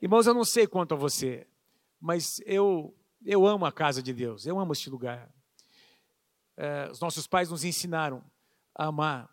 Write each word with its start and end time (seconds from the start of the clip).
Irmãos, 0.00 0.26
eu 0.26 0.32
não 0.32 0.44
sei 0.44 0.66
quanto 0.66 0.94
a 0.94 0.96
você, 0.96 1.46
mas 2.00 2.40
eu, 2.46 2.96
eu 3.22 3.46
amo 3.46 3.66
a 3.66 3.72
casa 3.72 4.02
de 4.02 4.14
Deus, 4.14 4.46
eu 4.46 4.58
amo 4.58 4.72
este 4.72 4.88
lugar. 4.88 5.30
É, 6.56 6.88
os 6.90 7.00
nossos 7.00 7.26
pais 7.26 7.50
nos 7.50 7.64
ensinaram 7.64 8.24
a 8.74 8.86
amar, 8.86 9.28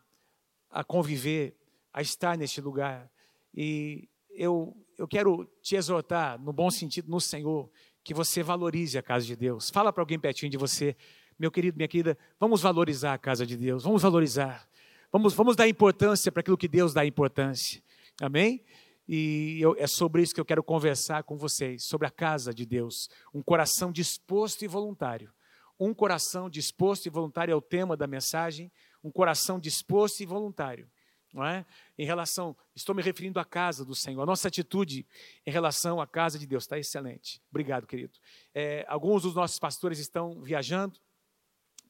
a 0.70 0.84
conviver, 0.84 1.56
a 1.94 2.02
estar 2.02 2.38
neste 2.38 2.60
lugar. 2.60 3.10
E 3.56 4.10
eu, 4.30 4.76
eu 4.98 5.08
quero 5.08 5.50
te 5.62 5.78
exortar, 5.78 6.38
no 6.38 6.52
bom 6.52 6.70
sentido, 6.70 7.10
no 7.10 7.22
Senhor, 7.22 7.70
que 8.04 8.14
você 8.14 8.44
valorize 8.44 8.98
a 8.98 9.02
casa 9.02 9.26
de 9.26 9.38
Deus. 9.38 9.70
Fala 9.70 9.94
para 9.94 10.02
alguém 10.02 10.20
pertinho 10.20 10.52
de 10.52 10.58
você, 10.58 10.98
meu 11.40 11.50
querido, 11.50 11.78
minha 11.78 11.88
querida, 11.88 12.18
vamos 12.38 12.62
valorizar 12.62 13.14
a 13.14 13.18
casa 13.18 13.46
de 13.46 13.56
Deus, 13.56 13.84
vamos 13.84 14.02
valorizar. 14.02 14.68
Vamos, 15.14 15.34
vamos 15.34 15.56
dar 15.56 15.66
importância 15.66 16.30
para 16.30 16.42
aquilo 16.42 16.58
que 16.58 16.68
Deus 16.68 16.94
dá 16.94 17.06
importância. 17.06 17.82
Amém? 18.22 18.62
E 19.08 19.58
eu, 19.62 19.74
é 19.78 19.88
sobre 19.88 20.22
isso 20.22 20.34
que 20.34 20.42
eu 20.42 20.46
quero 20.46 20.62
conversar 20.62 21.24
com 21.24 21.38
vocês, 21.38 21.84
sobre 21.86 22.06
a 22.06 22.12
casa 22.12 22.54
de 22.54 22.66
Deus. 22.66 23.10
Um 23.34 23.42
coração 23.42 23.92
disposto 23.92 24.64
e 24.64 24.68
voluntário. 24.68 25.34
Um 25.80 25.94
coração 25.94 26.50
disposto 26.50 27.06
e 27.06 27.10
voluntário 27.10 27.52
é 27.52 27.56
o 27.56 27.62
tema 27.62 27.96
da 27.96 28.06
mensagem. 28.06 28.70
Um 29.02 29.10
coração 29.10 29.60
disposto 29.60 30.22
e 30.22 30.26
voluntário. 30.26 30.90
Não 31.34 31.46
é? 31.46 31.66
Em 31.98 32.06
relação, 32.06 32.56
estou 32.76 32.96
me 32.96 33.02
referindo 33.02 33.40
à 33.40 33.46
casa 33.46 33.86
do 33.86 33.96
Senhor. 33.96 34.22
A 34.22 34.26
nossa 34.26 34.48
atitude 34.48 35.06
em 35.46 35.52
relação 35.52 36.02
à 36.02 36.08
casa 36.08 36.38
de 36.38 36.46
Deus 36.46 36.64
está 36.64 36.78
excelente. 36.78 37.42
Obrigado, 37.50 37.88
querido. 37.88 38.18
É, 38.54 38.86
alguns 38.90 39.22
dos 39.22 39.36
nossos 39.36 39.60
pastores 39.60 40.00
estão 40.00 40.42
viajando. 40.42 41.00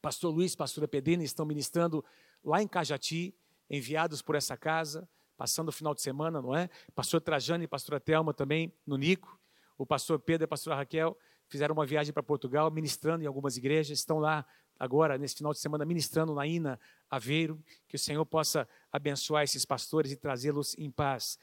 Pastor 0.02 0.34
Luiz, 0.34 0.56
pastora 0.56 0.88
Pedrina 0.88 1.24
estão 1.24 1.46
ministrando 1.46 2.06
lá 2.44 2.62
em 2.62 2.68
Cajati, 2.68 3.34
enviados 3.70 4.22
por 4.22 4.36
essa 4.36 4.56
casa 4.56 5.08
passando 5.38 5.70
o 5.70 5.72
final 5.72 5.94
de 5.94 6.02
semana, 6.02 6.42
não 6.42 6.56
é? 6.56 6.70
Pastor 6.96 7.22
Trajano 7.22 7.64
e 7.64 7.68
pastora 7.68 8.00
Telma 8.00 8.34
também 8.34 8.74
no 8.86 8.98
Nico. 8.98 9.40
O 9.78 9.86
pastor 9.86 10.20
Pedro 10.20 10.44
e 10.44 10.46
a 10.46 10.48
pastora 10.48 10.76
Raquel 10.76 11.16
fizeram 11.48 11.74
uma 11.74 11.86
viagem 11.86 12.12
para 12.12 12.24
Portugal, 12.24 12.70
ministrando 12.72 13.24
em 13.24 13.28
algumas 13.28 13.56
igrejas, 13.56 14.00
estão 14.00 14.18
lá 14.18 14.46
agora, 14.80 15.18
nesse 15.18 15.36
final 15.36 15.54
de 15.54 15.60
semana, 15.60 15.86
ministrando 15.86 16.34
na 16.34 16.46
Ina 16.46 16.80
Aveiro. 17.10 17.64
Que 17.88 17.96
o 17.96 18.00
Senhor 18.00 18.26
possa 18.26 18.68
abençoar 18.92 19.44
esses 19.44 19.64
pastores 19.64 20.12
e 20.12 20.16
trazê-los 20.16 20.76
em 20.78 20.90
paz 20.90 21.38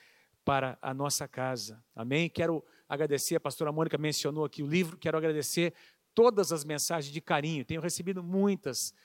para 0.44 0.76
a 0.82 0.92
nossa 0.92 1.26
casa. 1.26 1.82
Amém? 1.94 2.28
Quero 2.28 2.62
agradecer, 2.88 3.36
a 3.36 3.40
pastora 3.40 3.72
Mônica 3.72 3.96
mencionou 3.96 4.44
aqui 4.44 4.62
o 4.62 4.66
livro, 4.66 4.98
quero 4.98 5.16
agradecer 5.16 5.72
todas 6.14 6.52
as 6.52 6.64
mensagens 6.64 7.12
de 7.12 7.20
carinho. 7.20 7.64
Tenho 7.64 7.80
recebido 7.80 8.22
muitas 8.22 8.92
mensagens, 8.92 9.04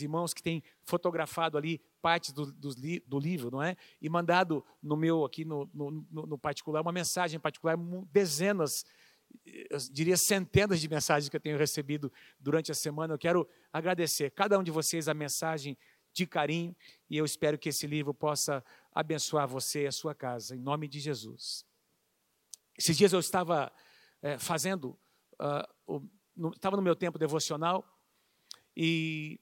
irmãos 0.00 0.34
que 0.34 0.42
têm 0.42 0.62
fotografado 0.82 1.56
ali 1.56 1.80
partes 2.02 2.32
do, 2.32 2.52
do, 2.52 2.70
do, 3.06 3.18
livro, 3.18 3.50
não 3.50 3.62
é? 3.62 3.76
E 4.00 4.08
mandado 4.08 4.64
no 4.82 4.96
meu, 4.96 5.24
aqui 5.24 5.44
no, 5.44 5.68
no, 5.72 6.06
no 6.10 6.38
particular, 6.38 6.82
uma 6.82 6.92
mensagem 6.92 7.36
em 7.38 7.40
particular, 7.40 7.76
dezenas, 8.12 8.84
eu 9.44 9.78
diria 9.90 10.16
centenas 10.16 10.80
de 10.80 10.88
mensagens 10.88 11.28
que 11.28 11.36
eu 11.36 11.40
tenho 11.40 11.56
recebido 11.56 12.12
durante 12.38 12.70
a 12.70 12.74
semana. 12.74 13.14
Eu 13.14 13.18
quero 13.18 13.48
agradecer 13.72 14.30
cada 14.30 14.58
um 14.58 14.62
de 14.62 14.70
vocês 14.70 15.08
a 15.08 15.14
mensagem 15.14 15.76
de 16.12 16.26
carinho 16.26 16.76
e 17.10 17.16
eu 17.16 17.24
espero 17.24 17.58
que 17.58 17.70
esse 17.70 17.86
livro 17.86 18.14
possa 18.14 18.64
abençoar 18.94 19.48
você 19.48 19.82
e 19.82 19.86
a 19.86 19.92
sua 19.92 20.14
casa, 20.14 20.54
em 20.54 20.60
nome 20.60 20.86
de 20.86 21.00
Jesus. 21.00 21.64
Esses 22.78 22.96
dias 22.96 23.12
eu 23.12 23.20
estava 23.20 23.72
é, 24.22 24.38
fazendo, 24.38 24.98
no, 26.36 26.50
estava 26.50 26.76
no 26.76 26.82
meu 26.82 26.94
tempo 26.94 27.18
devocional 27.18 27.84
e 28.76 29.40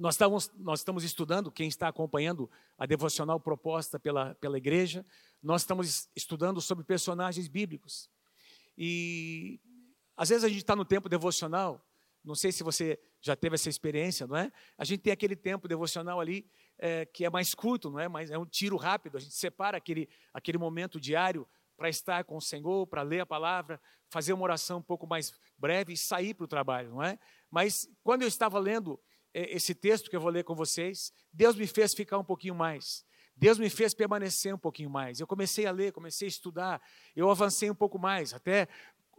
nós 0.00 0.14
estamos, 0.14 0.50
nós 0.56 0.80
estamos 0.80 1.04
estudando, 1.04 1.52
quem 1.52 1.68
está 1.68 1.88
acompanhando 1.88 2.50
a 2.78 2.86
devocional 2.86 3.38
proposta 3.38 4.00
pela, 4.00 4.34
pela 4.36 4.56
igreja, 4.56 5.04
nós 5.42 5.60
estamos 5.60 6.08
estudando 6.16 6.58
sobre 6.60 6.84
personagens 6.84 7.48
bíblicos. 7.48 8.08
E 8.78 9.60
às 10.16 10.30
vezes 10.30 10.44
a 10.44 10.48
gente 10.48 10.62
está 10.62 10.74
no 10.74 10.86
tempo 10.86 11.06
devocional, 11.06 11.86
não 12.24 12.34
sei 12.34 12.50
se 12.50 12.62
você 12.62 12.98
já 13.20 13.36
teve 13.36 13.54
essa 13.54 13.68
experiência, 13.68 14.26
não 14.26 14.36
é? 14.36 14.50
A 14.78 14.84
gente 14.84 15.00
tem 15.00 15.12
aquele 15.12 15.36
tempo 15.36 15.68
devocional 15.68 16.18
ali 16.18 16.50
é, 16.78 17.04
que 17.04 17.24
é 17.24 17.30
mais 17.30 17.54
curto, 17.54 17.90
não 17.90 18.00
é? 18.00 18.08
Mas 18.08 18.30
é 18.30 18.38
um 18.38 18.46
tiro 18.46 18.76
rápido. 18.76 19.18
A 19.18 19.20
gente 19.20 19.34
separa 19.34 19.76
aquele, 19.76 20.08
aquele 20.32 20.56
momento 20.56 20.98
diário 20.98 21.46
para 21.76 21.88
estar 21.88 22.24
com 22.24 22.36
o 22.36 22.40
Senhor, 22.40 22.86
para 22.86 23.02
ler 23.02 23.20
a 23.20 23.26
palavra, 23.26 23.80
fazer 24.10 24.32
uma 24.32 24.42
oração 24.42 24.78
um 24.78 24.82
pouco 24.82 25.06
mais 25.06 25.32
breve 25.56 25.94
e 25.94 25.96
sair 25.96 26.34
para 26.34 26.44
o 26.44 26.48
trabalho, 26.48 26.90
não 26.90 27.02
é? 27.02 27.18
Mas 27.50 27.88
quando 28.02 28.22
eu 28.22 28.28
estava 28.28 28.58
lendo 28.58 29.00
é, 29.34 29.54
esse 29.54 29.74
texto 29.74 30.08
que 30.08 30.16
eu 30.16 30.20
vou 30.20 30.30
ler 30.30 30.44
com 30.44 30.54
vocês, 30.54 31.12
Deus 31.32 31.56
me 31.56 31.66
fez 31.66 31.94
ficar 31.94 32.18
um 32.18 32.24
pouquinho 32.24 32.54
mais. 32.54 33.04
Deus 33.36 33.58
me 33.58 33.70
fez 33.70 33.94
permanecer 33.94 34.54
um 34.54 34.58
pouquinho 34.58 34.90
mais. 34.90 35.18
Eu 35.18 35.26
comecei 35.26 35.66
a 35.66 35.70
ler, 35.70 35.92
comecei 35.92 36.26
a 36.26 36.28
estudar, 36.28 36.82
eu 37.16 37.30
avancei 37.30 37.70
um 37.70 37.74
pouco 37.74 37.98
mais, 37.98 38.34
até 38.34 38.68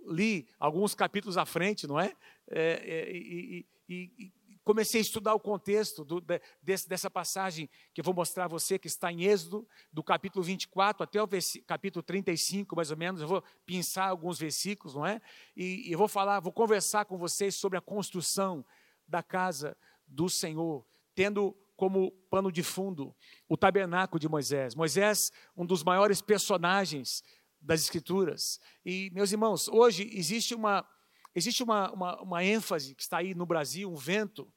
li 0.08 0.48
alguns 0.60 0.94
capítulos 0.94 1.38
à 1.38 1.46
frente, 1.46 1.88
não 1.88 2.00
é? 2.00 2.14
é, 2.50 2.72
é 2.84 3.12
e, 3.12 3.66
e, 3.90 4.12
e, 4.20 4.34
comecei 4.64 5.00
a 5.00 5.02
estudar 5.02 5.34
o 5.34 5.40
contexto 5.40 6.04
do, 6.04 6.24
desse, 6.62 6.88
dessa 6.88 7.10
passagem 7.10 7.70
que 7.94 8.02
eu 8.02 8.06
vou 8.06 8.14
mostrar 8.14 8.46
a 8.46 8.48
você, 8.48 8.78
que 8.78 8.88
está 8.88 9.12
em 9.12 9.24
Êxodo, 9.24 9.68
do 9.92 10.04
capítulo 10.04 10.44
24 10.44 11.04
até 11.04 11.22
o 11.22 11.28
capítulo 11.66 12.04
35, 12.04 12.76
mais 12.76 12.92
ou 12.92 12.98
menos. 12.98 13.22
Eu 13.22 13.28
vou 13.28 13.44
pensar 13.66 14.08
alguns 14.08 14.40
versículos, 14.40 14.96
não 14.96 15.06
é? 15.06 15.22
E, 15.56 15.90
e 15.90 15.92
eu 15.92 15.98
vou 15.98 16.08
falar, 16.08 16.40
vou 16.40 16.54
conversar 16.54 17.06
com 17.06 17.18
vocês 17.18 17.56
sobre 17.56 17.78
a 17.78 17.82
construção 17.82 18.66
da 19.08 19.24
casa 19.24 19.76
do 20.08 20.30
Senhor, 20.30 20.86
tendo 21.16 21.56
como 21.76 22.12
pano 22.30 22.52
de 22.52 22.62
fundo 22.62 23.16
o 23.50 23.58
tabernáculo 23.58 24.20
de 24.20 24.30
Moisés. 24.30 24.76
Moisés, 24.76 25.32
um 25.58 25.66
dos 25.66 25.84
maiores 25.84 26.22
personagens 26.22 27.24
das 27.60 27.82
Escrituras. 27.82 28.60
E, 28.86 29.10
meus 29.12 29.32
irmãos, 29.32 29.68
hoje 29.68 30.10
existe 30.14 30.54
uma, 30.54 30.88
existe 31.36 31.64
uma, 31.64 31.92
uma, 31.92 32.22
uma 32.22 32.44
ênfase 32.44 32.96
que 32.96 33.02
está 33.02 33.18
aí 33.18 33.34
no 33.34 33.46
Brasil, 33.46 33.92
um 33.92 33.96
vento. 33.96 34.52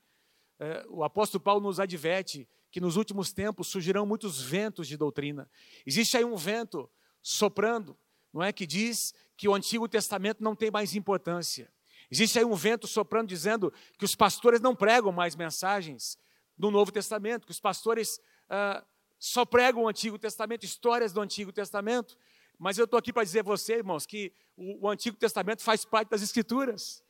É, 0.58 0.84
o 0.88 1.02
apóstolo 1.02 1.42
Paulo 1.42 1.60
nos 1.60 1.80
adverte 1.80 2.48
que 2.70 2.80
nos 2.80 2.96
últimos 2.96 3.32
tempos 3.32 3.68
surgirão 3.68 4.04
muitos 4.04 4.40
ventos 4.40 4.88
de 4.88 4.96
doutrina. 4.96 5.48
Existe 5.86 6.16
aí 6.16 6.24
um 6.24 6.36
vento 6.36 6.90
soprando, 7.22 7.96
não 8.32 8.42
é? 8.42 8.52
Que 8.52 8.66
diz 8.66 9.14
que 9.36 9.48
o 9.48 9.54
Antigo 9.54 9.88
Testamento 9.88 10.42
não 10.42 10.56
tem 10.56 10.70
mais 10.70 10.94
importância. 10.94 11.72
Existe 12.10 12.38
aí 12.38 12.44
um 12.44 12.54
vento 12.54 12.86
soprando 12.86 13.28
dizendo 13.28 13.72
que 13.98 14.04
os 14.04 14.14
pastores 14.14 14.60
não 14.60 14.74
pregam 14.74 15.12
mais 15.12 15.34
mensagens 15.34 16.18
do 16.56 16.70
Novo 16.70 16.92
Testamento, 16.92 17.46
que 17.46 17.52
os 17.52 17.60
pastores 17.60 18.20
ah, 18.48 18.84
só 19.18 19.44
pregam 19.44 19.84
o 19.84 19.88
Antigo 19.88 20.18
Testamento, 20.18 20.64
histórias 20.64 21.12
do 21.12 21.20
Antigo 21.20 21.52
Testamento. 21.52 22.16
Mas 22.58 22.78
eu 22.78 22.84
estou 22.84 22.98
aqui 22.98 23.12
para 23.12 23.24
dizer 23.24 23.40
a 23.40 23.42
você, 23.44 23.74
irmãos, 23.74 24.06
que 24.06 24.32
o, 24.56 24.86
o 24.86 24.88
Antigo 24.88 25.16
Testamento 25.16 25.62
faz 25.62 25.84
parte 25.84 26.10
das 26.10 26.22
Escrituras. 26.22 27.02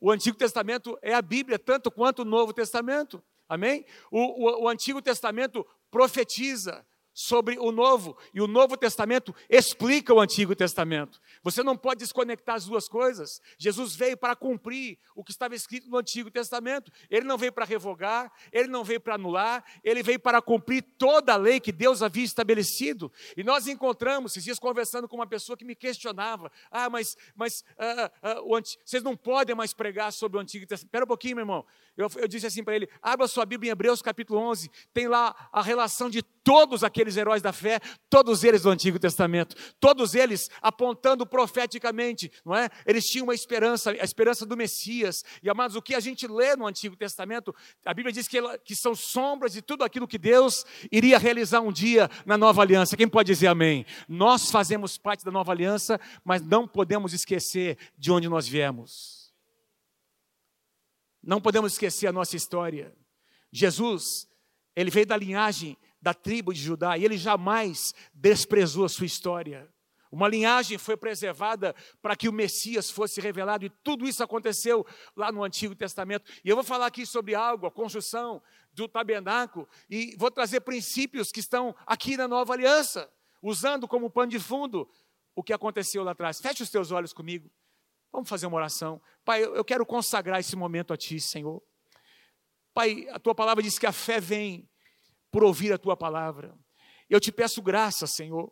O 0.00 0.10
Antigo 0.10 0.36
Testamento 0.36 0.98
é 1.02 1.14
a 1.14 1.22
Bíblia, 1.22 1.58
tanto 1.58 1.90
quanto 1.90 2.22
o 2.22 2.24
Novo 2.24 2.52
Testamento. 2.52 3.22
Amém? 3.48 3.86
O, 4.10 4.20
o, 4.20 4.64
o 4.64 4.68
Antigo 4.68 5.00
Testamento 5.00 5.66
profetiza, 5.90 6.86
sobre 7.16 7.58
o 7.58 7.72
Novo, 7.72 8.14
e 8.34 8.42
o 8.42 8.46
Novo 8.46 8.76
Testamento 8.76 9.34
explica 9.48 10.12
o 10.12 10.20
Antigo 10.20 10.54
Testamento. 10.54 11.18
Você 11.42 11.62
não 11.62 11.74
pode 11.74 12.00
desconectar 12.00 12.56
as 12.56 12.66
duas 12.66 12.86
coisas. 12.86 13.40
Jesus 13.56 13.96
veio 13.96 14.18
para 14.18 14.36
cumprir 14.36 14.98
o 15.14 15.24
que 15.24 15.30
estava 15.30 15.54
escrito 15.54 15.88
no 15.88 15.96
Antigo 15.96 16.30
Testamento. 16.30 16.92
Ele 17.08 17.24
não 17.24 17.38
veio 17.38 17.54
para 17.54 17.64
revogar, 17.64 18.30
ele 18.52 18.68
não 18.68 18.84
veio 18.84 19.00
para 19.00 19.14
anular, 19.14 19.64
ele 19.82 20.02
veio 20.02 20.20
para 20.20 20.42
cumprir 20.42 20.82
toda 20.98 21.32
a 21.32 21.36
lei 21.36 21.58
que 21.58 21.72
Deus 21.72 22.02
havia 22.02 22.22
estabelecido. 22.22 23.10
E 23.34 23.42
nós 23.42 23.66
encontramos, 23.66 24.32
esses 24.32 24.44
dias, 24.44 24.58
conversando 24.58 25.08
com 25.08 25.16
uma 25.16 25.26
pessoa 25.26 25.56
que 25.56 25.64
me 25.64 25.74
questionava: 25.74 26.52
ah, 26.70 26.90
mas, 26.90 27.16
mas 27.34 27.64
ah, 27.78 28.12
ah, 28.22 28.40
vocês 28.84 29.02
não 29.02 29.16
podem 29.16 29.56
mais 29.56 29.72
pregar 29.72 30.12
sobre 30.12 30.36
o 30.36 30.40
Antigo 30.40 30.66
Testamento. 30.66 30.88
Espera 30.88 31.06
um 31.06 31.08
pouquinho, 31.08 31.36
meu 31.36 31.44
irmão. 31.44 31.64
Eu, 31.96 32.10
eu 32.16 32.28
disse 32.28 32.46
assim 32.46 32.62
para 32.62 32.76
ele: 32.76 32.90
abra 33.00 33.26
sua 33.26 33.46
Bíblia 33.46 33.70
em 33.70 33.72
Hebreus 33.72 34.02
capítulo 34.02 34.38
11, 34.38 34.70
tem 34.92 35.08
lá 35.08 35.48
a 35.50 35.62
relação 35.62 36.10
de 36.10 36.22
todos 36.46 36.84
aqueles 36.84 37.16
heróis 37.16 37.42
da 37.42 37.52
fé, 37.52 37.80
todos 38.08 38.44
eles 38.44 38.62
do 38.62 38.70
Antigo 38.70 39.00
Testamento, 39.00 39.56
todos 39.80 40.14
eles 40.14 40.48
apontando 40.62 41.26
profeticamente, 41.26 42.30
não 42.44 42.54
é? 42.54 42.70
Eles 42.86 43.04
tinham 43.10 43.24
uma 43.24 43.34
esperança, 43.34 43.90
a 43.90 44.04
esperança 44.04 44.46
do 44.46 44.56
Messias. 44.56 45.24
E 45.42 45.50
amados, 45.50 45.74
o 45.74 45.82
que 45.82 45.92
a 45.92 45.98
gente 45.98 46.24
lê 46.28 46.54
no 46.54 46.64
Antigo 46.64 46.94
Testamento, 46.94 47.52
a 47.84 47.92
Bíblia 47.92 48.12
diz 48.12 48.28
que, 48.28 48.40
que 48.58 48.76
são 48.76 48.94
sombras 48.94 49.54
de 49.54 49.60
tudo 49.60 49.82
aquilo 49.82 50.06
que 50.06 50.18
Deus 50.18 50.64
iria 50.92 51.18
realizar 51.18 51.62
um 51.62 51.72
dia 51.72 52.08
na 52.24 52.38
nova 52.38 52.62
aliança. 52.62 52.96
Quem 52.96 53.08
pode 53.08 53.26
dizer 53.26 53.48
amém? 53.48 53.84
Nós 54.08 54.48
fazemos 54.48 54.96
parte 54.96 55.24
da 55.24 55.32
nova 55.32 55.50
aliança, 55.50 56.00
mas 56.24 56.40
não 56.42 56.68
podemos 56.68 57.12
esquecer 57.12 57.76
de 57.98 58.12
onde 58.12 58.28
nós 58.28 58.46
viemos. 58.46 59.34
Não 61.20 61.40
podemos 61.40 61.72
esquecer 61.72 62.06
a 62.06 62.12
nossa 62.12 62.36
história. 62.36 62.94
Jesus, 63.50 64.28
ele 64.76 64.92
veio 64.92 65.06
da 65.06 65.16
linhagem 65.16 65.76
da 66.06 66.14
tribo 66.14 66.54
de 66.54 66.60
Judá, 66.60 66.96
e 66.96 67.04
ele 67.04 67.18
jamais 67.18 67.92
desprezou 68.14 68.84
a 68.84 68.88
sua 68.88 69.06
história. 69.06 69.68
Uma 70.08 70.28
linhagem 70.28 70.78
foi 70.78 70.96
preservada 70.96 71.74
para 72.00 72.14
que 72.14 72.28
o 72.28 72.32
Messias 72.32 72.88
fosse 72.88 73.20
revelado, 73.20 73.66
e 73.66 73.70
tudo 73.82 74.06
isso 74.06 74.22
aconteceu 74.22 74.86
lá 75.16 75.32
no 75.32 75.42
Antigo 75.42 75.74
Testamento. 75.74 76.30
E 76.44 76.48
eu 76.48 76.54
vou 76.54 76.64
falar 76.64 76.86
aqui 76.86 77.04
sobre 77.04 77.34
algo, 77.34 77.66
a 77.66 77.72
construção 77.72 78.40
do 78.72 78.86
tabernáculo, 78.86 79.68
e 79.90 80.14
vou 80.16 80.30
trazer 80.30 80.60
princípios 80.60 81.32
que 81.32 81.40
estão 81.40 81.74
aqui 81.84 82.16
na 82.16 82.28
nova 82.28 82.52
aliança. 82.52 83.10
usando 83.42 83.88
como 83.88 84.08
pano 84.08 84.30
de 84.30 84.38
fundo 84.38 84.88
o 85.34 85.42
que 85.42 85.52
aconteceu 85.52 86.04
lá 86.04 86.12
atrás. 86.12 86.40
Feche 86.40 86.62
os 86.62 86.70
teus 86.70 86.92
olhos 86.92 87.12
comigo. 87.12 87.50
Vamos 88.12 88.28
fazer 88.28 88.46
uma 88.46 88.56
oração. 88.56 89.02
Pai, 89.24 89.42
eu 89.42 89.64
quero 89.64 89.84
consagrar 89.84 90.38
esse 90.38 90.54
momento 90.54 90.92
a 90.92 90.96
Ti, 90.96 91.18
Senhor. 91.20 91.60
Pai, 92.72 93.08
a 93.10 93.18
Tua 93.18 93.34
palavra 93.34 93.62
diz 93.62 93.76
que 93.76 93.86
a 93.86 93.92
fé 93.92 94.20
vem 94.20 94.68
por 95.36 95.44
ouvir 95.44 95.70
a 95.70 95.76
Tua 95.76 95.94
palavra. 95.94 96.58
Eu 97.10 97.20
te 97.20 97.30
peço 97.30 97.60
graça, 97.60 98.06
Senhor. 98.06 98.50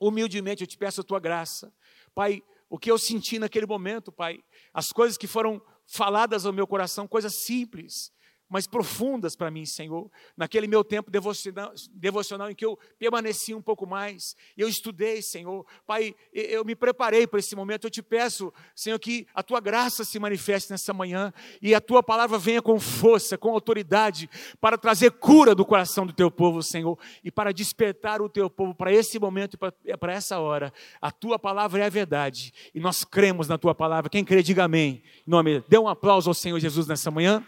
Humildemente 0.00 0.64
eu 0.64 0.66
te 0.66 0.76
peço 0.76 1.00
a 1.00 1.04
Tua 1.04 1.20
graça. 1.20 1.72
Pai, 2.12 2.42
o 2.68 2.76
que 2.76 2.90
eu 2.90 2.98
senti 2.98 3.38
naquele 3.38 3.66
momento, 3.66 4.10
Pai, 4.10 4.42
as 4.74 4.88
coisas 4.88 5.16
que 5.16 5.28
foram 5.28 5.62
faladas 5.86 6.44
ao 6.44 6.52
meu 6.52 6.66
coração, 6.66 7.06
coisas 7.06 7.44
simples, 7.44 8.10
mas 8.50 8.66
profundas 8.66 9.36
para 9.36 9.48
mim, 9.48 9.64
Senhor. 9.64 10.10
Naquele 10.36 10.66
meu 10.66 10.82
tempo 10.82 11.08
devocional, 11.08 11.72
devocional 11.92 12.50
em 12.50 12.54
que 12.54 12.64
eu 12.66 12.76
permaneci 12.98 13.54
um 13.54 13.62
pouco 13.62 13.86
mais, 13.86 14.36
eu 14.56 14.68
estudei, 14.68 15.22
Senhor. 15.22 15.64
Pai, 15.86 16.16
eu 16.32 16.64
me 16.64 16.74
preparei 16.74 17.28
para 17.28 17.38
esse 17.38 17.54
momento. 17.54 17.84
Eu 17.84 17.90
te 17.90 18.02
peço, 18.02 18.52
Senhor, 18.74 18.98
que 18.98 19.24
a 19.32 19.42
tua 19.42 19.60
graça 19.60 20.04
se 20.04 20.18
manifeste 20.18 20.72
nessa 20.72 20.92
manhã 20.92 21.32
e 21.62 21.72
a 21.76 21.80
tua 21.80 22.02
palavra 22.02 22.36
venha 22.38 22.60
com 22.60 22.80
força, 22.80 23.38
com 23.38 23.52
autoridade, 23.52 24.28
para 24.60 24.76
trazer 24.76 25.12
cura 25.12 25.54
do 25.54 25.64
coração 25.64 26.04
do 26.04 26.12
teu 26.12 26.30
povo, 26.30 26.60
Senhor, 26.60 26.98
e 27.22 27.30
para 27.30 27.52
despertar 27.52 28.20
o 28.20 28.28
teu 28.28 28.50
povo 28.50 28.74
para 28.74 28.92
esse 28.92 29.16
momento 29.16 29.56
e 29.84 29.96
para 29.96 30.12
essa 30.12 30.40
hora. 30.40 30.72
A 31.00 31.12
tua 31.12 31.38
palavra 31.38 31.84
é 31.84 31.86
a 31.86 31.90
verdade 31.90 32.52
e 32.74 32.80
nós 32.80 33.04
cremos 33.04 33.46
na 33.46 33.56
tua 33.56 33.76
palavra. 33.76 34.10
Quem 34.10 34.24
crê, 34.24 34.42
diga 34.42 34.64
amém. 34.64 35.04
Em 35.24 35.30
nome, 35.30 35.62
dê 35.68 35.78
um 35.78 35.86
aplauso 35.86 36.28
ao 36.28 36.34
Senhor 36.34 36.58
Jesus 36.58 36.88
nessa 36.88 37.12
manhã 37.12 37.46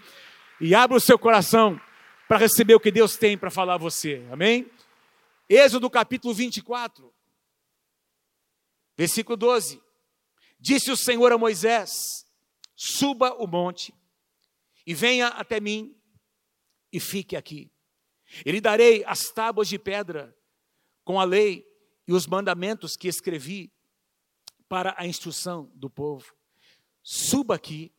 e 0.63 0.77
abra 0.77 0.97
o 0.97 1.01
seu 1.01 1.19
coração 1.19 1.79
para 2.29 2.39
receber 2.39 2.77
o 2.77 2.81
que 2.81 2.93
Deus 2.93 3.17
tem 3.17 3.37
para 3.37 3.51
falar 3.51 3.75
a 3.75 3.79
você. 3.79 4.25
Amém? 4.31 4.71
Êxodo 5.49 5.91
capítulo 5.91 6.33
24, 6.33 7.13
versículo 8.97 9.37
12. 9.37 9.83
Disse 10.61 10.93
o 10.93 10.97
Senhor 10.97 11.33
a 11.33 11.37
Moisés: 11.37 12.25
Suba 12.77 13.35
o 13.35 13.49
monte 13.49 13.93
e 14.87 14.95
venha 14.95 15.27
até 15.29 15.59
mim 15.59 15.97
e 16.93 17.01
fique 17.01 17.35
aqui. 17.35 17.69
E 18.47 18.53
lhe 18.53 18.61
darei 18.61 19.05
as 19.05 19.31
tábuas 19.31 19.67
de 19.67 19.81
pedra 19.81 20.33
com 21.03 21.19
a 21.19 21.25
lei 21.25 21.67
e 22.07 22.13
os 22.13 22.25
mandamentos 22.25 22.97
que 22.97 23.09
escrevi 23.09 23.73
para 24.69 24.95
a 24.97 25.09
instrução 25.09 25.73
do 25.75 25.91
povo. 25.91 26.33
Suba 27.03 27.57
aqui, 27.57 27.93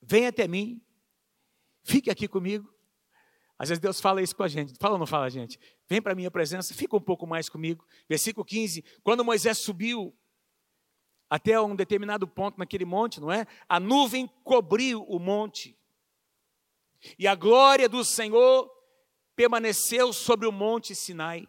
venha 0.00 0.30
até 0.30 0.48
mim 0.48 0.82
Fique 1.82 2.10
aqui 2.10 2.28
comigo. 2.28 2.72
Às 3.58 3.68
vezes 3.68 3.80
Deus 3.80 4.00
fala 4.00 4.22
isso 4.22 4.34
com 4.34 4.42
a 4.42 4.48
gente. 4.48 4.74
Fala 4.80 4.94
ou 4.94 4.98
não 4.98 5.06
fala, 5.06 5.28
gente? 5.28 5.58
Vem 5.88 6.00
para 6.00 6.12
a 6.12 6.16
minha 6.16 6.30
presença, 6.30 6.72
fica 6.72 6.96
um 6.96 7.00
pouco 7.00 7.26
mais 7.26 7.48
comigo. 7.48 7.84
Versículo 8.08 8.44
15. 8.44 8.82
Quando 9.02 9.24
Moisés 9.24 9.58
subiu 9.58 10.16
até 11.28 11.60
um 11.60 11.76
determinado 11.76 12.26
ponto 12.26 12.58
naquele 12.58 12.84
monte, 12.84 13.20
não 13.20 13.30
é? 13.30 13.46
A 13.68 13.78
nuvem 13.78 14.28
cobriu 14.42 15.02
o 15.04 15.18
monte. 15.18 15.78
E 17.18 17.26
a 17.26 17.34
glória 17.34 17.88
do 17.88 18.04
Senhor 18.04 18.70
permaneceu 19.36 20.12
sobre 20.12 20.46
o 20.46 20.52
monte 20.52 20.94
Sinai. 20.94 21.48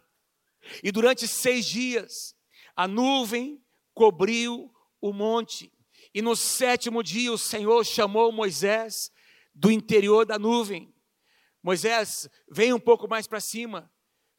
E 0.82 0.92
durante 0.92 1.28
seis 1.28 1.66
dias, 1.66 2.34
a 2.76 2.88
nuvem 2.88 3.62
cobriu 3.92 4.72
o 5.00 5.12
monte. 5.12 5.72
E 6.14 6.22
no 6.22 6.34
sétimo 6.34 7.02
dia, 7.02 7.32
o 7.32 7.38
Senhor 7.38 7.84
chamou 7.84 8.32
Moisés 8.32 9.11
do 9.54 9.70
interior 9.70 10.24
da 10.24 10.38
nuvem. 10.38 10.94
Moisés, 11.62 12.28
vem 12.50 12.72
um 12.72 12.80
pouco 12.80 13.08
mais 13.08 13.26
para 13.26 13.40
cima, 13.40 13.90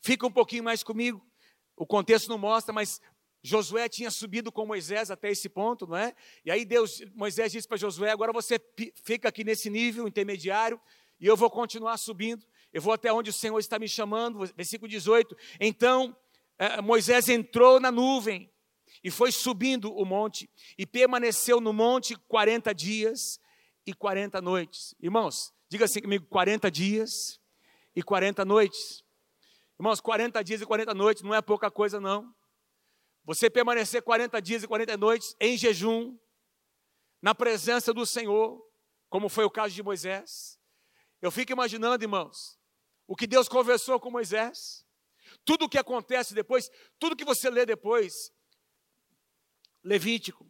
fica 0.02 0.28
um 0.28 0.32
pouquinho 0.32 0.64
mais 0.64 0.84
comigo. 0.84 1.26
O 1.76 1.86
contexto 1.86 2.28
não 2.28 2.38
mostra, 2.38 2.74
mas 2.74 3.00
Josué 3.42 3.90
tinha 3.90 4.10
subido 4.10 4.52
com 4.52 4.66
Moisés 4.66 5.12
até 5.12 5.30
esse 5.30 5.50
ponto, 5.50 5.86
não 5.86 5.98
é? 5.98 6.16
E 6.46 6.52
aí 6.52 6.64
Deus, 6.64 7.02
Moisés 7.14 7.52
disse 7.52 7.68
para 7.68 7.78
Josué: 7.78 8.10
agora 8.12 8.32
você 8.32 8.60
fica 9.04 9.28
aqui 9.28 9.44
nesse 9.44 9.70
nível 9.70 10.08
intermediário 10.08 10.80
e 11.20 11.28
eu 11.28 11.36
vou 11.36 11.50
continuar 11.50 11.98
subindo. 11.98 12.46
Eu 12.72 12.82
vou 12.82 12.94
até 12.94 13.12
onde 13.12 13.30
o 13.30 13.34
Senhor 13.34 13.60
está 13.60 13.78
me 13.78 13.88
chamando. 13.88 14.40
Versículo 14.56 14.90
18. 14.90 15.36
Então 15.60 16.16
eh, 16.58 16.82
Moisés 16.82 17.28
entrou 17.28 17.80
na 17.80 17.92
nuvem 17.92 18.50
e 19.04 19.12
foi 19.12 19.32
subindo 19.32 19.94
o 19.94 20.06
monte 20.06 20.50
e 20.78 20.86
permaneceu 20.86 21.60
no 21.60 21.74
monte 21.74 22.16
40 22.16 22.74
dias 22.74 23.40
e 23.86 23.94
40 23.94 24.42
noites. 24.42 24.96
Irmãos, 25.00 25.54
diga 25.70 25.86
assim 25.86 26.02
comigo: 26.02 26.26
40 26.28 26.70
dias 26.70 27.40
e 27.96 28.02
40 28.02 28.46
noites. 28.46 29.04
Irmãos, 29.80 30.00
40 30.00 30.44
dias 30.44 30.62
e 30.62 30.66
40 30.66 30.94
noites 30.94 31.24
não 31.24 31.34
é 31.34 31.42
pouca 31.42 31.70
coisa, 31.70 32.00
não. 32.00 32.34
Você 33.26 33.50
permanecer 33.50 34.02
40 34.02 34.42
dias 34.42 34.64
e 34.64 34.68
40 34.68 34.98
noites 34.98 35.36
em 35.40 35.58
jejum, 35.58 36.18
na 37.22 37.34
presença 37.34 37.94
do 37.94 38.06
Senhor, 38.06 38.62
como 39.10 39.30
foi 39.30 39.46
o 39.46 39.50
caso 39.50 39.74
de 39.74 39.82
Moisés. 39.82 40.60
Eu 41.22 41.32
fico 41.32 41.54
imaginando, 41.54 42.04
irmãos, 42.04 42.60
o 43.08 43.16
que 43.16 43.26
Deus 43.26 43.48
conversou 43.48 44.00
com 44.00 44.12
Moisés, 44.12 44.86
tudo 45.46 45.66
o 45.66 45.70
que 45.70 45.78
acontece 45.78 46.34
depois, 46.34 46.70
tudo 47.00 47.16
que 47.16 47.24
você 47.24 47.50
lê 47.50 47.66
depois, 47.66 48.32
Levítico, 49.84 50.50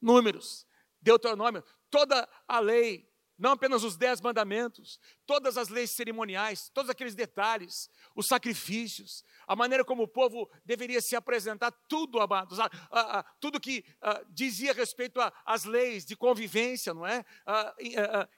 Números, 0.00 0.66
Deuteronômio, 1.00 1.62
toda 1.94 2.28
a 2.48 2.58
lei, 2.58 3.08
não 3.38 3.52
apenas 3.52 3.84
os 3.84 3.96
dez 3.96 4.20
mandamentos, 4.20 4.98
todas 5.24 5.56
as 5.56 5.68
leis 5.68 5.92
cerimoniais, 5.92 6.68
todos 6.74 6.90
aqueles 6.90 7.14
detalhes, 7.14 7.88
os 8.16 8.26
sacrifícios, 8.26 9.24
a 9.46 9.54
maneira 9.54 9.84
como 9.84 10.02
o 10.02 10.08
povo 10.08 10.50
deveria 10.64 11.00
se 11.00 11.14
apresentar, 11.14 11.70
tudo, 11.88 12.20
amados, 12.20 12.58
a, 12.58 12.68
a, 12.90 13.20
a, 13.20 13.22
tudo 13.38 13.60
que 13.60 13.84
dizia 14.30 14.72
respeito 14.72 15.20
às 15.46 15.64
leis 15.64 16.04
de 16.04 16.16
convivência, 16.16 16.92
não 16.92 17.06
é? 17.06 17.24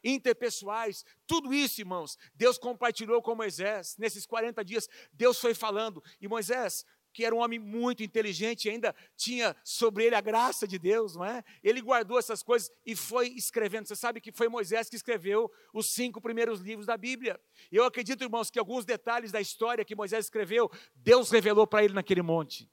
interpessoais, 0.05 1.03
tudo 1.27 1.55
isso, 1.55 1.81
irmãos, 1.81 2.19
Deus 2.35 2.59
compartilhou 2.59 3.23
com 3.23 3.35
Moisés, 3.35 3.97
nesses 3.97 4.27
40 4.27 4.63
dias, 4.63 4.87
Deus 5.15 5.39
foi 5.41 5.55
falando, 5.55 6.05
e 6.21 6.29
Moisés, 6.29 6.85
que 7.17 7.25
era 7.25 7.35
um 7.35 7.39
homem 7.39 7.59
muito 7.59 8.03
inteligente, 8.03 8.69
ainda 8.69 8.95
tinha 9.17 9.57
sobre 9.65 10.05
ele 10.05 10.15
a 10.15 10.21
graça 10.21 10.69
de 10.69 10.79
Deus, 10.79 11.17
não 11.17 11.25
é? 11.25 11.43
Ele 11.65 11.81
guardou 11.81 12.19
essas 12.19 12.43
coisas 12.43 12.71
e 12.85 12.95
foi 12.95 13.29
escrevendo. 13.29 13.89
Você 13.89 13.97
sabe 13.97 14.21
que 14.21 14.31
foi 14.31 14.51
Moisés 14.51 14.91
que 14.91 14.97
escreveu 14.97 15.51
os 15.73 15.89
cinco 15.95 16.21
primeiros 16.21 16.61
livros 16.61 16.85
da 16.85 16.95
Bíblia. 16.95 17.41
Eu 17.73 17.85
acredito, 17.85 18.23
irmãos, 18.23 18.51
que 18.51 18.59
alguns 18.59 18.85
detalhes 18.85 19.33
da 19.33 19.41
história 19.41 19.83
que 19.83 19.97
Moisés 19.97 20.27
escreveu, 20.27 20.71
Deus 20.95 21.31
revelou 21.31 21.67
para 21.67 21.83
ele 21.83 21.95
naquele 21.95 22.21
monte. 22.21 22.71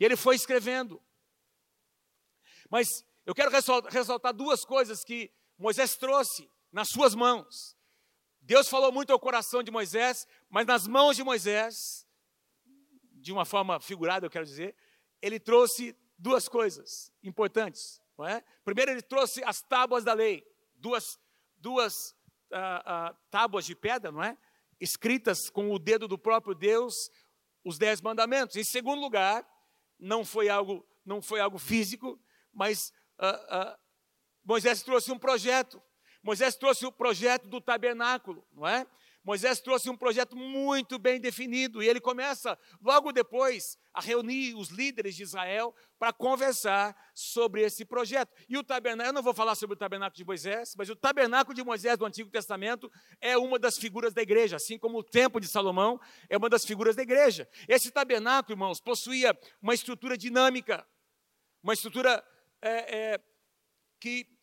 E 0.00 0.02
ele 0.02 0.16
foi 0.16 0.34
escrevendo. 0.34 0.98
Mas 2.70 3.04
eu 3.26 3.34
quero 3.34 3.50
ressaltar 3.90 4.32
duas 4.32 4.64
coisas 4.64 5.04
que 5.04 5.30
Moisés 5.58 5.94
trouxe 5.94 6.50
nas 6.72 6.88
suas 6.88 7.14
mãos. 7.14 7.76
Deus 8.40 8.66
falou 8.66 8.90
muito 8.90 9.12
ao 9.12 9.20
coração 9.20 9.62
de 9.62 9.70
Moisés, 9.70 10.26
mas 10.48 10.66
nas 10.66 10.86
mãos 10.86 11.16
de 11.16 11.22
Moisés, 11.22 12.03
de 13.24 13.32
uma 13.32 13.46
forma 13.46 13.80
figurada, 13.80 14.26
eu 14.26 14.30
quero 14.30 14.44
dizer, 14.44 14.76
ele 15.22 15.40
trouxe 15.40 15.96
duas 16.18 16.46
coisas 16.46 17.10
importantes. 17.22 17.98
Não 18.18 18.26
é? 18.26 18.44
Primeiro, 18.62 18.90
ele 18.90 19.00
trouxe 19.00 19.42
as 19.44 19.62
tábuas 19.62 20.04
da 20.04 20.12
lei, 20.12 20.46
duas, 20.74 21.18
duas 21.56 22.10
uh, 22.52 23.12
uh, 23.12 23.16
tábuas 23.30 23.64
de 23.64 23.74
pedra, 23.74 24.12
não 24.12 24.22
é? 24.22 24.36
Escritas 24.78 25.48
com 25.48 25.72
o 25.72 25.78
dedo 25.78 26.06
do 26.06 26.18
próprio 26.18 26.54
Deus, 26.54 27.10
os 27.64 27.78
dez 27.78 28.02
mandamentos. 28.02 28.56
Em 28.56 28.62
segundo 28.62 29.00
lugar, 29.00 29.42
não 29.98 30.22
foi 30.22 30.50
algo, 30.50 30.86
não 31.02 31.22
foi 31.22 31.40
algo 31.40 31.58
físico, 31.58 32.20
mas 32.52 32.92
uh, 33.18 33.78
Moisés 34.44 34.82
trouxe 34.82 35.10
um 35.10 35.18
projeto. 35.18 35.82
Moisés 36.22 36.56
trouxe 36.56 36.84
o 36.84 36.92
projeto 36.92 37.48
do 37.48 37.58
tabernáculo, 37.58 38.46
não 38.52 38.68
é? 38.68 38.86
Moisés 39.24 39.58
trouxe 39.58 39.88
um 39.88 39.96
projeto 39.96 40.36
muito 40.36 40.98
bem 40.98 41.18
definido 41.18 41.82
e 41.82 41.88
ele 41.88 42.00
começa 42.00 42.58
logo 42.82 43.10
depois 43.10 43.78
a 43.94 44.00
reunir 44.00 44.54
os 44.54 44.68
líderes 44.68 45.16
de 45.16 45.22
Israel 45.22 45.74
para 45.98 46.12
conversar 46.12 46.94
sobre 47.14 47.62
esse 47.62 47.86
projeto. 47.86 48.30
E 48.48 48.58
o 48.58 48.62
tabernáculo, 48.62 49.08
eu 49.08 49.12
não 49.14 49.22
vou 49.22 49.32
falar 49.32 49.54
sobre 49.54 49.74
o 49.74 49.78
tabernáculo 49.78 50.16
de 50.16 50.24
Moisés, 50.24 50.74
mas 50.76 50.90
o 50.90 50.96
tabernáculo 50.96 51.54
de 51.54 51.64
Moisés 51.64 51.96
do 51.96 52.04
Antigo 52.04 52.30
Testamento 52.30 52.92
é 53.18 53.38
uma 53.38 53.58
das 53.58 53.78
figuras 53.78 54.12
da 54.12 54.20
igreja, 54.20 54.56
assim 54.56 54.78
como 54.78 54.98
o 54.98 55.02
templo 55.02 55.40
de 55.40 55.48
Salomão 55.48 55.98
é 56.28 56.36
uma 56.36 56.50
das 56.50 56.64
figuras 56.64 56.94
da 56.94 57.02
igreja. 57.02 57.48
Esse 57.66 57.90
tabernáculo, 57.90 58.52
irmãos, 58.52 58.78
possuía 58.78 59.38
uma 59.62 59.72
estrutura 59.72 60.18
dinâmica, 60.18 60.86
uma 61.62 61.72
estrutura 61.72 62.22
é, 62.60 63.14
é, 63.14 63.20
que 63.98 64.33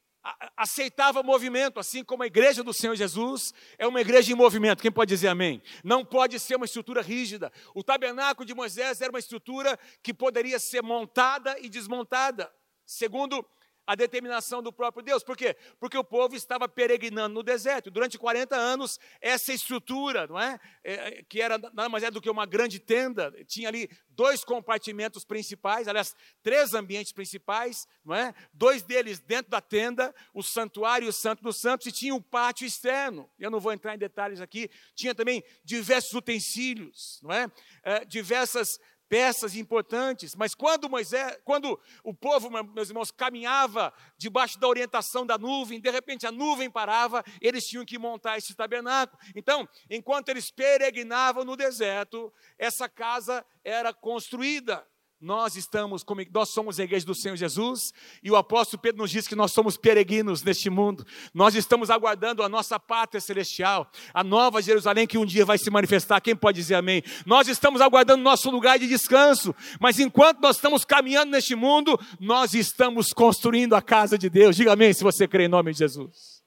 aceitava 0.55 1.23
movimento, 1.23 1.79
assim 1.79 2.03
como 2.03 2.23
a 2.23 2.27
igreja 2.27 2.63
do 2.63 2.73
Senhor 2.73 2.95
Jesus 2.95 3.53
é 3.77 3.87
uma 3.87 4.01
igreja 4.01 4.31
em 4.31 4.35
movimento. 4.35 4.81
Quem 4.81 4.91
pode 4.91 5.09
dizer 5.09 5.27
amém? 5.27 5.61
Não 5.83 6.05
pode 6.05 6.39
ser 6.39 6.55
uma 6.55 6.65
estrutura 6.65 7.01
rígida. 7.01 7.51
O 7.73 7.83
tabernáculo 7.83 8.45
de 8.45 8.53
Moisés 8.53 9.01
era 9.01 9.11
uma 9.11 9.19
estrutura 9.19 9.77
que 10.03 10.13
poderia 10.13 10.59
ser 10.59 10.83
montada 10.83 11.57
e 11.59 11.69
desmontada, 11.69 12.51
segundo 12.85 13.45
a 13.85 13.95
determinação 13.95 14.61
do 14.61 14.71
próprio 14.71 15.03
Deus. 15.03 15.23
Por 15.23 15.35
quê? 15.35 15.55
Porque 15.79 15.97
o 15.97 16.03
povo 16.03 16.35
estava 16.35 16.67
peregrinando 16.67 17.33
no 17.33 17.43
deserto. 17.43 17.91
Durante 17.91 18.17
40 18.17 18.55
anos, 18.55 18.99
essa 19.19 19.53
estrutura, 19.53 20.27
não 20.27 20.39
é? 20.39 20.59
é 20.83 21.23
que 21.23 21.41
era 21.41 21.57
nada 21.57 21.89
mais 21.89 22.03
é 22.03 22.11
do 22.11 22.21
que 22.21 22.29
uma 22.29 22.45
grande 22.45 22.79
tenda, 22.79 23.31
tinha 23.45 23.67
ali 23.67 23.89
dois 24.09 24.43
compartimentos 24.43 25.23
principais, 25.23 25.87
aliás, 25.87 26.15
três 26.43 26.73
ambientes 26.73 27.11
principais, 27.11 27.87
não 28.03 28.15
é? 28.15 28.33
Dois 28.53 28.83
deles 28.83 29.19
dentro 29.19 29.49
da 29.49 29.61
tenda, 29.61 30.13
o 30.33 30.43
santuário 30.43 31.05
e 31.05 31.09
o 31.09 31.13
santo 31.13 31.41
dos 31.41 31.57
santos, 31.57 31.87
e 31.87 31.91
tinha 31.91 32.13
um 32.13 32.21
pátio 32.21 32.65
externo. 32.65 33.29
Eu 33.39 33.49
não 33.49 33.59
vou 33.59 33.73
entrar 33.73 33.95
em 33.95 33.97
detalhes 33.97 34.41
aqui. 34.41 34.69
Tinha 34.95 35.15
também 35.15 35.43
diversos 35.63 36.13
utensílios, 36.13 37.19
não 37.23 37.31
é? 37.31 37.51
é 37.83 38.05
diversas 38.05 38.79
peças 39.11 39.57
importantes, 39.57 40.37
mas 40.37 40.55
quando 40.55 40.89
Moisés, 40.89 41.37
quando 41.43 41.77
o 42.01 42.13
povo, 42.13 42.49
meus 42.49 42.87
irmãos, 42.87 43.11
caminhava 43.11 43.93
debaixo 44.17 44.57
da 44.57 44.69
orientação 44.69 45.25
da 45.25 45.37
nuvem, 45.37 45.81
de 45.81 45.91
repente 45.91 46.25
a 46.25 46.31
nuvem 46.31 46.71
parava, 46.71 47.21
eles 47.41 47.67
tinham 47.67 47.83
que 47.83 47.99
montar 47.99 48.37
esse 48.37 48.55
tabernáculo. 48.55 49.19
Então, 49.35 49.67
enquanto 49.89 50.29
eles 50.29 50.49
peregrinavam 50.49 51.43
no 51.43 51.57
deserto, 51.57 52.31
essa 52.57 52.87
casa 52.87 53.45
era 53.65 53.93
construída. 53.93 54.87
Nós 55.21 55.55
estamos, 55.55 56.03
como 56.03 56.25
nós 56.33 56.49
somos 56.49 56.79
a 56.79 56.83
igreja 56.83 57.05
do 57.05 57.13
Senhor 57.13 57.35
Jesus, 57.35 57.93
e 58.23 58.31
o 58.31 58.35
apóstolo 58.35 58.81
Pedro 58.81 59.03
nos 59.03 59.11
diz 59.11 59.27
que 59.27 59.35
nós 59.35 59.51
somos 59.51 59.77
peregrinos 59.77 60.41
neste 60.41 60.67
mundo. 60.67 61.05
Nós 61.31 61.53
estamos 61.53 61.91
aguardando 61.91 62.41
a 62.41 62.49
nossa 62.49 62.79
pátria 62.79 63.21
celestial, 63.21 63.87
a 64.15 64.23
nova 64.23 64.63
Jerusalém 64.63 65.05
que 65.05 65.19
um 65.19 65.25
dia 65.25 65.45
vai 65.45 65.59
se 65.59 65.69
manifestar. 65.69 66.19
Quem 66.21 66.35
pode 66.35 66.59
dizer 66.59 66.73
amém? 66.73 67.03
Nós 67.23 67.47
estamos 67.47 67.81
aguardando 67.81 68.23
nosso 68.23 68.49
lugar 68.49 68.79
de 68.79 68.87
descanso, 68.87 69.53
mas 69.79 69.99
enquanto 69.99 70.39
nós 70.39 70.55
estamos 70.55 70.83
caminhando 70.83 71.29
neste 71.29 71.53
mundo, 71.53 71.99
nós 72.19 72.55
estamos 72.55 73.13
construindo 73.13 73.75
a 73.75 73.81
casa 73.81 74.17
de 74.17 74.27
Deus. 74.27 74.55
Diga 74.55 74.73
amém 74.73 74.91
se 74.91 75.03
você 75.03 75.27
crê 75.27 75.45
em 75.45 75.49
nome 75.49 75.71
de 75.71 75.77
Jesus. 75.77 76.41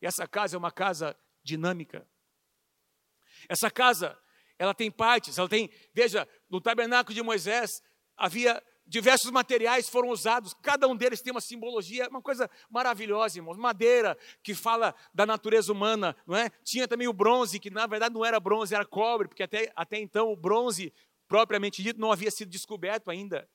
E 0.00 0.06
essa 0.06 0.28
casa 0.28 0.54
é 0.54 0.58
uma 0.58 0.70
casa 0.70 1.16
dinâmica. 1.42 2.06
Essa 3.48 3.68
casa 3.68 4.16
ela 4.60 4.74
tem 4.74 4.90
partes, 4.90 5.38
ela 5.38 5.48
tem, 5.48 5.70
veja, 5.94 6.28
no 6.50 6.60
tabernáculo 6.60 7.14
de 7.14 7.22
Moisés 7.22 7.82
havia 8.14 8.62
diversos 8.86 9.30
materiais 9.30 9.88
foram 9.88 10.10
usados, 10.10 10.52
cada 10.52 10.86
um 10.86 10.94
deles 10.94 11.22
tem 11.22 11.30
uma 11.30 11.40
simbologia, 11.40 12.06
uma 12.10 12.20
coisa 12.20 12.50
maravilhosa, 12.68 13.38
irmãos. 13.38 13.56
Madeira, 13.56 14.18
que 14.42 14.54
fala 14.54 14.94
da 15.14 15.24
natureza 15.24 15.72
humana, 15.72 16.14
não 16.26 16.36
é? 16.36 16.50
Tinha 16.62 16.86
também 16.86 17.08
o 17.08 17.12
bronze, 17.12 17.58
que 17.58 17.70
na 17.70 17.86
verdade 17.86 18.14
não 18.14 18.22
era 18.22 18.38
bronze, 18.38 18.74
era 18.74 18.84
cobre, 18.84 19.28
porque 19.28 19.42
até, 19.42 19.72
até 19.74 19.98
então 19.98 20.30
o 20.30 20.36
bronze, 20.36 20.92
propriamente 21.26 21.82
dito, 21.82 21.98
não 21.98 22.12
havia 22.12 22.30
sido 22.30 22.50
descoberto 22.50 23.10
ainda. 23.10 23.48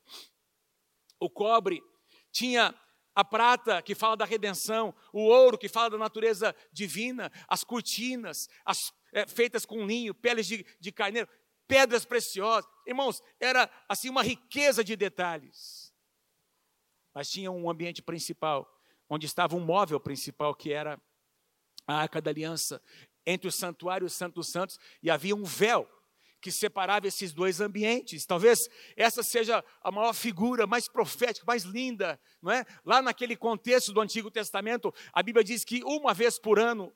O 1.20 1.30
cobre 1.30 1.84
tinha 2.32 2.74
a 3.14 3.24
prata, 3.24 3.80
que 3.84 3.94
fala 3.94 4.18
da 4.18 4.26
redenção, 4.26 4.92
o 5.14 5.22
ouro, 5.22 5.56
que 5.56 5.70
fala 5.70 5.92
da 5.92 5.98
natureza 6.00 6.56
divina, 6.72 7.32
as 7.48 7.64
cortinas, 7.64 8.50
as 8.66 8.92
é, 9.16 9.26
feitas 9.26 9.66
com 9.66 9.88
linho, 9.88 10.14
peles 10.14 10.46
de, 10.46 10.66
de 10.78 10.92
carneiro, 10.92 11.28
pedras 11.66 12.04
preciosas. 12.04 12.70
Irmãos, 12.86 13.24
era 13.40 13.72
assim 13.88 14.10
uma 14.10 14.22
riqueza 14.22 14.84
de 14.84 14.94
detalhes. 14.98 15.94
Mas 17.14 17.30
tinha 17.30 17.50
um 17.50 17.70
ambiente 17.70 18.02
principal, 18.02 18.70
onde 19.10 19.26
estava 19.26 19.56
um 19.56 19.62
móvel 19.62 20.02
principal, 20.02 20.54
que 20.54 20.74
era 20.74 21.02
a 21.88 21.96
arca 21.96 22.22
da 22.22 22.30
aliança, 22.30 22.82
entre 23.26 23.48
o 23.48 23.52
santuário 23.52 24.04
e 24.06 24.08
o 24.08 24.10
santo 24.10 24.36
dos 24.36 24.50
santos, 24.50 24.78
e 25.02 25.10
havia 25.10 25.34
um 25.34 25.46
véu 25.46 25.90
que 26.42 26.52
separava 26.52 27.08
esses 27.08 27.32
dois 27.32 27.62
ambientes. 27.62 28.26
Talvez 28.26 28.70
essa 28.98 29.24
seja 29.24 29.64
a 29.82 29.92
maior 29.92 30.14
figura, 30.14 30.68
mais 30.68 30.90
profética, 30.90 31.46
mais 31.48 31.64
linda, 31.64 32.20
não 32.42 32.52
é? 32.52 32.66
Lá 32.84 33.02
naquele 33.02 33.38
contexto 33.38 33.94
do 33.94 34.02
Antigo 34.02 34.30
Testamento, 34.30 34.94
a 35.14 35.24
Bíblia 35.24 35.44
diz 35.44 35.64
que 35.64 35.82
uma 35.86 36.14
vez 36.14 36.38
por 36.38 36.60
ano 36.60 36.94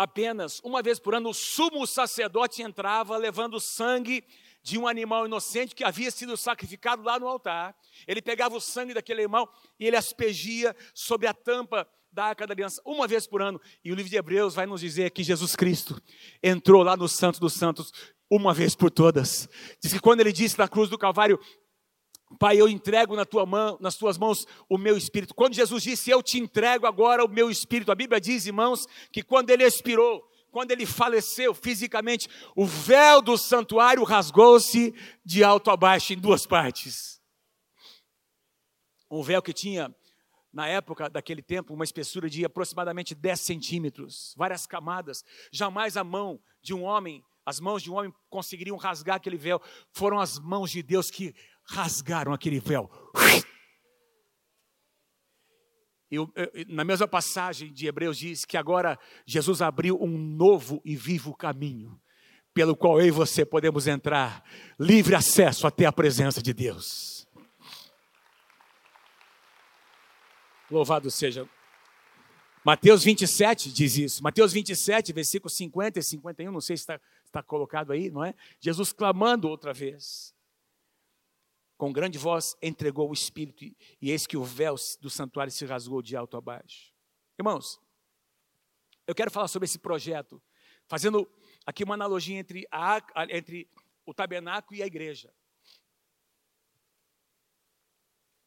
apenas 0.00 0.60
uma 0.64 0.80
vez 0.80 0.98
por 0.98 1.14
ano, 1.14 1.28
o 1.28 1.34
sumo 1.34 1.86
sacerdote 1.86 2.62
entrava 2.62 3.18
levando 3.18 3.60
sangue 3.60 4.24
de 4.62 4.78
um 4.78 4.88
animal 4.88 5.26
inocente 5.26 5.74
que 5.74 5.84
havia 5.84 6.10
sido 6.10 6.38
sacrificado 6.38 7.02
lá 7.02 7.18
no 7.18 7.28
altar. 7.28 7.76
Ele 8.08 8.22
pegava 8.22 8.56
o 8.56 8.60
sangue 8.62 8.94
daquele 8.94 9.20
animal 9.20 9.52
e 9.78 9.86
ele 9.86 9.96
aspergia 9.96 10.74
sobre 10.94 11.26
a 11.26 11.34
tampa 11.34 11.86
da 12.10 12.24
arca 12.24 12.46
da 12.46 12.54
aliança 12.54 12.80
uma 12.82 13.06
vez 13.06 13.26
por 13.26 13.42
ano. 13.42 13.60
E 13.84 13.92
o 13.92 13.94
livro 13.94 14.08
de 14.08 14.16
Hebreus 14.16 14.54
vai 14.54 14.64
nos 14.64 14.80
dizer 14.80 15.10
que 15.10 15.22
Jesus 15.22 15.54
Cristo 15.54 16.00
entrou 16.42 16.82
lá 16.82 16.96
no 16.96 17.06
Santo 17.06 17.38
dos 17.38 17.52
Santos 17.52 17.92
uma 18.30 18.54
vez 18.54 18.74
por 18.74 18.90
todas. 18.90 19.50
Diz 19.82 19.92
que 19.92 20.00
quando 20.00 20.20
ele 20.20 20.32
disse 20.32 20.58
na 20.58 20.66
cruz 20.66 20.88
do 20.88 20.96
Calvário: 20.96 21.38
Pai, 22.38 22.60
eu 22.60 22.68
entrego 22.68 23.16
na 23.16 23.24
tua 23.24 23.44
mão, 23.44 23.76
nas 23.80 23.96
tuas 23.96 24.16
mãos 24.16 24.46
o 24.68 24.78
meu 24.78 24.96
espírito. 24.96 25.34
Quando 25.34 25.54
Jesus 25.54 25.82
disse, 25.82 26.10
eu 26.10 26.22
te 26.22 26.38
entrego 26.38 26.86
agora 26.86 27.24
o 27.24 27.28
meu 27.28 27.50
espírito, 27.50 27.90
a 27.90 27.94
Bíblia 27.94 28.20
diz, 28.20 28.46
irmãos, 28.46 28.86
que 29.12 29.22
quando 29.22 29.50
ele 29.50 29.64
expirou, 29.64 30.22
quando 30.50 30.70
ele 30.70 30.86
faleceu 30.86 31.54
fisicamente, 31.54 32.28
o 32.56 32.64
véu 32.66 33.20
do 33.20 33.36
santuário 33.36 34.02
rasgou-se 34.04 34.94
de 35.24 35.44
alto 35.44 35.70
a 35.70 35.76
baixo 35.76 36.12
em 36.12 36.18
duas 36.18 36.46
partes. 36.46 37.20
Um 39.10 39.22
véu 39.22 39.42
que 39.42 39.52
tinha, 39.52 39.94
na 40.52 40.68
época 40.68 41.08
daquele 41.10 41.42
tempo, 41.42 41.74
uma 41.74 41.84
espessura 41.84 42.30
de 42.30 42.44
aproximadamente 42.44 43.14
10 43.14 43.40
centímetros, 43.40 44.34
várias 44.36 44.66
camadas. 44.66 45.24
Jamais 45.52 45.96
a 45.96 46.04
mão 46.04 46.40
de 46.62 46.72
um 46.72 46.84
homem, 46.84 47.24
as 47.44 47.58
mãos 47.58 47.82
de 47.82 47.90
um 47.90 47.94
homem 47.94 48.14
conseguiriam 48.28 48.76
rasgar 48.76 49.16
aquele 49.16 49.36
véu. 49.36 49.60
Foram 49.92 50.20
as 50.20 50.38
mãos 50.38 50.70
de 50.70 50.82
Deus 50.82 51.10
que 51.10 51.34
rasgaram 51.70 52.32
aquele 52.32 52.58
véu. 52.58 52.90
Eu, 56.10 56.28
eu, 56.34 56.50
na 56.68 56.82
mesma 56.82 57.06
passagem 57.06 57.72
de 57.72 57.86
Hebreus 57.86 58.18
diz 58.18 58.44
que 58.44 58.56
agora 58.56 58.98
Jesus 59.24 59.62
abriu 59.62 59.96
um 60.02 60.18
novo 60.18 60.82
e 60.84 60.96
vivo 60.96 61.32
caminho, 61.32 62.00
pelo 62.52 62.74
qual 62.74 63.00
eu 63.00 63.06
e 63.06 63.10
você 63.12 63.46
podemos 63.46 63.86
entrar, 63.86 64.42
livre 64.78 65.14
acesso 65.14 65.68
até 65.68 65.86
a 65.86 65.92
presença 65.92 66.42
de 66.42 66.52
Deus. 66.52 67.28
Louvado 70.68 71.08
seja. 71.10 71.48
Mateus 72.64 73.04
27 73.04 73.72
diz 73.72 73.96
isso. 73.96 74.22
Mateus 74.22 74.52
27, 74.52 75.12
versículos 75.12 75.56
50 75.56 76.00
e 76.00 76.02
51, 76.02 76.50
não 76.50 76.60
sei 76.60 76.76
se 76.76 76.82
está, 76.82 77.00
está 77.24 77.42
colocado 77.42 77.92
aí, 77.92 78.10
não 78.10 78.24
é? 78.24 78.34
Jesus 78.60 78.92
clamando 78.92 79.48
outra 79.48 79.72
vez 79.72 80.34
com 81.80 81.90
grande 81.90 82.18
voz 82.18 82.54
entregou 82.60 83.08
o 83.08 83.14
Espírito, 83.14 83.64
e 84.02 84.10
eis 84.10 84.26
que 84.26 84.36
o 84.36 84.44
véu 84.44 84.74
do 85.00 85.08
santuário 85.08 85.50
se 85.50 85.64
rasgou 85.64 86.02
de 86.02 86.14
alto 86.14 86.36
a 86.36 86.40
baixo. 86.42 86.92
Irmãos, 87.38 87.80
eu 89.06 89.14
quero 89.14 89.30
falar 89.30 89.48
sobre 89.48 89.64
esse 89.64 89.78
projeto, 89.78 90.42
fazendo 90.86 91.26
aqui 91.64 91.82
uma 91.82 91.94
analogia 91.94 92.36
entre, 92.36 92.68
a, 92.70 93.00
entre 93.30 93.66
o 94.04 94.12
tabernáculo 94.12 94.78
e 94.78 94.82
a 94.82 94.86
igreja. 94.86 95.34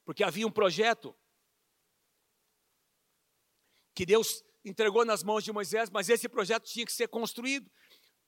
Porque 0.05 0.23
havia 0.23 0.45
um 0.45 0.51
projeto 0.51 1.17
que 3.95 4.05
Deus 4.05 4.43
entregou 4.63 5.03
nas 5.03 5.23
mãos 5.23 5.43
de 5.43 5.51
Moisés, 5.51 5.89
mas 5.89 6.07
esse 6.07 6.29
projeto 6.29 6.65
tinha 6.65 6.85
que 6.85 6.93
ser 6.93 7.07
construído. 7.07 7.67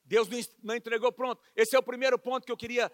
Deus 0.05 0.29
não 0.61 0.75
entregou 0.75 1.11
pronto. 1.11 1.41
Esse 1.55 1.75
é 1.75 1.79
o 1.79 1.83
primeiro 1.83 2.17
ponto 2.19 2.45
que 2.45 2.51
eu 2.51 2.57
queria 2.57 2.91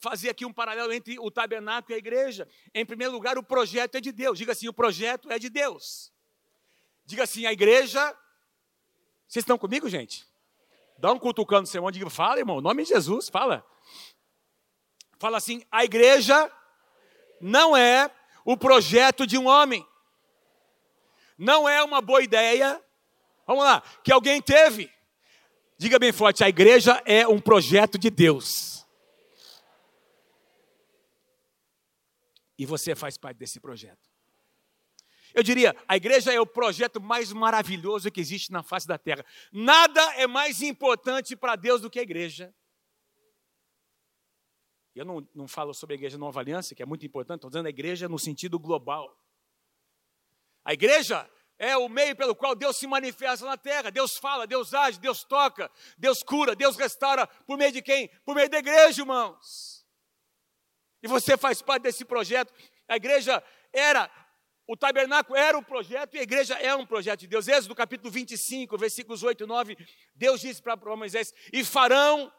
fazer 0.00 0.28
aqui 0.28 0.44
um 0.44 0.52
paralelo 0.52 0.92
entre 0.92 1.16
o 1.18 1.30
tabernáculo 1.30 1.92
e 1.92 1.94
a 1.94 1.98
igreja. 1.98 2.48
Em 2.74 2.84
primeiro 2.84 3.12
lugar, 3.12 3.38
o 3.38 3.42
projeto 3.44 3.94
é 3.94 4.00
de 4.00 4.10
Deus. 4.10 4.36
Diga 4.36 4.52
assim: 4.52 4.68
o 4.68 4.72
projeto 4.72 5.30
é 5.30 5.38
de 5.38 5.48
Deus. 5.48 6.12
Diga 7.04 7.22
assim: 7.22 7.46
a 7.46 7.52
igreja. 7.52 8.00
Vocês 9.28 9.42
estão 9.42 9.56
comigo, 9.56 9.88
gente? 9.88 10.26
Dá 10.98 11.12
um 11.12 11.18
cutucando 11.18 11.60
no 11.60 11.66
sermão, 11.68 11.92
diga, 11.92 12.10
fala, 12.10 12.40
irmão, 12.40 12.58
em 12.58 12.62
nome 12.62 12.82
de 12.82 12.88
Jesus, 12.88 13.28
fala. 13.28 13.64
Fala 15.20 15.36
assim: 15.36 15.64
a 15.70 15.84
igreja 15.84 16.50
não 17.40 17.76
é 17.76 18.10
o 18.44 18.56
projeto 18.56 19.24
de 19.24 19.38
um 19.38 19.46
homem. 19.46 19.86
Não 21.36 21.68
é 21.68 21.84
uma 21.84 22.00
boa 22.00 22.20
ideia. 22.20 22.82
Vamos 23.46 23.62
lá, 23.62 23.80
que 24.02 24.12
alguém 24.12 24.42
teve 24.42 24.92
Diga 25.78 25.96
bem 25.98 26.12
forte: 26.12 26.42
a 26.42 26.48
igreja 26.48 27.00
é 27.06 27.26
um 27.26 27.40
projeto 27.40 27.96
de 27.96 28.10
Deus. 28.10 28.84
E 32.58 32.66
você 32.66 32.96
faz 32.96 33.16
parte 33.16 33.36
desse 33.38 33.60
projeto. 33.60 34.10
Eu 35.32 35.42
diria, 35.44 35.76
a 35.86 35.96
igreja 35.96 36.32
é 36.32 36.40
o 36.40 36.46
projeto 36.46 37.00
mais 37.00 37.32
maravilhoso 37.32 38.10
que 38.10 38.20
existe 38.20 38.50
na 38.50 38.62
face 38.64 38.88
da 38.88 38.98
terra. 38.98 39.24
Nada 39.52 40.00
é 40.14 40.26
mais 40.26 40.62
importante 40.62 41.36
para 41.36 41.54
Deus 41.54 41.80
do 41.80 41.88
que 41.88 42.00
a 42.00 42.02
igreja. 42.02 42.52
Eu 44.96 45.04
não, 45.04 45.28
não 45.32 45.46
falo 45.46 45.72
sobre 45.72 45.94
a 45.94 45.96
igreja 45.96 46.18
Nova 46.18 46.40
Aliança, 46.40 46.74
que 46.74 46.82
é 46.82 46.86
muito 46.86 47.06
importante, 47.06 47.36
estou 47.36 47.50
dizendo 47.50 47.66
a 47.66 47.70
igreja 47.70 48.08
no 48.08 48.18
sentido 48.18 48.58
global. 48.58 49.16
A 50.64 50.72
igreja 50.72 51.30
é 51.58 51.76
o 51.76 51.88
meio 51.88 52.14
pelo 52.14 52.34
qual 52.34 52.54
Deus 52.54 52.76
se 52.76 52.86
manifesta 52.86 53.44
na 53.44 53.56
terra. 53.56 53.90
Deus 53.90 54.16
fala, 54.16 54.46
Deus 54.46 54.72
age, 54.72 55.00
Deus 55.00 55.24
toca, 55.24 55.70
Deus 55.96 56.22
cura, 56.22 56.54
Deus 56.54 56.76
restaura. 56.76 57.26
Por 57.26 57.58
meio 57.58 57.72
de 57.72 57.82
quem? 57.82 58.08
Por 58.24 58.34
meio 58.34 58.48
da 58.48 58.58
igreja, 58.58 59.02
irmãos. 59.02 59.84
E 61.02 61.08
você 61.08 61.36
faz 61.36 61.60
parte 61.60 61.82
desse 61.82 62.04
projeto. 62.04 62.52
A 62.86 62.96
igreja 62.96 63.42
era 63.72 64.10
o 64.70 64.76
tabernáculo 64.76 65.34
era 65.34 65.56
o 65.56 65.64
projeto 65.64 66.14
e 66.14 66.18
a 66.18 66.22
igreja 66.22 66.54
é 66.56 66.74
um 66.74 66.84
projeto 66.84 67.20
de 67.20 67.26
Deus. 67.26 67.48
Êxodo 67.48 67.74
capítulo 67.74 68.10
25, 68.10 68.76
versículos 68.76 69.22
8 69.22 69.44
e 69.44 69.46
9, 69.46 69.78
Deus 70.14 70.42
disse 70.42 70.60
para 70.60 70.76
Moisés: 70.94 71.32
E 71.50 71.64
farão 71.64 72.30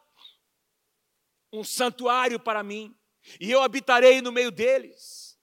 um 1.52 1.64
santuário 1.64 2.38
para 2.38 2.62
mim, 2.62 2.96
e 3.40 3.50
eu 3.50 3.60
habitarei 3.60 4.22
no 4.22 4.30
meio 4.30 4.52
deles. 4.52 5.36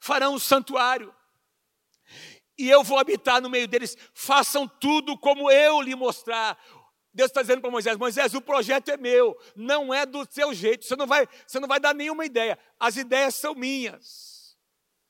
Farão 0.00 0.34
um 0.34 0.38
santuário, 0.38 1.14
e 2.58 2.68
eu 2.68 2.82
vou 2.82 2.98
habitar 2.98 3.40
no 3.40 3.50
meio 3.50 3.68
deles. 3.68 3.96
Façam 4.14 4.66
tudo 4.66 5.18
como 5.18 5.50
eu 5.50 5.80
lhe 5.80 5.94
mostrar. 5.94 6.58
Deus 7.12 7.30
está 7.30 7.42
dizendo 7.42 7.60
para 7.60 7.70
Moisés: 7.70 7.96
Moisés, 7.96 8.34
o 8.34 8.40
projeto 8.40 8.90
é 8.90 8.96
meu, 8.96 9.36
não 9.54 9.92
é 9.92 10.04
do 10.04 10.26
seu 10.30 10.52
jeito. 10.52 10.84
Você 10.84 10.96
não 10.96 11.06
vai, 11.06 11.26
você 11.46 11.58
não 11.58 11.68
vai 11.68 11.80
dar 11.80 11.94
nenhuma 11.94 12.24
ideia. 12.24 12.58
As 12.78 12.96
ideias 12.96 13.34
são 13.34 13.54
minhas. 13.54 14.56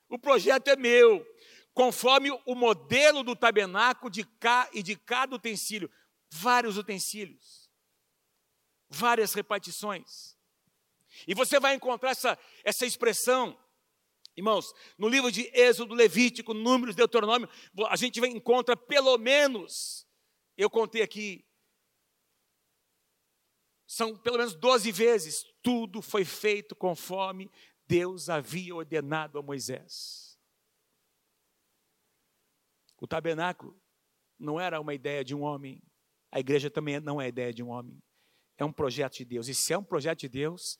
O 0.09 0.17
projeto 0.17 0.69
é 0.69 0.75
meu, 0.75 1.25
conforme 1.73 2.31
o 2.45 2.55
modelo 2.55 3.23
do 3.23 3.35
tabernáculo 3.35 4.09
de 4.09 4.23
cá 4.23 4.69
e 4.73 4.81
de 4.81 4.95
cada 4.95 5.35
utensílio. 5.35 5.91
Vários 6.29 6.77
utensílios, 6.77 7.69
várias 8.89 9.33
repartições. 9.33 10.37
E 11.27 11.33
você 11.33 11.59
vai 11.59 11.73
encontrar 11.73 12.11
essa, 12.11 12.37
essa 12.63 12.85
expressão, 12.85 13.57
irmãos, 14.37 14.71
no 14.97 15.09
livro 15.09 15.31
de 15.31 15.49
Êxodo, 15.51 15.95
Levítico, 15.95 16.53
Números, 16.53 16.95
Deuteronômio, 16.95 17.49
a 17.89 17.95
gente 17.95 18.19
encontra 18.19 18.77
pelo 18.77 19.17
menos, 19.17 20.07
eu 20.55 20.69
contei 20.69 21.01
aqui, 21.01 21.43
são 23.87 24.15
pelo 24.15 24.37
menos 24.37 24.53
12 24.53 24.91
vezes, 24.91 25.43
tudo 25.63 26.01
foi 26.01 26.23
feito 26.23 26.75
conforme 26.75 27.49
Deus 27.87 28.29
havia 28.29 28.75
ordenado 28.75 29.39
a 29.39 29.41
Moisés. 29.41 30.37
O 32.99 33.07
tabernáculo 33.07 33.79
não 34.37 34.59
era 34.59 34.79
uma 34.79 34.93
ideia 34.93 35.23
de 35.23 35.33
um 35.33 35.41
homem, 35.41 35.81
a 36.31 36.39
igreja 36.39 36.69
também 36.69 36.99
não 36.99 37.19
é 37.19 37.27
ideia 37.27 37.51
de 37.51 37.63
um 37.63 37.69
homem, 37.69 37.97
é 38.55 38.65
um 38.65 38.73
projeto 38.73 39.17
de 39.17 39.25
Deus. 39.25 39.47
E 39.47 39.55
se 39.55 39.73
é 39.73 39.77
um 39.77 39.83
projeto 39.83 40.19
de 40.19 40.29
Deus, 40.29 40.77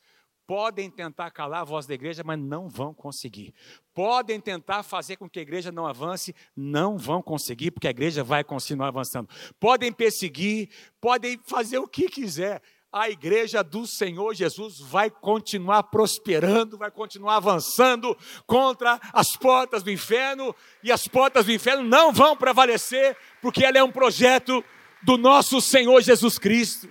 podem 0.48 0.90
tentar 0.90 1.30
calar 1.30 1.60
a 1.60 1.64
voz 1.64 1.84
da 1.84 1.92
igreja, 1.92 2.22
mas 2.24 2.38
não 2.38 2.70
vão 2.70 2.94
conseguir. 2.94 3.54
Podem 3.92 4.40
tentar 4.40 4.82
fazer 4.82 5.16
com 5.16 5.28
que 5.28 5.38
a 5.38 5.42
igreja 5.42 5.70
não 5.70 5.86
avance, 5.86 6.34
não 6.56 6.96
vão 6.96 7.20
conseguir, 7.20 7.70
porque 7.70 7.86
a 7.86 7.90
igreja 7.90 8.24
vai 8.24 8.42
continuar 8.42 8.88
avançando. 8.88 9.28
Podem 9.60 9.92
perseguir, 9.92 10.70
podem 11.02 11.38
fazer 11.44 11.76
o 11.76 11.86
que 11.86 12.08
quiser, 12.08 12.62
a 12.90 13.10
igreja 13.10 13.62
do 13.62 13.86
Senhor 13.86 14.34
Jesus 14.34 14.80
vai 14.80 15.10
continuar 15.10 15.82
prosperando, 15.82 16.78
vai 16.78 16.90
continuar 16.90 17.36
avançando 17.36 18.16
contra 18.46 18.98
as 19.12 19.36
portas 19.36 19.82
do 19.82 19.90
inferno, 19.90 20.56
e 20.82 20.90
as 20.90 21.06
portas 21.06 21.44
do 21.44 21.52
inferno 21.52 21.82
não 21.82 22.10
vão 22.10 22.34
prevalecer, 22.34 23.14
porque 23.42 23.66
ela 23.66 23.76
é 23.76 23.84
um 23.84 23.92
projeto 23.92 24.64
do 25.02 25.18
nosso 25.18 25.60
Senhor 25.60 26.00
Jesus 26.00 26.38
Cristo. 26.38 26.88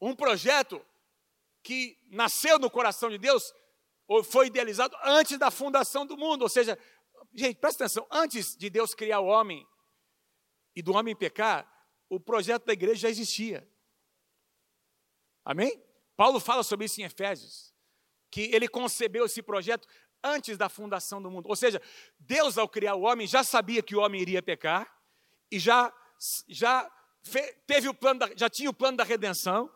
Um 0.00 0.14
projeto 0.14 0.84
que 1.62 1.98
nasceu 2.10 2.58
no 2.58 2.70
coração 2.70 3.10
de 3.10 3.18
Deus, 3.18 3.52
ou 4.06 4.22
foi 4.22 4.46
idealizado 4.46 4.96
antes 5.02 5.38
da 5.38 5.50
fundação 5.50 6.06
do 6.06 6.16
mundo, 6.16 6.42
ou 6.42 6.48
seja, 6.48 6.78
gente, 7.34 7.58
presta 7.58 7.84
atenção, 7.84 8.06
antes 8.10 8.56
de 8.56 8.70
Deus 8.70 8.94
criar 8.94 9.20
o 9.20 9.26
homem 9.26 9.66
e 10.74 10.82
do 10.82 10.92
homem 10.92 11.14
pecar, 11.14 11.70
o 12.08 12.18
projeto 12.18 12.64
da 12.64 12.72
igreja 12.72 13.02
já 13.02 13.10
existia. 13.10 13.68
Amém? 15.44 15.82
Paulo 16.16 16.40
fala 16.40 16.62
sobre 16.62 16.86
isso 16.86 17.00
em 17.00 17.04
Efésios, 17.04 17.74
que 18.30 18.42
ele 18.54 18.68
concebeu 18.68 19.26
esse 19.26 19.42
projeto 19.42 19.86
antes 20.22 20.56
da 20.56 20.68
fundação 20.68 21.22
do 21.22 21.30
mundo. 21.30 21.48
Ou 21.48 21.56
seja, 21.56 21.80
Deus 22.18 22.58
ao 22.58 22.68
criar 22.68 22.94
o 22.94 23.02
homem 23.02 23.26
já 23.26 23.44
sabia 23.44 23.82
que 23.82 23.94
o 23.94 24.00
homem 24.00 24.20
iria 24.20 24.42
pecar 24.42 24.92
e 25.50 25.58
já 25.58 25.92
já 26.48 26.90
teve 27.66 27.88
o 27.88 27.94
plano 27.94 28.20
da, 28.20 28.30
já 28.34 28.50
tinha 28.50 28.70
o 28.70 28.74
plano 28.74 28.96
da 28.96 29.04
redenção. 29.04 29.72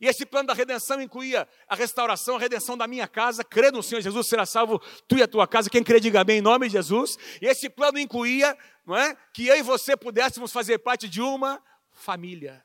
E 0.00 0.06
esse 0.06 0.24
plano 0.24 0.46
da 0.46 0.54
redenção 0.54 1.00
incluía 1.00 1.48
a 1.66 1.74
restauração, 1.74 2.36
a 2.36 2.38
redenção 2.38 2.76
da 2.76 2.86
minha 2.86 3.08
casa. 3.08 3.42
Crê 3.42 3.70
no 3.70 3.82
Senhor 3.82 4.00
Jesus, 4.00 4.28
será 4.28 4.46
salvo 4.46 4.78
tu 5.08 5.16
e 5.16 5.22
a 5.22 5.28
tua 5.28 5.46
casa. 5.46 5.68
Quem 5.68 5.82
crê, 5.82 5.98
diga 5.98 6.22
bem 6.22 6.38
em 6.38 6.42
nome 6.42 6.66
de 6.66 6.72
Jesus. 6.72 7.18
E 7.42 7.46
esse 7.46 7.68
plano 7.68 7.98
incluía 7.98 8.56
não 8.86 8.96
é, 8.96 9.16
que 9.34 9.46
eu 9.46 9.56
e 9.56 9.62
você 9.62 9.96
pudéssemos 9.96 10.52
fazer 10.52 10.78
parte 10.78 11.08
de 11.08 11.20
uma 11.20 11.62
família 11.90 12.64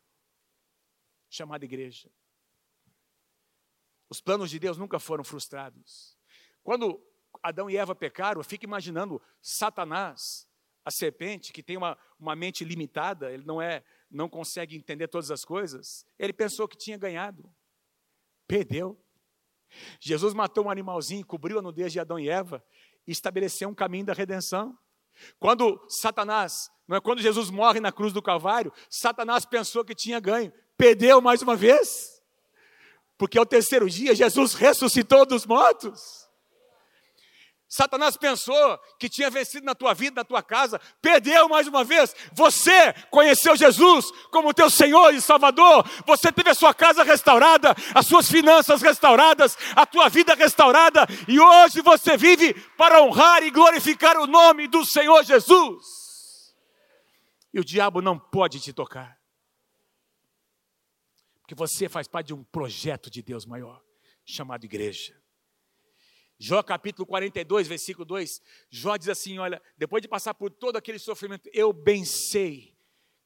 chamada 1.27 1.65
igreja. 1.65 2.09
Os 4.09 4.21
planos 4.21 4.51
de 4.51 4.59
Deus 4.59 4.77
nunca 4.77 4.99
foram 4.99 5.23
frustrados. 5.23 6.15
Quando 6.61 7.01
Adão 7.41 7.67
e 7.67 7.75
Eva 7.75 7.95
pecaram, 7.95 8.39
eu 8.39 8.45
fico 8.45 8.63
imaginando 8.63 9.19
Satanás, 9.41 10.47
a 10.85 10.91
serpente, 10.91 11.51
que 11.51 11.63
tem 11.63 11.77
uma, 11.77 11.97
uma 12.19 12.35
mente 12.35 12.63
limitada, 12.63 13.31
ele 13.31 13.43
não 13.43 13.61
é 13.61 13.83
não 14.13 14.29
consegue 14.29 14.75
entender 14.75 15.07
todas 15.07 15.31
as 15.31 15.43
coisas, 15.43 16.05
ele 16.19 16.31
pensou 16.31 16.67
que 16.67 16.77
tinha 16.77 16.97
ganhado. 16.97 17.51
Perdeu. 18.47 18.97
Jesus 19.99 20.33
matou 20.33 20.65
um 20.65 20.69
animalzinho, 20.69 21.25
cobriu 21.25 21.57
a 21.57 21.61
nudez 21.61 21.91
de 21.91 21.99
Adão 21.99 22.19
e 22.19 22.29
Eva 22.29 22.63
e 23.07 23.11
estabeleceu 23.11 23.67
um 23.67 23.73
caminho 23.73 24.05
da 24.05 24.13
redenção. 24.13 24.77
Quando 25.39 25.83
Satanás, 25.89 26.69
não 26.87 26.97
é 26.97 27.01
quando 27.01 27.21
Jesus 27.21 27.49
morre 27.49 27.79
na 27.79 27.91
cruz 27.91 28.13
do 28.13 28.21
Calvário, 28.21 28.71
Satanás 28.89 29.45
pensou 29.45 29.83
que 29.83 29.95
tinha 29.95 30.19
ganho, 30.19 30.53
perdeu 30.77 31.19
mais 31.19 31.41
uma 31.41 31.55
vez. 31.55 32.21
Porque 33.17 33.37
ao 33.37 33.45
terceiro 33.45 33.89
dia 33.89 34.13
Jesus 34.13 34.53
ressuscitou 34.53 35.25
dos 35.25 35.45
mortos. 35.45 36.22
Satanás 37.75 38.15
pensou 38.15 38.77
que 38.99 39.09
tinha 39.09 39.31
vencido 39.31 39.65
na 39.65 39.73
tua 39.73 39.95
vida, 39.95 40.21
na 40.21 40.23
tua 40.23 40.43
casa, 40.43 40.79
perdeu 41.01 41.49
mais 41.49 41.65
uma 41.67 41.83
vez. 41.83 42.15
Você 42.31 42.93
conheceu 43.09 43.55
Jesus 43.55 44.11
como 44.29 44.53
teu 44.53 44.69
Senhor 44.69 45.11
e 45.11 45.19
Salvador. 45.19 45.83
Você 46.05 46.31
teve 46.31 46.51
a 46.51 46.53
sua 46.53 46.71
casa 46.71 47.03
restaurada, 47.03 47.73
as 47.95 48.05
suas 48.05 48.29
finanças 48.29 48.79
restauradas, 48.83 49.57
a 49.75 49.87
tua 49.87 50.07
vida 50.07 50.35
restaurada, 50.35 51.07
e 51.27 51.39
hoje 51.39 51.81
você 51.81 52.15
vive 52.15 52.53
para 52.77 53.01
honrar 53.01 53.41
e 53.41 53.49
glorificar 53.49 54.17
o 54.17 54.27
nome 54.27 54.67
do 54.67 54.85
Senhor 54.85 55.23
Jesus. 55.23 56.53
E 57.51 57.59
o 57.59 57.65
diabo 57.65 58.03
não 58.03 58.19
pode 58.19 58.59
te 58.59 58.71
tocar, 58.71 59.17
porque 61.41 61.55
você 61.55 61.89
faz 61.89 62.07
parte 62.07 62.27
de 62.27 62.33
um 62.35 62.43
projeto 62.43 63.09
de 63.09 63.23
Deus 63.23 63.47
maior, 63.47 63.81
chamado 64.23 64.63
igreja. 64.63 65.22
Jó 66.45 66.61
capítulo 66.61 67.05
42, 67.05 67.69
versículo 67.69 68.03
2, 68.03 68.41
Jó 68.69 68.97
diz 68.97 69.07
assim: 69.07 69.39
Olha, 69.39 69.61
depois 69.77 70.01
de 70.01 70.09
passar 70.09 70.33
por 70.33 70.51
todo 70.51 70.75
aquele 70.75 70.99
sofrimento, 70.99 71.49
eu 71.53 71.71
bem 71.71 72.03
sei 72.03 72.75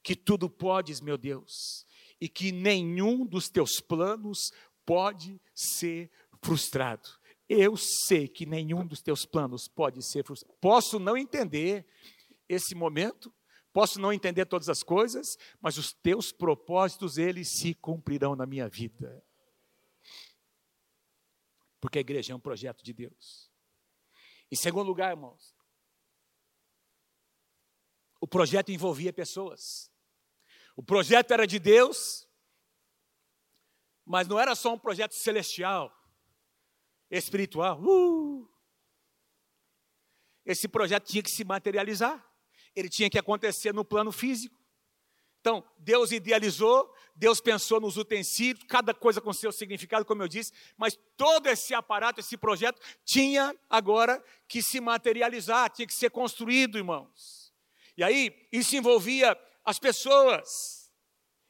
que 0.04 0.16
tudo 0.16 0.48
podes, 0.48 1.02
meu 1.02 1.18
Deus, 1.18 1.84
e 2.22 2.30
que 2.30 2.52
nenhum 2.52 3.26
dos 3.26 3.50
teus 3.50 3.80
planos 3.80 4.52
pode 4.86 5.42
ser 5.52 6.12
frustrado. 6.44 7.10
Eu 7.50 7.76
sei 7.76 8.28
que 8.28 8.46
nenhum 8.46 8.86
dos 8.86 9.02
teus 9.02 9.26
planos 9.26 9.68
pode 9.68 10.04
ser 10.04 10.24
frustrado. 10.24 10.56
Posso 10.62 11.00
não 11.00 11.18
entender 11.18 11.88
esse 12.48 12.76
momento, 12.76 13.34
posso 13.74 14.00
não 14.00 14.14
entender 14.14 14.46
todas 14.46 14.70
as 14.70 14.84
coisas, 14.84 15.40
mas 15.60 15.76
os 15.80 15.92
teus 15.92 16.32
propósitos, 16.32 17.18
eles 17.18 17.50
se 17.50 17.74
cumprirão 17.74 18.36
na 18.36 18.46
minha 18.46 18.70
vida. 18.70 19.26
Porque 21.80 22.00
a 22.00 22.02
igreja 22.02 22.34
é 22.34 22.36
um 22.36 22.40
projeto 22.40 22.84
de 22.84 22.94
Deus. 22.94 23.52
Em 24.52 24.56
segundo 24.56 24.88
lugar, 24.88 25.12
irmãos, 25.12 25.56
o 28.20 28.28
projeto 28.28 28.72
envolvia 28.72 29.14
pessoas. 29.14 29.92
O 30.76 30.84
projeto 30.84 31.32
era 31.32 31.46
de 31.46 31.60
Deus, 31.60 32.28
mas 34.06 34.28
não 34.28 34.40
era 34.40 34.56
só 34.56 34.74
um 34.74 34.80
projeto 34.80 35.14
celestial, 35.14 35.92
espiritual. 37.10 37.82
Uh! 37.82 38.48
Esse 40.46 40.68
projeto 40.68 41.06
tinha 41.06 41.22
que 41.22 41.30
se 41.30 41.44
materializar, 41.44 42.26
ele 42.76 42.90
tinha 42.90 43.10
que 43.10 43.20
acontecer 43.20 43.74
no 43.74 43.84
plano 43.84 44.12
físico. 44.12 44.58
Então, 45.42 45.68
Deus 45.78 46.12
idealizou, 46.12 46.94
Deus 47.18 47.42
pensou 47.42 47.82
nos 47.82 47.98
utensílios, 47.98 48.64
cada 48.68 48.94
coisa 48.94 49.20
com 49.20 49.34
seu 49.34 49.52
significado, 49.52 50.06
como 50.06 50.22
eu 50.22 50.28
disse, 50.28 50.54
mas 50.78 50.96
todo 51.18 51.48
esse 51.48 51.74
aparato, 51.74 52.20
esse 52.20 52.38
projeto, 52.38 52.80
tinha 53.04 53.58
agora 53.68 54.24
que 54.48 54.62
se 54.62 54.80
materializar, 54.80 55.72
tinha 55.72 55.88
que 55.88 55.96
ser 55.96 56.12
construído, 56.12 56.78
irmãos. 56.78 57.52
E 57.98 58.04
aí, 58.04 58.48
isso 58.52 58.76
envolvia 58.76 59.36
as 59.66 59.80
pessoas, 59.80 60.92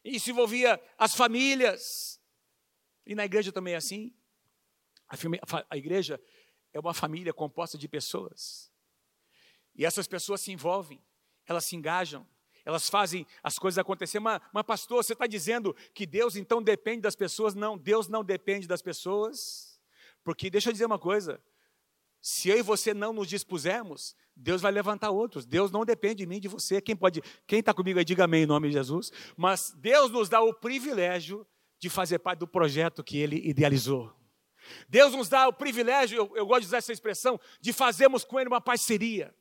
isso 0.05 0.29
envolvia 0.29 0.81
as 0.97 1.13
famílias, 1.13 2.17
e 3.05 3.13
na 3.13 3.25
igreja 3.25 3.51
também 3.51 3.73
é 3.73 3.77
assim. 3.77 4.15
A 5.69 5.75
igreja 5.75 6.21
é 6.71 6.79
uma 6.79 6.93
família 6.93 7.33
composta 7.33 7.77
de 7.77 7.89
pessoas, 7.89 8.71
e 9.75 9.85
essas 9.85 10.07
pessoas 10.07 10.39
se 10.39 10.49
envolvem, 10.49 11.03
elas 11.45 11.65
se 11.65 11.75
engajam, 11.75 12.25
elas 12.67 12.89
fazem 12.89 13.25
as 13.41 13.57
coisas 13.57 13.77
acontecer. 13.77 14.19
Mas, 14.19 14.41
mas 14.51 14.63
pastor, 14.63 15.01
você 15.01 15.13
está 15.13 15.25
dizendo 15.25 15.73
que 15.93 16.05
Deus 16.05 16.35
então 16.35 16.61
depende 16.61 16.99
das 16.99 17.15
pessoas? 17.15 17.55
Não, 17.55 17.77
Deus 17.77 18.09
não 18.09 18.25
depende 18.25 18.67
das 18.67 18.81
pessoas, 18.81 19.79
Porque 20.21 20.49
deixa 20.49 20.67
eu 20.67 20.73
dizer 20.73 20.85
uma 20.85 20.99
coisa: 20.99 21.41
se 22.21 22.49
eu 22.49 22.57
e 22.57 22.61
você 22.61 22.93
não 22.93 23.13
nos 23.13 23.29
dispusermos, 23.29 24.17
Deus 24.35 24.61
vai 24.61 24.73
levantar 24.73 25.11
outros. 25.11 25.45
Deus 25.45 25.71
não 25.71 25.85
depende 25.85 26.15
de 26.15 26.25
mim, 26.25 26.41
de 26.41 26.49
você. 26.49 26.81
Quem 26.81 26.93
pode, 26.93 27.21
quem 27.47 27.59
está 27.59 27.73
comigo 27.73 27.99
aí, 27.99 28.03
diga 28.03 28.25
amém 28.25 28.43
em 28.43 28.45
nome 28.45 28.67
de 28.67 28.73
Jesus. 28.73 29.13
Mas 29.37 29.73
Deus 29.77 30.11
nos 30.11 30.27
dá 30.27 30.41
o 30.41 30.53
privilégio 30.53 31.47
de 31.79 31.89
fazer 31.89 32.19
parte 32.19 32.39
do 32.39 32.47
projeto 32.47 33.01
que 33.01 33.17
Ele 33.17 33.37
idealizou. 33.47 34.13
Deus 34.89 35.13
nos 35.13 35.29
dá 35.29 35.47
o 35.47 35.53
privilégio, 35.53 36.17
eu, 36.17 36.35
eu 36.35 36.45
gosto 36.45 36.61
de 36.63 36.67
usar 36.67 36.79
essa 36.79 36.91
expressão, 36.91 37.39
de 37.61 37.71
fazermos 37.71 38.25
com 38.25 38.37
Ele 38.37 38.49
uma 38.49 38.59
parceria. 38.59 39.33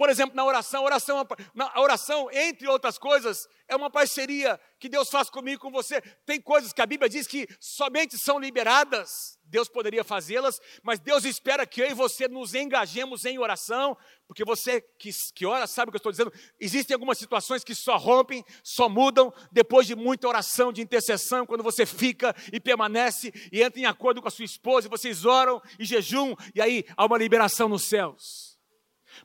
Por 0.00 0.08
exemplo, 0.08 0.34
na 0.34 0.46
oração, 0.46 0.80
a 0.80 0.84
oração, 0.86 1.28
a 1.58 1.80
oração, 1.82 2.30
entre 2.32 2.66
outras 2.66 2.96
coisas, 2.96 3.46
é 3.68 3.76
uma 3.76 3.90
parceria 3.90 4.58
que 4.78 4.88
Deus 4.88 5.10
faz 5.10 5.28
comigo 5.28 5.60
com 5.60 5.70
você. 5.70 6.00
Tem 6.24 6.40
coisas 6.40 6.72
que 6.72 6.80
a 6.80 6.86
Bíblia 6.86 7.06
diz 7.06 7.26
que 7.26 7.46
somente 7.60 8.16
são 8.16 8.38
liberadas, 8.38 9.38
Deus 9.44 9.68
poderia 9.68 10.02
fazê-las, 10.02 10.58
mas 10.82 10.98
Deus 11.00 11.26
espera 11.26 11.66
que 11.66 11.82
eu 11.82 11.90
e 11.90 11.92
você 11.92 12.28
nos 12.28 12.54
engajemos 12.54 13.26
em 13.26 13.38
oração, 13.38 13.94
porque 14.26 14.42
você 14.42 14.80
que, 14.98 15.10
que 15.34 15.44
ora 15.44 15.66
sabe 15.66 15.90
o 15.90 15.92
que 15.92 15.96
eu 15.96 15.98
estou 15.98 16.12
dizendo. 16.12 16.32
Existem 16.58 16.94
algumas 16.94 17.18
situações 17.18 17.62
que 17.62 17.74
só 17.74 17.98
rompem, 17.98 18.42
só 18.64 18.88
mudam 18.88 19.30
depois 19.52 19.86
de 19.86 19.94
muita 19.94 20.26
oração, 20.26 20.72
de 20.72 20.80
intercessão, 20.80 21.44
quando 21.44 21.62
você 21.62 21.84
fica 21.84 22.34
e 22.50 22.58
permanece 22.58 23.34
e 23.52 23.62
entra 23.62 23.78
em 23.78 23.84
acordo 23.84 24.22
com 24.22 24.28
a 24.28 24.30
sua 24.30 24.46
esposa, 24.46 24.86
e 24.86 24.90
vocês 24.90 25.26
oram 25.26 25.60
e 25.78 25.84
jejum, 25.84 26.34
e 26.54 26.62
aí 26.62 26.86
há 26.96 27.04
uma 27.04 27.18
liberação 27.18 27.68
nos 27.68 27.84
céus. 27.84 28.49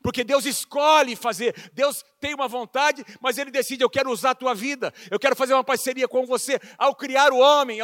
Porque 0.01 0.23
Deus 0.23 0.45
escolhe 0.45 1.15
fazer, 1.15 1.53
Deus 1.73 2.03
tem 2.19 2.33
uma 2.33 2.47
vontade, 2.47 3.03
mas 3.21 3.37
Ele 3.37 3.51
decide: 3.51 3.83
eu 3.83 3.89
quero 3.89 4.11
usar 4.11 4.31
a 4.31 4.35
tua 4.35 4.53
vida, 4.53 4.93
eu 5.11 5.19
quero 5.19 5.35
fazer 5.35 5.53
uma 5.53 5.63
parceria 5.63 6.07
com 6.07 6.25
você. 6.25 6.59
Ao 6.77 6.95
criar 6.95 7.31
o 7.31 7.37
homem, 7.37 7.79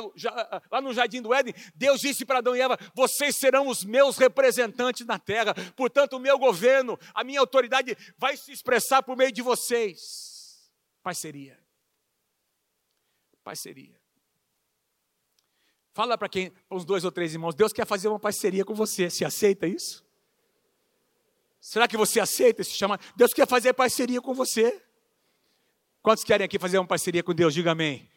lá 0.71 0.81
no 0.81 0.93
jardim 0.93 1.21
do 1.21 1.33
Éden, 1.33 1.53
Deus 1.75 2.01
disse 2.01 2.25
para 2.25 2.39
Adão 2.39 2.55
e 2.55 2.61
Eva: 2.61 2.77
vocês 2.93 3.35
serão 3.35 3.67
os 3.67 3.83
meus 3.83 4.17
representantes 4.17 5.05
na 5.05 5.19
terra, 5.19 5.53
portanto, 5.75 6.13
o 6.13 6.19
meu 6.19 6.37
governo, 6.37 6.97
a 7.13 7.23
minha 7.23 7.39
autoridade 7.39 7.95
vai 8.17 8.35
se 8.37 8.51
expressar 8.51 9.03
por 9.03 9.17
meio 9.17 9.31
de 9.31 9.41
vocês. 9.41 10.71
Parceria. 11.03 11.59
Parceria. 13.43 13.99
Fala 15.93 16.17
para 16.17 16.29
quem, 16.29 16.53
uns 16.69 16.85
dois 16.85 17.03
ou 17.03 17.11
três 17.11 17.33
irmãos, 17.33 17.53
Deus 17.53 17.73
quer 17.73 17.85
fazer 17.85 18.07
uma 18.07 18.19
parceria 18.19 18.63
com 18.63 18.73
você, 18.73 19.09
se 19.09 19.25
aceita 19.25 19.67
isso? 19.67 20.05
Será 21.61 21.87
que 21.87 21.95
você 21.95 22.19
aceita 22.19 22.61
esse 22.61 22.71
chamado? 22.71 23.05
Deus 23.15 23.33
quer 23.33 23.47
fazer 23.47 23.71
parceria 23.73 24.19
com 24.19 24.33
você. 24.33 24.81
Quantos 26.01 26.23
querem 26.23 26.43
aqui 26.43 26.57
fazer 26.57 26.79
uma 26.79 26.87
parceria 26.87 27.21
com 27.21 27.35
Deus? 27.35 27.53
Diga 27.53 27.71
amém. 27.71 28.09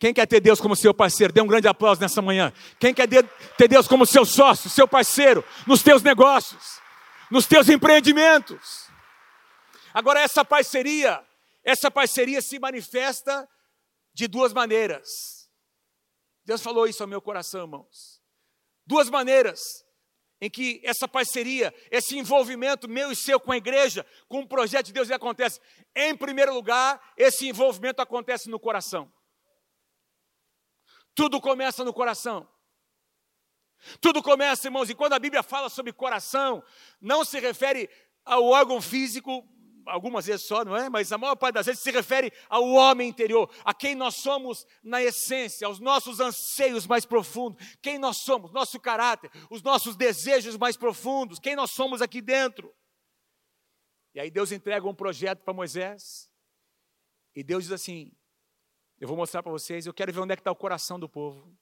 Quem 0.00 0.12
quer 0.12 0.26
ter 0.26 0.40
Deus 0.40 0.60
como 0.60 0.74
seu 0.74 0.92
parceiro? 0.92 1.32
Dê 1.32 1.40
um 1.40 1.46
grande 1.46 1.68
aplauso 1.68 2.00
nessa 2.00 2.20
manhã. 2.20 2.52
Quem 2.80 2.92
quer 2.92 3.08
ter 3.08 3.68
Deus 3.68 3.86
como 3.86 4.04
seu 4.04 4.26
sócio, 4.26 4.68
seu 4.68 4.86
parceiro, 4.88 5.44
nos 5.64 5.80
teus 5.80 6.02
negócios, 6.02 6.80
nos 7.30 7.46
teus 7.46 7.68
empreendimentos? 7.68 8.88
Agora, 9.94 10.20
essa 10.20 10.44
parceria, 10.44 11.24
essa 11.64 11.88
parceria 11.88 12.42
se 12.42 12.58
manifesta 12.58 13.48
de 14.12 14.26
duas 14.26 14.52
maneiras. 14.52 15.48
Deus 16.44 16.60
falou 16.60 16.86
isso 16.88 17.02
ao 17.02 17.08
meu 17.08 17.22
coração, 17.22 17.62
irmãos. 17.62 18.20
Duas 18.84 19.08
maneiras 19.08 19.85
em 20.40 20.50
que 20.50 20.80
essa 20.84 21.08
parceria, 21.08 21.74
esse 21.90 22.18
envolvimento 22.18 22.88
meu 22.88 23.10
e 23.10 23.16
seu 23.16 23.40
com 23.40 23.52
a 23.52 23.56
igreja, 23.56 24.04
com 24.28 24.40
o 24.40 24.48
projeto 24.48 24.86
de 24.86 24.92
Deus, 24.92 25.10
acontece. 25.10 25.60
Em 25.94 26.16
primeiro 26.16 26.52
lugar, 26.52 27.00
esse 27.16 27.48
envolvimento 27.48 28.02
acontece 28.02 28.50
no 28.50 28.60
coração. 28.60 29.10
Tudo 31.14 31.40
começa 31.40 31.82
no 31.84 31.94
coração. 31.94 32.46
Tudo 34.00 34.22
começa, 34.22 34.66
irmãos, 34.66 34.90
e 34.90 34.94
quando 34.94 35.14
a 35.14 35.18
Bíblia 35.18 35.42
fala 35.42 35.68
sobre 35.68 35.92
coração, 35.92 36.62
não 37.00 37.24
se 37.24 37.38
refere 37.38 37.88
ao 38.24 38.44
órgão 38.44 38.80
físico 38.82 39.46
algumas 39.86 40.26
vezes 40.26 40.46
só, 40.46 40.64
não 40.64 40.76
é? 40.76 40.88
Mas 40.88 41.12
a 41.12 41.18
maior 41.18 41.36
parte 41.36 41.54
das 41.54 41.66
vezes 41.66 41.82
se 41.82 41.90
refere 41.90 42.32
ao 42.48 42.64
homem 42.64 43.08
interior, 43.08 43.50
a 43.64 43.72
quem 43.72 43.94
nós 43.94 44.16
somos 44.16 44.66
na 44.82 45.02
essência, 45.02 45.66
aos 45.66 45.78
nossos 45.78 46.20
anseios 46.20 46.86
mais 46.86 47.04
profundos, 47.04 47.64
quem 47.80 47.98
nós 47.98 48.18
somos, 48.18 48.52
nosso 48.52 48.80
caráter, 48.80 49.30
os 49.50 49.62
nossos 49.62 49.96
desejos 49.96 50.56
mais 50.56 50.76
profundos, 50.76 51.38
quem 51.38 51.56
nós 51.56 51.70
somos 51.70 52.02
aqui 52.02 52.20
dentro. 52.20 52.74
E 54.14 54.20
aí 54.20 54.30
Deus 54.30 54.52
entrega 54.52 54.88
um 54.88 54.94
projeto 54.94 55.42
para 55.42 55.54
Moisés, 55.54 56.30
e 57.34 57.42
Deus 57.42 57.64
diz 57.64 57.72
assim: 57.72 58.12
Eu 58.98 59.06
vou 59.06 59.16
mostrar 59.16 59.42
para 59.42 59.52
vocês, 59.52 59.86
eu 59.86 59.92
quero 59.94 60.12
ver 60.12 60.20
onde 60.20 60.32
é 60.32 60.36
que 60.36 60.40
está 60.40 60.50
o 60.50 60.56
coração 60.56 60.98
do 60.98 61.08
povo. 61.08 61.54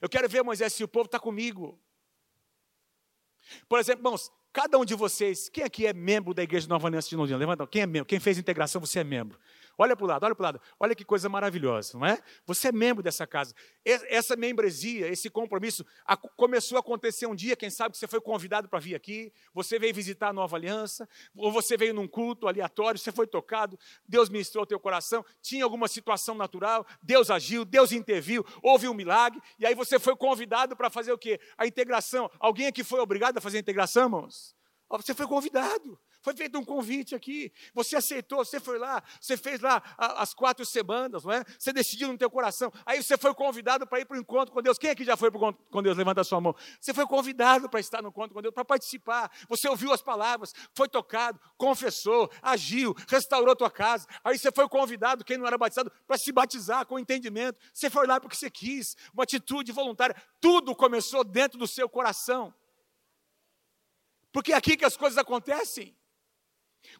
Eu 0.00 0.08
quero 0.08 0.28
ver, 0.28 0.42
Moisés, 0.42 0.72
se 0.72 0.84
o 0.84 0.88
povo 0.88 1.06
está 1.06 1.18
comigo. 1.18 1.82
Por 3.68 3.78
exemplo, 3.78 4.00
irmãos, 4.00 4.30
Cada 4.52 4.76
um 4.76 4.84
de 4.84 4.94
vocês, 4.94 5.48
quem 5.48 5.64
aqui 5.64 5.86
é 5.86 5.94
membro 5.94 6.34
da 6.34 6.42
Igreja 6.42 6.68
Nova 6.68 6.86
Aliança 6.86 7.08
de 7.08 7.16
Londrina? 7.16 7.38
Levanta, 7.38 7.66
quem 7.66 7.80
é 7.80 7.86
membro? 7.86 8.04
Quem 8.04 8.20
fez 8.20 8.36
integração, 8.36 8.82
você 8.82 8.98
é 8.98 9.04
membro. 9.04 9.38
Olha 9.78 9.96
para 9.96 10.04
o 10.04 10.08
lado, 10.08 10.24
olha 10.24 10.34
para 10.34 10.42
o 10.42 10.46
lado. 10.46 10.60
Olha 10.78 10.94
que 10.94 11.04
coisa 11.04 11.28
maravilhosa, 11.28 11.98
não 11.98 12.06
é? 12.06 12.22
Você 12.46 12.68
é 12.68 12.72
membro 12.72 13.02
dessa 13.02 13.26
casa. 13.26 13.54
Essa 13.84 14.36
membresia, 14.36 15.08
esse 15.08 15.30
compromisso, 15.30 15.84
começou 16.36 16.76
a 16.76 16.80
acontecer 16.80 17.26
um 17.26 17.34
dia, 17.34 17.56
quem 17.56 17.70
sabe 17.70 17.92
que 17.92 17.98
você 17.98 18.06
foi 18.06 18.20
convidado 18.20 18.68
para 18.68 18.78
vir 18.78 18.94
aqui, 18.94 19.32
você 19.52 19.78
veio 19.78 19.94
visitar 19.94 20.28
a 20.28 20.32
Nova 20.32 20.56
Aliança, 20.56 21.08
ou 21.34 21.50
você 21.50 21.76
veio 21.76 21.94
num 21.94 22.06
culto 22.06 22.46
aleatório, 22.46 22.98
você 22.98 23.10
foi 23.10 23.26
tocado, 23.26 23.78
Deus 24.06 24.28
ministrou 24.28 24.64
o 24.64 24.66
teu 24.66 24.78
coração, 24.78 25.24
tinha 25.40 25.64
alguma 25.64 25.88
situação 25.88 26.34
natural, 26.34 26.86
Deus 27.02 27.30
agiu, 27.30 27.64
Deus 27.64 27.92
interviu, 27.92 28.44
houve 28.62 28.88
um 28.88 28.94
milagre, 28.94 29.40
e 29.58 29.66
aí 29.66 29.74
você 29.74 29.98
foi 29.98 30.14
convidado 30.14 30.76
para 30.76 30.90
fazer 30.90 31.12
o 31.12 31.18
quê? 31.18 31.40
A 31.56 31.66
integração. 31.66 32.30
Alguém 32.38 32.66
aqui 32.66 32.84
foi 32.84 33.00
obrigado 33.00 33.38
a 33.38 33.40
fazer 33.40 33.56
a 33.56 33.60
integração, 33.60 34.04
irmãos? 34.04 34.54
Você 34.90 35.14
foi 35.14 35.26
convidado. 35.26 35.98
Foi 36.22 36.34
feito 36.34 36.56
um 36.56 36.64
convite 36.64 37.14
aqui. 37.14 37.52
Você 37.74 37.96
aceitou, 37.96 38.44
você 38.44 38.60
foi 38.60 38.78
lá, 38.78 39.02
você 39.20 39.36
fez 39.36 39.60
lá 39.60 39.82
as 39.98 40.32
quatro 40.32 40.64
semanas, 40.64 41.24
não 41.24 41.32
é? 41.32 41.42
Você 41.58 41.72
decidiu 41.72 42.08
no 42.08 42.16
teu 42.16 42.30
coração. 42.30 42.72
Aí 42.86 43.02
você 43.02 43.18
foi 43.18 43.34
convidado 43.34 43.86
para 43.86 44.00
ir 44.00 44.04
para 44.04 44.16
o 44.16 44.20
encontro 44.20 44.54
com 44.54 44.62
Deus. 44.62 44.78
Quem 44.78 44.90
aqui 44.90 45.04
já 45.04 45.16
foi 45.16 45.30
para 45.30 45.38
o 45.38 45.40
encontro 45.40 45.64
com 45.68 45.82
Deus? 45.82 45.96
Levanta 45.96 46.20
a 46.20 46.24
sua 46.24 46.40
mão. 46.40 46.54
Você 46.80 46.94
foi 46.94 47.06
convidado 47.06 47.68
para 47.68 47.80
estar 47.80 48.00
no 48.00 48.08
encontro 48.08 48.34
com 48.34 48.40
Deus, 48.40 48.54
para 48.54 48.64
participar. 48.64 49.30
Você 49.48 49.68
ouviu 49.68 49.92
as 49.92 50.00
palavras, 50.00 50.52
foi 50.74 50.88
tocado, 50.88 51.40
confessou, 51.56 52.30
agiu, 52.40 52.94
restaurou 53.08 53.52
a 53.52 53.56
tua 53.56 53.70
casa. 53.70 54.06
Aí 54.22 54.38
você 54.38 54.52
foi 54.52 54.68
convidado, 54.68 55.24
quem 55.24 55.36
não 55.36 55.46
era 55.46 55.58
batizado, 55.58 55.90
para 56.06 56.16
se 56.16 56.30
batizar 56.30 56.86
com 56.86 56.98
entendimento. 56.98 57.58
Você 57.74 57.90
foi 57.90 58.06
lá 58.06 58.20
porque 58.20 58.36
você 58.36 58.48
quis, 58.48 58.96
uma 59.12 59.24
atitude 59.24 59.72
voluntária. 59.72 60.14
Tudo 60.40 60.74
começou 60.76 61.24
dentro 61.24 61.58
do 61.58 61.66
seu 61.66 61.88
coração. 61.88 62.54
Porque 64.32 64.52
é 64.52 64.56
aqui 64.56 64.76
que 64.76 64.84
as 64.84 64.96
coisas 64.96 65.18
acontecem. 65.18 65.96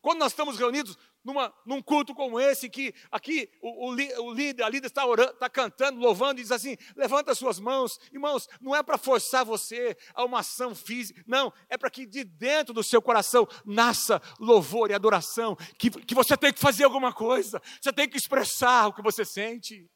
Quando 0.01 0.19
nós 0.19 0.33
estamos 0.33 0.59
reunidos 0.59 0.97
numa, 1.25 1.53
num 1.65 1.81
culto 1.81 2.15
como 2.15 2.41
esse, 2.41 2.69
que 2.69 2.95
aqui 3.11 3.49
o, 3.61 3.89
o, 3.89 4.27
o 4.27 4.35
líder, 4.35 4.63
a 4.63 4.69
líder 4.69 4.87
está, 4.87 5.07
orando, 5.07 5.33
está 5.33 5.49
cantando, 5.49 6.01
louvando, 6.01 6.41
e 6.41 6.43
diz 6.43 6.53
assim: 6.53 6.77
levanta 6.97 7.35
suas 7.35 7.61
mãos. 7.61 7.99
Irmãos, 8.13 8.49
não 8.61 8.75
é 8.75 8.83
para 8.83 8.99
forçar 8.99 9.45
você 9.45 9.97
a 10.15 10.25
uma 10.25 10.41
ação 10.41 10.75
física, 10.75 11.23
não, 11.27 11.53
é 11.69 11.77
para 11.77 11.91
que 11.91 12.07
de 12.07 12.25
dentro 12.25 12.75
do 12.75 12.83
seu 12.83 13.01
coração 13.01 13.47
nasça 13.65 14.21
louvor 14.39 14.91
e 14.91 14.95
adoração, 14.95 15.57
que, 15.79 15.91
que 15.91 16.15
você 16.15 16.37
tem 16.37 16.53
que 16.53 16.61
fazer 16.61 16.85
alguma 16.85 17.13
coisa, 17.13 17.61
você 17.81 17.93
tem 17.93 18.09
que 18.09 18.17
expressar 18.17 18.89
o 18.89 18.93
que 18.93 19.03
você 19.03 19.25
sente. 19.25 19.89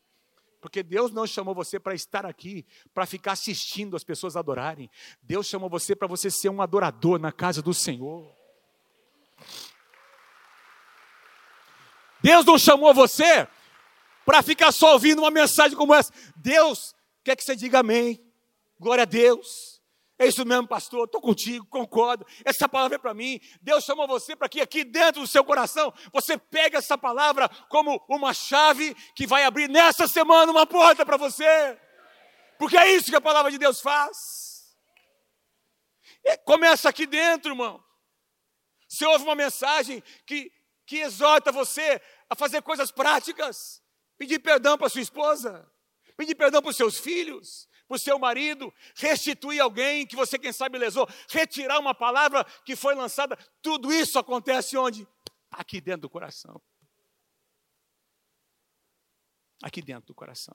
Porque 0.61 0.83
Deus 0.83 1.13
não 1.13 1.27
chamou 1.27 1.55
você 1.55 1.79
para 1.79 1.95
estar 1.95 2.27
aqui, 2.27 2.67
para 2.93 3.07
ficar 3.07 3.33
assistindo 3.33 3.95
as 3.95 4.03
pessoas 4.03 4.37
adorarem. 4.37 4.91
Deus 5.23 5.47
chamou 5.47 5.71
você 5.71 5.95
para 5.95 6.09
você 6.09 6.29
ser 6.29 6.49
um 6.49 6.61
adorador 6.61 7.21
na 7.21 7.31
casa 7.31 7.63
do 7.63 7.73
Senhor. 7.73 8.36
Deus 12.23 12.45
não 12.45 12.59
chamou 12.59 12.93
você 12.95 13.47
para 14.25 14.43
ficar 14.43 14.73
só 14.73 14.93
ouvindo 14.93 15.21
uma 15.21 15.31
mensagem 15.31 15.77
como 15.77 15.95
essa. 15.95 16.13
Deus 16.37 16.95
quer 17.25 17.37
que 17.37 17.45
você 17.45 17.55
diga 17.55 17.81
amém. 17.81 18.21
Glória 18.79 19.03
a 19.03 19.07
Deus. 19.07 19.77
É 20.19 20.27
isso 20.27 20.45
mesmo, 20.47 20.67
pastor. 20.67 21.05
Estou 21.05 21.21
contigo, 21.21 21.67
concordo. 21.67 22.27
Essa 22.45 22.69
palavra 22.69 22.97
é 22.97 22.99
para 22.99 23.13
mim. 23.13 23.39
Deus 23.61 23.85
chamou 23.85 24.07
você 24.07 24.35
para 24.35 24.49
que 24.49 24.61
aqui 24.61 24.83
dentro 24.83 25.21
do 25.21 25.27
seu 25.27 25.45
coração 25.45 25.93
você 26.13 26.39
pegue 26.39 26.77
essa 26.77 26.97
palavra 26.97 27.49
como 27.69 28.03
uma 28.09 28.33
chave 28.33 28.95
que 29.15 29.27
vai 29.27 29.45
abrir 29.45 29.69
nessa 29.69 30.09
semana 30.09 30.51
uma 30.51 30.67
porta 30.67 31.05
para 31.05 31.17
você. 31.17 31.79
Porque 32.59 32.77
é 32.77 32.93
isso 32.93 33.11
que 33.11 33.17
a 33.17 33.21
palavra 33.21 33.51
de 33.51 33.59
Deus 33.59 33.81
faz. 33.81 34.75
E 36.25 36.39
começa 36.39 36.89
aqui 36.89 37.07
dentro, 37.07 37.53
irmão. 37.53 37.83
Você 38.89 39.05
ouve 39.05 39.25
uma 39.25 39.35
mensagem 39.35 40.03
que 40.27 40.51
que 40.87 40.99
exorta 40.99 41.51
você 41.51 42.01
a 42.31 42.35
fazer 42.35 42.63
coisas 42.63 42.91
práticas, 42.91 43.83
pedir 44.17 44.39
perdão 44.39 44.79
para 44.79 44.89
sua 44.89 45.01
esposa, 45.01 45.71
pedir 46.17 46.35
perdão 46.35 46.63
para 46.63 46.71
os 46.71 46.77
seus 46.77 46.99
filhos, 46.99 47.69
para 47.87 47.97
o 47.97 47.99
seu 47.99 48.19
marido, 48.19 48.73
restituir 48.97 49.61
alguém 49.61 50.07
que 50.07 50.17
você, 50.17 50.39
quem 50.39 50.53
sabe, 50.53 50.79
lesou, 50.79 51.09
retirar 51.29 51.79
uma 51.79 51.95
palavra 51.95 52.45
que 52.65 52.75
foi 52.75 52.95
lançada, 52.95 53.37
tudo 53.61 53.93
isso 53.93 54.19
acontece 54.19 54.77
onde? 54.77 55.07
Aqui 55.51 55.81
dentro 55.81 56.03
do 56.03 56.11
coração. 56.11 56.61
Aqui 59.63 59.83
dentro 59.83 60.07
do 60.07 60.15
coração. 60.15 60.55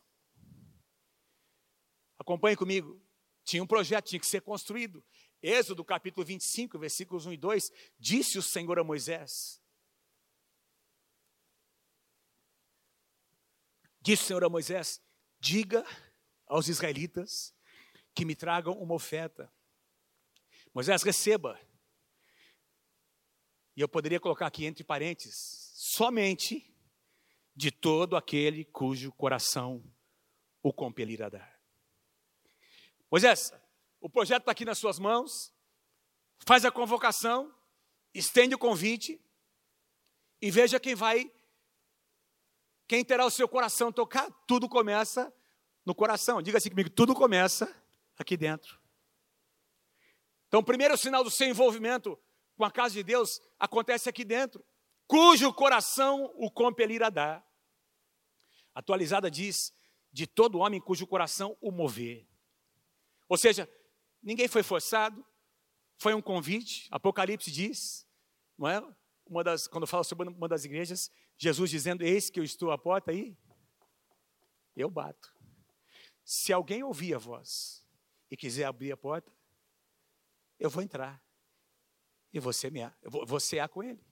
Acompanhe 2.19 2.55
comigo. 2.55 3.01
Tinha 3.43 3.63
um 3.63 3.67
projeto, 3.67 4.05
tinha 4.07 4.19
que 4.19 4.27
ser 4.27 4.41
construído. 4.41 5.03
Êxodo 5.41 5.83
capítulo 5.83 6.25
25, 6.25 6.77
versículos 6.77 7.25
1 7.25 7.33
e 7.33 7.37
2, 7.37 7.71
disse 7.97 8.37
o 8.37 8.43
Senhor 8.43 8.77
a 8.77 8.83
Moisés: 8.83 9.60
Disse 14.01 14.23
o 14.23 14.25
Senhor 14.27 14.43
a 14.43 14.49
Moisés: 14.49 15.01
Diga 15.39 15.85
aos 16.47 16.67
israelitas 16.67 17.53
que 18.13 18.25
me 18.25 18.35
tragam 18.35 18.73
uma 18.73 18.95
oferta. 18.95 19.51
Moisés, 20.73 21.03
receba. 21.03 21.59
E 23.75 23.81
eu 23.81 23.87
poderia 23.87 24.19
colocar 24.19 24.47
aqui 24.47 24.65
entre 24.65 24.83
parênteses: 24.83 25.71
somente 25.75 26.67
de 27.55 27.71
todo 27.71 28.15
aquele 28.15 28.65
cujo 28.65 29.11
coração 29.11 29.83
o 30.63 30.73
compelir 30.73 31.21
a 31.21 31.29
dar. 31.29 31.61
Moisés, 33.09 33.51
o 33.99 34.09
projeto 34.09 34.41
está 34.41 34.51
aqui 34.51 34.65
nas 34.65 34.77
suas 34.77 34.97
mãos, 34.97 35.53
faz 36.45 36.65
a 36.65 36.71
convocação, 36.71 37.53
estende 38.13 38.55
o 38.55 38.59
convite 38.59 39.23
e 40.41 40.49
veja 40.49 40.79
quem 40.79 40.95
vai, 40.95 41.31
quem 42.91 43.05
terá 43.05 43.25
o 43.25 43.31
seu 43.31 43.47
coração 43.47 43.89
tocar. 43.89 44.29
Tudo 44.45 44.67
começa 44.67 45.33
no 45.85 45.95
coração. 45.95 46.41
Diga 46.41 46.57
assim 46.57 46.69
comigo: 46.69 46.89
tudo 46.89 47.15
começa 47.15 47.73
aqui 48.17 48.35
dentro. 48.35 48.77
Então, 50.47 50.59
o 50.59 50.63
primeiro 50.63 50.97
sinal 50.97 51.23
do 51.23 51.31
seu 51.31 51.47
envolvimento 51.47 52.19
com 52.57 52.65
a 52.65 52.69
casa 52.69 52.95
de 52.95 53.03
Deus 53.03 53.41
acontece 53.57 54.09
aqui 54.09 54.25
dentro, 54.25 54.61
cujo 55.07 55.53
coração 55.53 56.33
o 56.35 56.51
compelir 56.51 57.01
a 57.01 57.09
dar. 57.09 57.47
Atualizada 58.75 59.31
diz: 59.31 59.73
de 60.11 60.27
todo 60.27 60.59
homem 60.59 60.81
cujo 60.81 61.07
coração 61.07 61.57
o 61.61 61.71
mover. 61.71 62.27
Ou 63.29 63.37
seja, 63.37 63.69
Ninguém 64.21 64.47
foi 64.47 64.61
forçado, 64.61 65.25
foi 65.97 66.13
um 66.13 66.21
convite. 66.21 66.87
Apocalipse 66.91 67.49
diz, 67.51 68.07
não 68.57 68.67
é? 68.67 68.81
Uma 69.25 69.43
das, 69.43 69.67
quando 69.67 69.87
fala 69.87 70.03
sobre 70.03 70.29
uma 70.29 70.47
das 70.47 70.63
igrejas, 70.63 71.11
Jesus 71.41 71.71
dizendo: 71.71 72.03
Eis 72.03 72.29
que 72.29 72.39
eu 72.39 72.43
estou 72.43 72.69
à 72.69 72.77
porta 72.77 73.09
aí, 73.09 73.35
eu 74.75 74.91
bato. 74.91 75.33
Se 76.23 76.53
alguém 76.53 76.83
ouvir 76.83 77.15
a 77.15 77.17
voz 77.17 77.83
e 78.29 78.37
quiser 78.37 78.65
abrir 78.65 78.91
a 78.91 78.97
porta, 78.97 79.31
eu 80.59 80.69
vou 80.69 80.83
entrar 80.83 81.19
e 82.31 82.39
você 82.39 82.69
me 82.69 82.81
você 83.25 83.57
há 83.57 83.67
com 83.67 83.81
ele. 83.81 84.05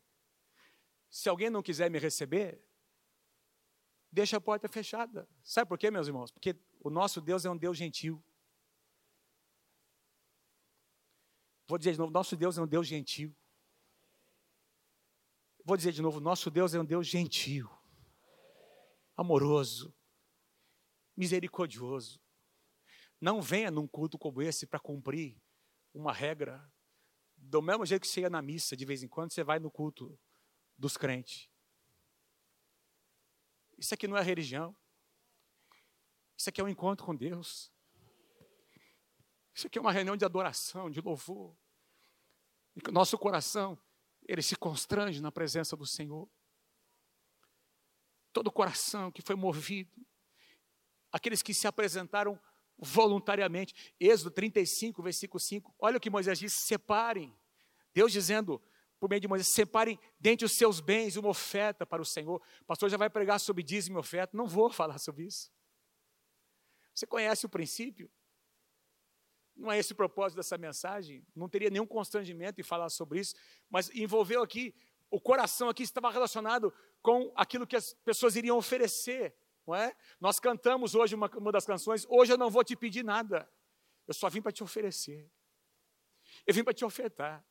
Se 1.07 1.29
alguém 1.29 1.51
não 1.51 1.61
quiser 1.61 1.87
me 1.91 1.99
receber, 1.99 2.59
deixa 4.11 4.37
a 4.37 4.41
porta 4.41 4.67
fechada. 4.67 5.29
Sabe 5.43 5.69
por 5.69 5.77
quê, 5.77 5.91
meus 5.91 6.07
irmãos? 6.07 6.31
Porque 6.31 6.55
o 6.79 6.89
nosso 6.89 7.21
Deus 7.21 7.45
é 7.45 7.49
um 7.51 7.57
Deus 7.57 7.77
gentil. 7.77 8.23
Vou 11.67 11.77
dizer 11.77 11.91
de 11.91 11.99
novo: 11.99 12.11
nosso 12.11 12.35
Deus 12.35 12.57
é 12.57 12.61
um 12.63 12.67
Deus 12.67 12.87
gentil. 12.87 13.35
Vou 15.69 15.77
dizer 15.77 15.91
de 15.91 16.01
novo: 16.01 16.19
nosso 16.19 16.49
Deus 16.49 16.73
é 16.73 16.79
um 16.79 16.83
Deus 16.83 17.05
gentil, 17.05 17.69
amoroso, 19.15 19.95
misericordioso. 21.15 22.19
Não 23.21 23.39
venha 23.39 23.69
num 23.69 23.87
culto 23.87 24.17
como 24.17 24.41
esse 24.41 24.65
para 24.65 24.79
cumprir 24.79 25.39
uma 25.93 26.11
regra. 26.11 26.67
Do 27.37 27.61
mesmo 27.61 27.85
jeito 27.85 28.01
que 28.01 28.07
você 28.07 28.21
ia 28.21 28.31
na 28.31 28.41
missa 28.41 28.75
de 28.75 28.83
vez 28.83 29.03
em 29.03 29.07
quando, 29.07 29.31
você 29.31 29.43
vai 29.43 29.59
no 29.59 29.69
culto 29.69 30.19
dos 30.75 30.97
crentes. 30.97 31.47
Isso 33.77 33.93
aqui 33.93 34.07
não 34.07 34.17
é 34.17 34.23
religião. 34.23 34.75
Isso 36.35 36.49
aqui 36.49 36.59
é 36.59 36.63
um 36.63 36.67
encontro 36.67 37.05
com 37.05 37.15
Deus. 37.15 37.71
Isso 39.53 39.67
aqui 39.67 39.77
é 39.77 39.81
uma 39.81 39.91
reunião 39.91 40.17
de 40.17 40.25
adoração, 40.25 40.89
de 40.89 40.99
louvor. 40.99 41.55
E 42.75 42.91
nosso 42.91 43.19
coração, 43.19 43.77
ele 44.29 44.43
se 44.43 44.55
constrange 44.55 45.19
na 45.21 45.31
presença 45.31 45.75
do 45.75 45.87
Senhor. 45.87 46.29
Todo 48.31 48.51
coração 48.51 49.11
que 49.11 49.23
foi 49.23 49.35
movido, 49.35 50.05
aqueles 51.11 51.41
que 51.41 51.51
se 51.51 51.65
apresentaram 51.65 52.39
voluntariamente. 52.77 53.73
Êxodo 53.99 54.29
35, 54.29 55.01
versículo 55.01 55.39
5. 55.39 55.73
Olha 55.79 55.97
o 55.97 55.99
que 55.99 56.11
Moisés 56.11 56.37
disse: 56.37 56.57
separem. 56.59 57.35
Deus 57.91 58.11
dizendo, 58.11 58.61
por 58.99 59.09
meio 59.09 59.19
de 59.19 59.27
Moisés, 59.27 59.47
separem 59.47 59.99
dentre 60.19 60.45
os 60.45 60.51
seus 60.51 60.79
bens 60.79 61.15
uma 61.15 61.29
oferta 61.29 61.83
para 61.83 61.99
o 61.99 62.05
Senhor. 62.05 62.39
O 62.61 62.65
pastor 62.65 62.87
já 62.87 62.97
vai 62.97 63.09
pregar 63.09 63.39
sobre 63.39 63.63
dízimo 63.63 63.97
e 63.97 63.99
oferta. 63.99 64.37
Não 64.37 64.45
vou 64.45 64.69
falar 64.71 64.99
sobre 64.99 65.25
isso. 65.25 65.51
Você 66.93 67.07
conhece 67.07 67.47
o 67.47 67.49
princípio? 67.49 68.11
Não 69.59 69.69
é 69.69 69.77
esse 69.77 69.91
o 69.91 69.95
propósito 69.95 70.37
dessa 70.37 70.57
mensagem, 70.57 71.21
não 71.35 71.49
teria 71.49 71.69
nenhum 71.69 71.85
constrangimento 71.85 72.61
em 72.61 72.63
falar 72.63 72.89
sobre 72.89 73.19
isso, 73.19 73.35
mas 73.69 73.89
envolveu 73.93 74.41
aqui, 74.41 74.73
o 75.11 75.19
coração 75.19 75.67
aqui 75.67 75.83
estava 75.83 76.09
relacionado 76.09 76.73
com 77.01 77.31
aquilo 77.35 77.67
que 77.67 77.75
as 77.75 77.93
pessoas 78.05 78.37
iriam 78.37 78.57
oferecer, 78.57 79.35
não 79.67 79.75
é? 79.75 79.93
Nós 80.19 80.39
cantamos 80.39 80.95
hoje 80.95 81.13
uma, 81.13 81.29
uma 81.35 81.51
das 81.51 81.65
canções, 81.65 82.05
hoje 82.07 82.31
eu 82.31 82.37
não 82.37 82.49
vou 82.49 82.63
te 82.63 82.73
pedir 82.73 83.03
nada, 83.03 83.51
eu 84.07 84.13
só 84.13 84.29
vim 84.29 84.41
para 84.41 84.53
te 84.53 84.63
oferecer, 84.63 85.29
eu 86.47 86.53
vim 86.53 86.63
para 86.63 86.73
te 86.73 86.85
ofertar, 86.85 87.45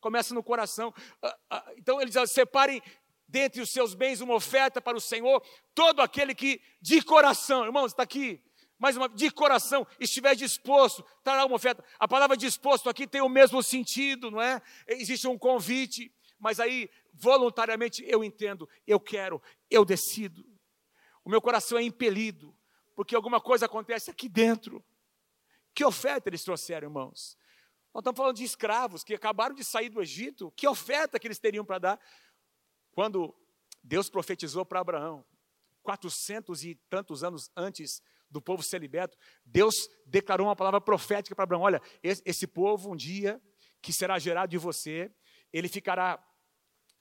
começa 0.00 0.34
no 0.34 0.42
coração, 0.42 0.92
ah, 1.22 1.38
ah, 1.48 1.72
então 1.76 2.00
ele 2.00 2.10
diz, 2.10 2.28
separem 2.32 2.82
dentre 3.28 3.62
os 3.62 3.70
seus 3.70 3.94
bens 3.94 4.20
uma 4.20 4.34
oferta 4.34 4.80
para 4.80 4.96
o 4.96 5.00
Senhor, 5.00 5.42
todo 5.74 6.00
aquele 6.00 6.34
que 6.34 6.60
de 6.80 7.00
coração, 7.02 7.64
irmãos, 7.64 7.92
está 7.92 8.02
aqui, 8.02 8.42
mais 8.82 8.96
uma 8.96 9.08
de 9.08 9.30
coração, 9.30 9.86
estiver 10.00 10.34
disposto, 10.34 11.04
trará 11.22 11.46
uma 11.46 11.54
oferta. 11.54 11.84
A 12.00 12.08
palavra 12.08 12.36
disposto 12.36 12.90
aqui 12.90 13.06
tem 13.06 13.20
o 13.20 13.28
mesmo 13.28 13.62
sentido, 13.62 14.28
não 14.28 14.42
é? 14.42 14.60
Existe 14.88 15.28
um 15.28 15.38
convite, 15.38 16.12
mas 16.36 16.58
aí 16.58 16.90
voluntariamente 17.14 18.04
eu 18.08 18.24
entendo, 18.24 18.68
eu 18.84 18.98
quero, 18.98 19.40
eu 19.70 19.84
decido. 19.84 20.44
O 21.24 21.30
meu 21.30 21.40
coração 21.40 21.78
é 21.78 21.82
impelido, 21.84 22.52
porque 22.96 23.14
alguma 23.14 23.40
coisa 23.40 23.66
acontece 23.66 24.10
aqui 24.10 24.28
dentro. 24.28 24.84
Que 25.72 25.84
oferta 25.84 26.28
eles 26.28 26.42
trouxeram, 26.42 26.88
irmãos? 26.88 27.38
Nós 27.94 28.00
estamos 28.00 28.18
falando 28.18 28.36
de 28.36 28.42
escravos 28.42 29.04
que 29.04 29.14
acabaram 29.14 29.54
de 29.54 29.62
sair 29.62 29.90
do 29.90 30.02
Egito. 30.02 30.52
Que 30.56 30.66
oferta 30.66 31.20
que 31.20 31.28
eles 31.28 31.38
teriam 31.38 31.64
para 31.64 31.78
dar? 31.78 32.00
Quando 32.90 33.32
Deus 33.80 34.10
profetizou 34.10 34.66
para 34.66 34.80
Abraão, 34.80 35.24
quatrocentos 35.84 36.64
e 36.64 36.74
tantos 36.90 37.22
anos 37.22 37.48
antes 37.56 38.02
do 38.32 38.40
povo 38.40 38.62
ser 38.62 38.80
liberto, 38.80 39.16
Deus 39.44 39.74
declarou 40.06 40.46
uma 40.46 40.56
palavra 40.56 40.80
profética 40.80 41.34
para 41.36 41.44
Abraão: 41.44 41.62
olha, 41.62 41.80
esse, 42.02 42.22
esse, 42.24 42.46
povo 42.46 42.90
um 42.90 42.96
dia 42.96 43.40
que 43.80 43.92
será 43.92 44.18
gerado 44.18 44.50
de 44.50 44.58
você, 44.58 45.12
ele 45.52 45.68
ficará, 45.68 46.18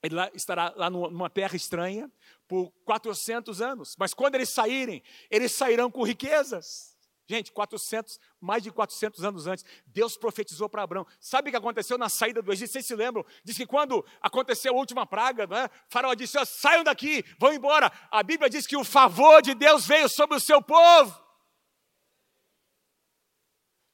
ele 0.04 0.16
lá, 0.16 0.30
estará 0.34 0.74
lá 0.76 0.90
numa 0.90 1.30
terra 1.30 1.56
estranha 1.56 2.12
por 2.48 2.72
400 2.84 3.62
anos, 3.62 3.96
mas 3.98 4.14
quando 4.14 4.36
eles 4.36 4.54
saírem, 4.54 5.02
eles 5.30 5.56
sairão 5.56 5.90
com 5.90 6.04
riquezas. 6.04 6.91
Gente, 7.32 7.50
400, 7.50 8.20
mais 8.42 8.62
de 8.62 8.70
400 8.70 9.24
anos 9.24 9.48
antes, 9.48 9.64
Deus 9.86 10.18
profetizou 10.18 10.68
para 10.68 10.84
Abraão. 10.84 11.08
Sabe 11.18 11.48
o 11.48 11.52
que 11.52 11.58
aconteceu 11.58 11.98
na 11.98 12.10
saída 12.10 12.42
do 12.42 12.52
Egito? 12.52 12.74
Vocês 12.74 12.86
se 12.86 12.94
lembram? 12.94 13.26
Diz 13.42 13.56
que 13.56 13.66
quando 13.66 14.06
aconteceu 14.22 14.74
a 14.74 14.76
última 14.76 15.06
praga, 15.06 15.48
não 15.48 15.56
é? 15.56 15.70
Faraó 15.88 16.14
disse: 16.14 16.38
saiam 16.46 16.84
daqui, 16.84 17.24
vão 17.40 17.54
embora. 17.54 17.90
A 18.12 18.22
Bíblia 18.22 18.50
diz 18.50 18.68
que 18.68 18.76
o 18.76 18.84
favor 18.84 19.42
de 19.42 19.54
Deus 19.54 19.88
veio 19.88 20.10
sobre 20.10 20.36
o 20.36 20.42
seu 20.42 20.62
povo. 20.62 21.22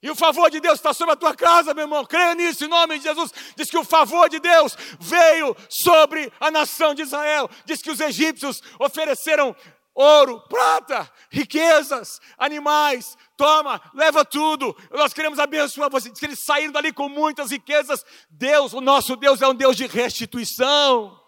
E 0.02 0.10
o 0.10 0.16
favor 0.16 0.50
de 0.50 0.60
Deus 0.60 0.76
está 0.76 0.92
sobre 0.92 1.14
a 1.14 1.18
tua 1.18 1.36
casa, 1.36 1.76
meu 1.76 1.84
irmão. 1.84 2.06
Creia 2.06 2.34
nisso, 2.34 2.66
em 2.66 2.68
nome 2.68 2.98
de 2.98 3.04
Jesus. 3.04 3.32
Diz 3.56 3.70
que 3.70 3.78
o 3.78 3.84
favor 3.84 4.30
de 4.30 4.40
Deus 4.40 4.76
veio 5.00 5.56
sobre 5.70 6.34
a 6.40 6.50
nação 6.50 6.96
de 6.96 7.04
Israel. 7.04 7.48
Diz 7.66 7.84
que 7.84 7.92
os 7.92 8.00
egípcios 8.00 8.64
ofereceram 8.80 9.56
ouro, 9.98 10.40
prata, 10.42 11.12
riquezas, 11.32 12.22
animais. 12.38 13.18
Toma, 13.36 13.82
leva 13.96 14.24
tudo. 14.24 14.78
Nós 14.92 15.12
queremos 15.12 15.40
abençoar 15.40 15.90
você. 15.90 16.10
Diz 16.12 16.20
que 16.20 16.26
eles 16.26 16.40
saíram 16.40 16.72
dali 16.72 16.94
com 16.94 17.10
muitas 17.10 17.50
riquezas. 17.50 18.06
Deus, 18.30 18.74
o 18.74 18.82
nosso 18.82 19.16
Deus, 19.16 19.42
é 19.42 19.48
um 19.48 19.56
Deus 19.56 19.76
de 19.76 19.88
restituição. 19.88 21.20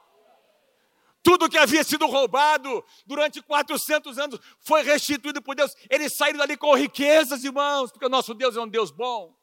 Tudo 1.23 1.49
que 1.49 1.57
havia 1.57 1.83
sido 1.83 2.05
roubado 2.05 2.85
durante 3.05 3.41
400 3.41 4.17
anos 4.19 4.39
foi 4.59 4.83
restituído 4.83 5.41
por 5.41 5.55
Deus. 5.55 5.75
Eles 5.89 6.13
saíram 6.13 6.37
dali 6.37 6.55
com 6.55 6.73
riquezas, 6.75 7.43
irmãos, 7.43 7.91
porque 7.91 8.05
o 8.05 8.09
nosso 8.09 8.33
Deus 8.33 8.55
é 8.55 8.61
um 8.61 8.67
Deus 8.67 8.91
bom. 8.91 9.35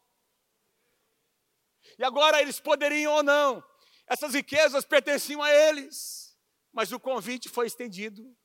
E 1.98 2.04
agora 2.04 2.40
eles 2.40 2.60
poderiam 2.60 3.12
ou 3.12 3.22
não, 3.22 3.64
essas 4.06 4.34
riquezas 4.34 4.84
pertenciam 4.84 5.42
a 5.42 5.52
eles, 5.52 6.36
mas 6.72 6.92
o 6.92 7.00
convite 7.00 7.48
foi 7.48 7.66
estendido. 7.66 8.36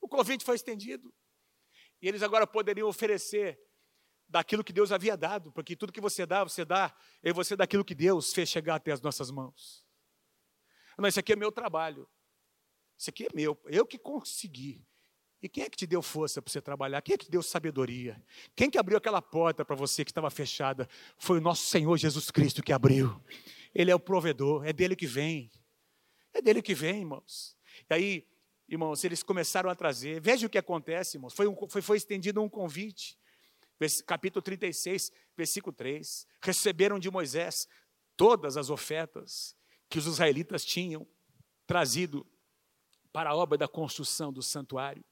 O 0.00 0.08
convite 0.08 0.44
foi 0.44 0.56
estendido. 0.56 1.12
E 2.00 2.08
eles 2.08 2.22
agora 2.22 2.46
poderiam 2.46 2.88
oferecer 2.88 3.60
daquilo 4.28 4.64
que 4.64 4.72
Deus 4.72 4.92
havia 4.92 5.16
dado, 5.16 5.52
porque 5.52 5.76
tudo 5.76 5.92
que 5.92 6.00
você 6.00 6.24
dá, 6.24 6.44
você 6.44 6.64
dá, 6.64 6.94
é 7.22 7.32
você 7.32 7.56
daquilo 7.56 7.84
que 7.84 7.94
Deus 7.94 8.32
fez 8.32 8.48
chegar 8.48 8.76
até 8.76 8.92
as 8.92 9.00
nossas 9.00 9.30
mãos. 9.30 9.84
Não, 10.96 11.08
isso 11.08 11.18
aqui 11.18 11.32
é 11.32 11.36
meu 11.36 11.50
trabalho. 11.50 12.08
Isso 12.96 13.10
aqui 13.10 13.24
é 13.24 13.28
meu. 13.34 13.58
Eu 13.64 13.86
que 13.86 13.98
consegui. 13.98 14.86
E 15.42 15.48
quem 15.48 15.64
é 15.64 15.70
que 15.70 15.76
te 15.76 15.86
deu 15.86 16.02
força 16.02 16.42
para 16.42 16.52
você 16.52 16.60
trabalhar? 16.60 17.00
Quem 17.00 17.14
é 17.14 17.18
que 17.18 17.24
te 17.24 17.30
deu 17.30 17.42
sabedoria? 17.42 18.22
Quem 18.54 18.70
que 18.70 18.76
abriu 18.76 18.98
aquela 18.98 19.22
porta 19.22 19.64
para 19.64 19.74
você 19.74 20.04
que 20.04 20.10
estava 20.10 20.30
fechada? 20.30 20.86
Foi 21.16 21.38
o 21.38 21.40
nosso 21.40 21.64
Senhor 21.64 21.96
Jesus 21.96 22.30
Cristo 22.30 22.62
que 22.62 22.72
abriu. 22.72 23.18
Ele 23.74 23.90
é 23.90 23.94
o 23.94 24.00
provedor, 24.00 24.66
é 24.66 24.72
dele 24.72 24.94
que 24.94 25.06
vem. 25.06 25.50
É 26.34 26.42
dele 26.42 26.60
que 26.60 26.74
vem, 26.74 27.00
irmãos. 27.00 27.56
E 27.88 27.94
aí, 27.94 28.29
irmãos, 28.70 29.02
eles 29.02 29.22
começaram 29.22 29.68
a 29.68 29.74
trazer. 29.74 30.20
Veja 30.20 30.46
o 30.46 30.50
que 30.50 30.56
acontece, 30.56 31.16
irmãos. 31.16 31.34
Foi, 31.34 31.48
um, 31.48 31.68
foi, 31.68 31.82
foi 31.82 31.96
estendido 31.96 32.40
um 32.40 32.48
convite. 32.48 33.18
Capítulo 34.06 34.40
36, 34.40 35.10
versículo 35.36 35.74
3. 35.74 36.26
Receberam 36.40 36.98
de 36.98 37.10
Moisés 37.10 37.68
todas 38.16 38.56
as 38.56 38.70
ofertas 38.70 39.56
que 39.88 39.98
os 39.98 40.06
israelitas 40.06 40.64
tinham 40.64 41.04
trazido 41.66 42.24
para 43.12 43.30
a 43.30 43.34
obra 43.34 43.58
da 43.58 43.66
construção 43.66 44.32
do 44.32 44.42
santuário. 44.42 45.04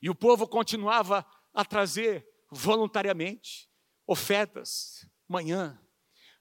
E 0.00 0.08
o 0.08 0.14
povo 0.14 0.48
continuava 0.48 1.26
a 1.52 1.64
trazer 1.64 2.26
voluntariamente 2.50 3.68
ofertas, 4.06 5.06
manhã 5.28 5.78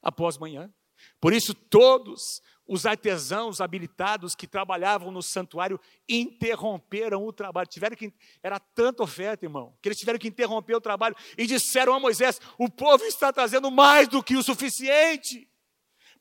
após 0.02 0.38
manhã. 0.38 0.73
Por 1.20 1.34
isso, 1.34 1.54
todos 1.54 2.42
os 2.68 2.86
artesãos 2.86 3.60
habilitados 3.60 4.36
que 4.36 4.48
trabalhavam 4.48 5.12
no 5.12 5.22
santuário 5.22 5.80
interromperam 6.08 7.26
o 7.26 7.34
trabalho. 7.34 7.68
Tiveram 7.68 7.96
que 7.96 8.13
era 8.42 8.60
tanta 8.60 9.04
oferta, 9.04 9.46
irmão, 9.46 9.76
que 9.82 9.89
eles 9.89 10.00
tiveram 10.00 10.20
que 10.20 10.28
interromper 10.28 10.76
o 10.76 10.82
trabalho 10.82 11.16
e 11.38 11.46
disseram 11.46 11.94
a 11.94 12.00
Moisés: 12.00 12.39
"O 12.58 12.70
povo 12.70 13.04
está 13.04 13.34
trazendo 13.34 13.70
mais 13.70 14.08
do 14.08 14.24
que 14.24 14.36
o 14.36 14.44
suficiente 14.44 15.48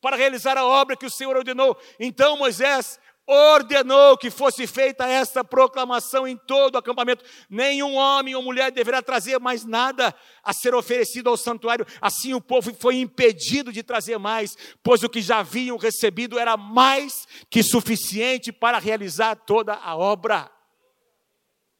para 0.01 0.17
realizar 0.17 0.59
a 0.59 0.67
obra 0.67 0.97
que 0.97 1.07
o 1.07 1.11
Senhor 1.11 1.37
ordenou". 1.37 1.77
Então 1.99 2.37
Moisés 2.37 2.99
ordenou 3.33 4.17
que 4.17 4.31
fosse 4.31 4.67
feita 4.67 5.07
esta 5.07 5.43
proclamação 5.43 6.27
em 6.27 6.37
todo 6.37 6.75
o 6.75 6.79
acampamento: 6.79 7.25
nenhum 7.49 7.95
homem 7.95 8.35
ou 8.35 8.43
mulher 8.43 8.71
deverá 8.71 9.03
trazer 9.03 9.39
mais 9.41 9.65
nada 9.65 10.15
a 10.43 10.53
ser 10.53 10.75
oferecido 10.75 11.29
ao 11.29 11.37
santuário. 11.37 11.87
Assim 12.01 12.35
o 12.35 12.41
povo 12.41 12.75
foi 12.75 12.97
impedido 12.97 13.73
de 13.73 13.83
trazer 13.83 14.19
mais, 14.19 14.57
pois 14.83 15.03
o 15.03 15.09
que 15.09 15.21
já 15.21 15.39
haviam 15.39 15.77
recebido 15.77 16.39
era 16.39 16.57
mais 16.57 17.27
que 17.51 17.63
suficiente 17.63 18.53
para 18.53 18.79
realizar 18.79 19.35
toda 19.35 19.75
a 19.75 19.97
obra. 19.97 20.51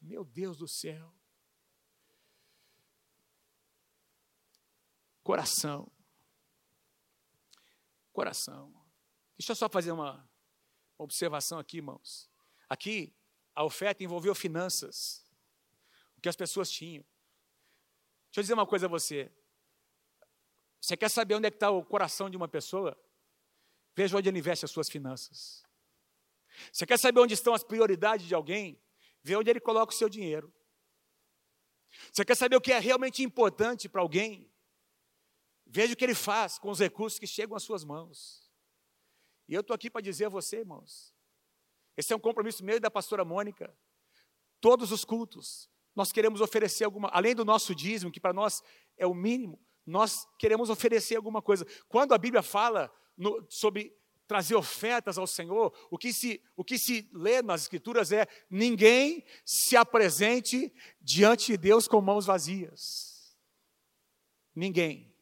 Meu 0.01 0.25
Deus 0.25 0.57
do 0.57 0.67
céu. 0.67 1.13
Coração. 5.23 5.89
Coração. 8.11 8.73
Deixa 9.37 9.53
eu 9.53 9.55
só 9.55 9.69
fazer 9.69 9.91
uma 9.91 10.29
observação 11.03 11.59
aqui, 11.59 11.77
irmãos. 11.77 12.29
Aqui, 12.69 13.13
a 13.53 13.63
oferta 13.63 14.03
envolveu 14.03 14.33
finanças, 14.33 15.25
o 16.17 16.21
que 16.21 16.29
as 16.29 16.35
pessoas 16.35 16.71
tinham. 16.71 17.03
Deixa 18.27 18.39
eu 18.39 18.43
dizer 18.43 18.53
uma 18.53 18.65
coisa 18.65 18.87
a 18.87 18.89
você. 18.89 19.31
Você 20.81 20.97
quer 20.97 21.09
saber 21.09 21.35
onde 21.35 21.47
é 21.47 21.51
que 21.51 21.55
está 21.55 21.69
o 21.69 21.85
coração 21.85 22.29
de 22.29 22.35
uma 22.35 22.47
pessoa? 22.47 22.97
Veja 23.95 24.17
onde 24.17 24.27
ele 24.27 24.39
investe 24.39 24.65
as 24.65 24.71
suas 24.71 24.89
finanças. 24.89 25.63
Você 26.71 26.85
quer 26.85 26.97
saber 26.97 27.19
onde 27.19 27.33
estão 27.33 27.53
as 27.53 27.63
prioridades 27.63 28.27
de 28.27 28.33
alguém? 28.33 28.81
Veja 29.21 29.39
onde 29.39 29.49
ele 29.49 29.59
coloca 29.59 29.93
o 29.93 29.95
seu 29.95 30.09
dinheiro. 30.09 30.53
Você 32.11 32.25
quer 32.25 32.35
saber 32.35 32.55
o 32.55 32.61
que 32.61 32.71
é 32.71 32.79
realmente 32.79 33.23
importante 33.23 33.87
para 33.87 34.01
alguém? 34.01 34.51
Veja 35.65 35.93
o 35.93 35.95
que 35.95 36.03
ele 36.03 36.15
faz 36.15 36.57
com 36.57 36.69
os 36.69 36.79
recursos 36.79 37.19
que 37.19 37.27
chegam 37.27 37.55
às 37.55 37.63
suas 37.63 37.83
mãos. 37.83 38.42
E 39.47 39.53
eu 39.53 39.61
estou 39.61 39.73
aqui 39.73 39.89
para 39.89 40.01
dizer 40.01 40.25
a 40.25 40.29
você, 40.29 40.59
irmãos, 40.59 41.13
esse 41.97 42.11
é 42.11 42.15
um 42.15 42.19
compromisso 42.19 42.63
meu 42.63 42.77
e 42.77 42.79
da 42.79 42.89
pastora 42.89 43.23
Mônica. 43.23 43.75
Todos 44.59 44.91
os 44.91 45.03
cultos, 45.03 45.69
nós 45.95 46.11
queremos 46.11 46.41
oferecer 46.41 46.85
alguma, 46.85 47.09
além 47.09 47.35
do 47.35 47.45
nosso 47.45 47.75
dízimo, 47.75 48.11
que 48.11 48.19
para 48.19 48.33
nós 48.33 48.63
é 48.97 49.05
o 49.05 49.13
mínimo, 49.13 49.59
nós 49.85 50.25
queremos 50.39 50.69
oferecer 50.69 51.15
alguma 51.15 51.41
coisa. 51.41 51.65
Quando 51.87 52.13
a 52.13 52.17
Bíblia 52.17 52.41
fala 52.41 52.91
no, 53.17 53.45
sobre 53.49 53.95
trazer 54.25 54.55
ofertas 54.55 55.17
ao 55.17 55.27
Senhor, 55.27 55.73
o 55.91 55.97
que, 55.97 56.13
se, 56.13 56.41
o 56.55 56.63
que 56.63 56.79
se 56.79 57.09
lê 57.13 57.41
nas 57.41 57.63
Escrituras 57.63 58.11
é: 58.11 58.27
ninguém 58.49 59.23
se 59.45 59.75
apresente 59.75 60.73
diante 61.01 61.51
de 61.51 61.57
Deus 61.57 61.87
com 61.87 62.01
mãos 62.01 62.25
vazias. 62.25 63.37
Ninguém 64.55 65.13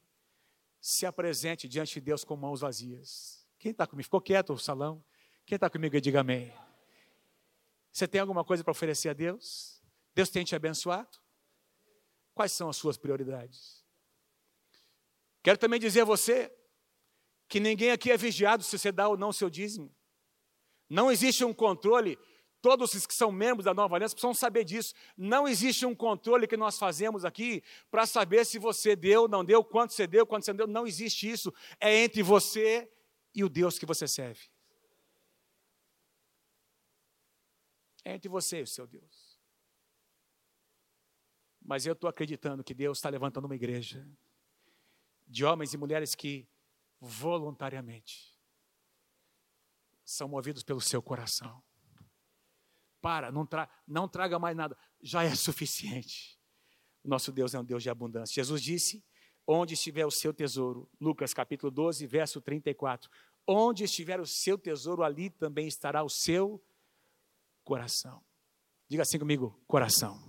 se 0.80 1.06
apresente 1.06 1.68
diante 1.68 1.96
de 1.96 2.02
Deus 2.02 2.24
com 2.24 2.36
mãos 2.36 2.62
vazias. 2.62 3.40
Quem 3.62 3.69
está 3.69 3.86
comigo? 3.86 4.06
Ficou 4.06 4.19
quieto 4.19 4.54
o 4.54 4.58
salão? 4.58 5.06
Quem 5.45 5.56
está 5.56 5.69
comigo, 5.69 6.02
diga 6.02 6.21
amém. 6.21 6.52
Você 7.91 8.08
tem 8.08 8.19
alguma 8.19 8.43
coisa 8.43 8.63
para 8.63 8.71
oferecer 8.71 9.10
a 9.10 9.13
Deus? 9.13 9.80
Deus 10.15 10.30
tem 10.30 10.43
te 10.43 10.56
abençoado? 10.56 11.19
Quais 12.34 12.52
são 12.54 12.69
as 12.69 12.78
suas 12.78 12.97
prioridades? 12.97 13.86
Quero 15.43 15.60
também 15.60 15.80
dizer 15.80 16.02
a 16.02 16.06
você 16.06 16.52
que 17.47 17.60
ninguém 17.60 17.91
aqui 17.91 18.10
é 18.10 18.17
vigiado 18.17 18.63
se 18.63 18.80
você 18.80 18.91
dá 18.91 19.08
ou 19.08 19.15
não 19.15 19.32
seu 19.32 19.47
dízimo. 19.47 19.95
Não 20.89 21.12
existe 21.12 21.45
um 21.45 21.54
controle. 21.54 22.17
Todos 22.63 22.95
os 22.95 23.06
que 23.06 23.13
são 23.13 23.32
membros 23.32 23.65
da 23.65 23.76
nova 23.76 23.95
aliança 23.95 24.15
precisam 24.15 24.34
saber 24.34 24.63
disso. 24.63 24.95
Não 25.15 25.47
existe 25.47 25.86
um 25.86 25.93
controle 25.93 26.47
que 26.47 26.58
nós 26.58 26.80
fazemos 26.80 27.24
aqui 27.24 27.62
para 27.91 28.08
saber 28.08 28.43
se 28.43 28.58
você 28.58 28.95
deu, 28.95 29.28
não 29.28 29.45
deu, 29.45 29.63
quanto 29.63 29.93
você 29.93 30.08
deu, 30.08 30.26
quanto 30.26 30.45
você 30.45 30.52
não 30.52 30.58
deu. 30.58 30.67
Não 30.67 30.88
existe 30.88 31.30
isso. 31.30 31.54
É 31.80 31.95
entre 31.95 32.24
você 32.24 32.89
e 33.34 33.44
o 33.44 33.50
Deus 33.50 33.80
que 33.80 33.86
você 33.86 34.08
serve. 34.08 34.50
É 38.04 38.15
entre 38.15 38.30
você 38.30 38.60
e 38.60 38.63
o 38.63 38.67
seu 38.67 38.88
Deus. 38.88 39.39
Mas 41.62 41.86
eu 41.86 41.94
estou 41.94 42.10
acreditando 42.10 42.63
que 42.63 42.74
Deus 42.74 42.98
está 42.98 43.10
levantando 43.10 43.46
uma 43.46 43.56
igreja 43.56 44.08
de 45.28 45.46
homens 45.46 45.74
e 45.74 45.78
mulheres 45.78 46.15
que 46.15 46.50
voluntariamente 47.00 48.38
são 50.04 50.28
movidos 50.28 50.63
pelo 50.63 50.82
seu 50.82 51.02
coração. 51.02 51.63
Para, 53.00 53.32
não, 53.32 53.46
tra 53.46 53.70
não 53.88 54.08
traga 54.08 54.38
mais 54.38 54.56
nada, 54.56 54.78
já 55.02 55.24
é 55.24 55.34
suficiente. 55.36 56.39
Nosso 57.04 57.32
Deus 57.32 57.54
é 57.54 57.60
um 57.60 57.63
Deus 57.63 57.82
de 57.82 57.89
abundância. 57.89 58.34
Jesus 58.34 58.62
disse 58.62 59.04
Onde 59.54 59.74
estiver 59.74 60.06
o 60.06 60.12
seu 60.12 60.34
tesouro, 60.34 60.90
Lucas 60.98 61.34
capítulo 61.34 61.70
12, 61.70 62.08
verso 62.08 62.40
34. 62.40 63.12
Onde 63.46 63.84
estiver 63.84 64.18
o 64.22 64.26
seu 64.26 64.58
tesouro, 64.58 65.04
ali 65.04 65.30
também 65.30 65.68
estará 65.68 66.02
o 66.04 66.10
seu 66.10 66.64
coração. 67.62 68.24
Diga 68.88 69.04
assim 69.04 69.20
comigo: 69.20 69.60
coração. 69.68 70.24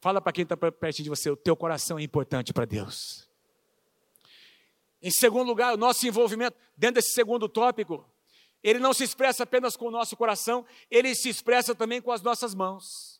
Fala 0.00 0.22
para 0.22 0.32
quem 0.32 0.44
está 0.44 0.56
perto 0.56 1.02
de 1.02 1.10
você: 1.10 1.28
o 1.28 1.36
teu 1.36 1.54
coração 1.54 1.98
é 1.98 2.02
importante 2.02 2.50
para 2.54 2.64
Deus. 2.64 3.28
Em 5.02 5.10
segundo 5.10 5.46
lugar, 5.46 5.74
o 5.74 5.76
nosso 5.76 6.06
envolvimento, 6.06 6.56
dentro 6.74 6.94
desse 6.94 7.12
segundo 7.12 7.46
tópico, 7.46 8.10
ele 8.62 8.78
não 8.78 8.94
se 8.94 9.04
expressa 9.04 9.42
apenas 9.42 9.76
com 9.76 9.88
o 9.88 9.90
nosso 9.90 10.16
coração, 10.16 10.64
ele 10.90 11.14
se 11.14 11.28
expressa 11.28 11.74
também 11.74 12.00
com 12.00 12.10
as 12.10 12.22
nossas 12.22 12.54
mãos. 12.54 13.13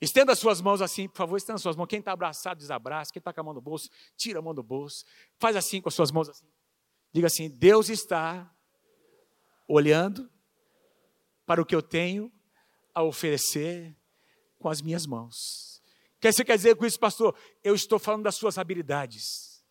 Estenda 0.00 0.32
as 0.32 0.38
suas 0.38 0.60
mãos 0.60 0.80
assim, 0.80 1.08
por 1.08 1.18
favor, 1.18 1.36
estenda 1.36 1.56
as 1.56 1.62
suas 1.62 1.76
mãos. 1.76 1.86
Quem 1.86 1.98
está 1.98 2.12
abraçado, 2.12 2.58
desabraça. 2.58 3.12
Quem 3.12 3.20
está 3.20 3.32
com 3.32 3.40
a 3.40 3.44
mão 3.44 3.54
no 3.54 3.60
bolso, 3.60 3.90
tira 4.16 4.38
a 4.38 4.42
mão 4.42 4.54
do 4.54 4.62
bolso. 4.62 5.04
Faz 5.38 5.54
assim 5.56 5.80
com 5.80 5.88
as 5.88 5.94
suas 5.94 6.10
mãos 6.10 6.28
assim. 6.28 6.46
Diga 7.12 7.26
assim: 7.26 7.50
Deus 7.50 7.88
está 7.88 8.50
olhando 9.68 10.30
para 11.44 11.60
o 11.60 11.66
que 11.66 11.74
eu 11.74 11.82
tenho 11.82 12.32
a 12.94 13.02
oferecer 13.02 13.94
com 14.58 14.68
as 14.68 14.80
minhas 14.80 15.06
mãos. 15.06 15.82
O 16.16 16.20
que 16.20 16.32
você 16.32 16.44
quer 16.44 16.56
dizer 16.56 16.76
com 16.76 16.84
isso, 16.84 16.98
pastor? 16.98 17.34
Eu 17.62 17.74
estou 17.74 17.98
falando 17.98 18.24
das 18.24 18.34
suas 18.34 18.58
habilidades. 18.58 19.64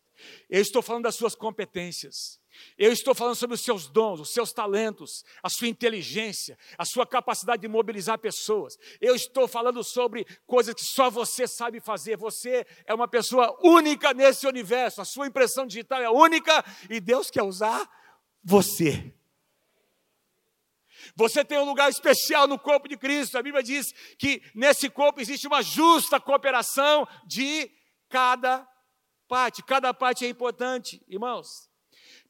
Eu 0.48 0.60
estou 0.60 0.82
falando 0.82 1.04
das 1.04 1.14
suas 1.14 1.34
competências. 1.34 2.39
Eu 2.78 2.92
estou 2.92 3.14
falando 3.14 3.34
sobre 3.34 3.54
os 3.54 3.62
seus 3.62 3.88
dons, 3.88 4.20
os 4.20 4.32
seus 4.32 4.52
talentos, 4.52 5.24
a 5.42 5.48
sua 5.48 5.68
inteligência, 5.68 6.58
a 6.78 6.84
sua 6.84 7.06
capacidade 7.06 7.62
de 7.62 7.68
mobilizar 7.68 8.18
pessoas. 8.18 8.76
Eu 9.00 9.14
estou 9.14 9.46
falando 9.46 9.82
sobre 9.84 10.26
coisas 10.46 10.74
que 10.74 10.84
só 10.84 11.10
você 11.10 11.46
sabe 11.46 11.80
fazer. 11.80 12.16
Você 12.16 12.66
é 12.86 12.94
uma 12.94 13.08
pessoa 13.08 13.56
única 13.62 14.12
nesse 14.14 14.46
universo. 14.46 15.00
A 15.00 15.04
sua 15.04 15.26
impressão 15.26 15.66
digital 15.66 16.00
é 16.00 16.10
única 16.10 16.64
e 16.88 17.00
Deus 17.00 17.30
quer 17.30 17.42
usar 17.42 17.88
você. 18.42 19.12
Você 21.14 21.44
tem 21.44 21.58
um 21.58 21.64
lugar 21.64 21.90
especial 21.90 22.46
no 22.46 22.58
corpo 22.58 22.88
de 22.88 22.96
Cristo. 22.96 23.38
A 23.38 23.42
Bíblia 23.42 23.62
diz 23.62 23.92
que 24.18 24.42
nesse 24.54 24.88
corpo 24.88 25.20
existe 25.20 25.46
uma 25.46 25.62
justa 25.62 26.20
cooperação 26.20 27.06
de 27.26 27.70
cada 28.08 28.66
parte. 29.28 29.62
Cada 29.62 29.94
parte 29.94 30.24
é 30.24 30.28
importante, 30.28 31.02
irmãos. 31.08 31.69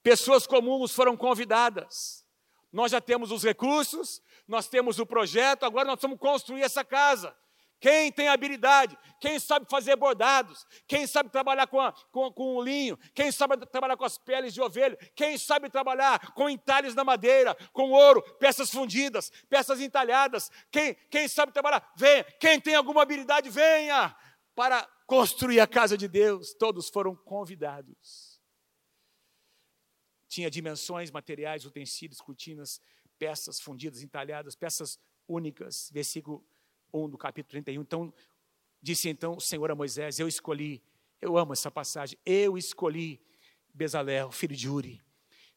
Pessoas 0.02 0.46
comuns 0.46 0.92
foram 0.92 1.16
convidadas. 1.16 2.24
Nós 2.72 2.92
já 2.92 3.00
temos 3.00 3.30
os 3.30 3.42
recursos, 3.42 4.22
nós 4.46 4.68
temos 4.68 4.98
o 4.98 5.06
projeto, 5.06 5.64
agora 5.64 5.86
nós 5.86 6.00
vamos 6.00 6.18
construir 6.18 6.62
essa 6.62 6.84
casa. 6.84 7.34
Quem 7.80 8.12
tem 8.12 8.28
habilidade, 8.28 8.96
quem 9.18 9.38
sabe 9.38 9.66
fazer 9.68 9.96
bordados, 9.96 10.66
quem 10.86 11.06
sabe 11.06 11.30
trabalhar 11.30 11.66
com, 11.66 11.80
a, 11.80 11.92
com, 12.12 12.30
com 12.30 12.56
o 12.56 12.62
linho, 12.62 12.98
quem 13.14 13.32
sabe 13.32 13.56
trabalhar 13.66 13.96
com 13.96 14.04
as 14.04 14.18
peles 14.18 14.52
de 14.52 14.60
ovelha, 14.60 14.98
quem 15.16 15.38
sabe 15.38 15.70
trabalhar 15.70 16.32
com 16.34 16.48
entalhes 16.48 16.94
na 16.94 17.02
madeira, 17.02 17.56
com 17.72 17.90
ouro, 17.90 18.22
peças 18.38 18.70
fundidas, 18.70 19.32
peças 19.48 19.80
entalhadas, 19.80 20.50
quem, 20.70 20.94
quem 21.10 21.26
sabe 21.26 21.52
trabalhar, 21.52 21.90
venha, 21.96 22.22
quem 22.38 22.60
tem 22.60 22.74
alguma 22.74 23.00
habilidade, 23.00 23.48
venha 23.48 24.14
para 24.54 24.86
construir 25.06 25.60
a 25.60 25.66
casa 25.66 25.96
de 25.96 26.06
Deus. 26.06 26.52
Todos 26.52 26.90
foram 26.90 27.16
convidados. 27.16 28.29
Tinha 30.30 30.48
dimensões, 30.48 31.10
materiais, 31.10 31.66
utensílios, 31.66 32.20
cortinas, 32.20 32.80
peças 33.18 33.58
fundidas, 33.58 34.00
entalhadas, 34.00 34.54
peças 34.54 34.96
únicas. 35.26 35.90
Versículo 35.92 36.46
1 36.94 37.08
do 37.10 37.18
capítulo 37.18 37.50
31. 37.50 37.82
Então, 37.82 38.14
disse 38.80 39.08
então 39.08 39.36
o 39.36 39.40
Senhor 39.40 39.68
a 39.72 39.74
Moisés: 39.74 40.20
Eu 40.20 40.28
escolhi, 40.28 40.80
eu 41.20 41.36
amo 41.36 41.52
essa 41.52 41.68
passagem, 41.68 42.16
eu 42.24 42.56
escolhi 42.56 43.20
Bezalel, 43.74 44.30
filho 44.30 44.54
de 44.54 44.68
Uri, 44.68 45.02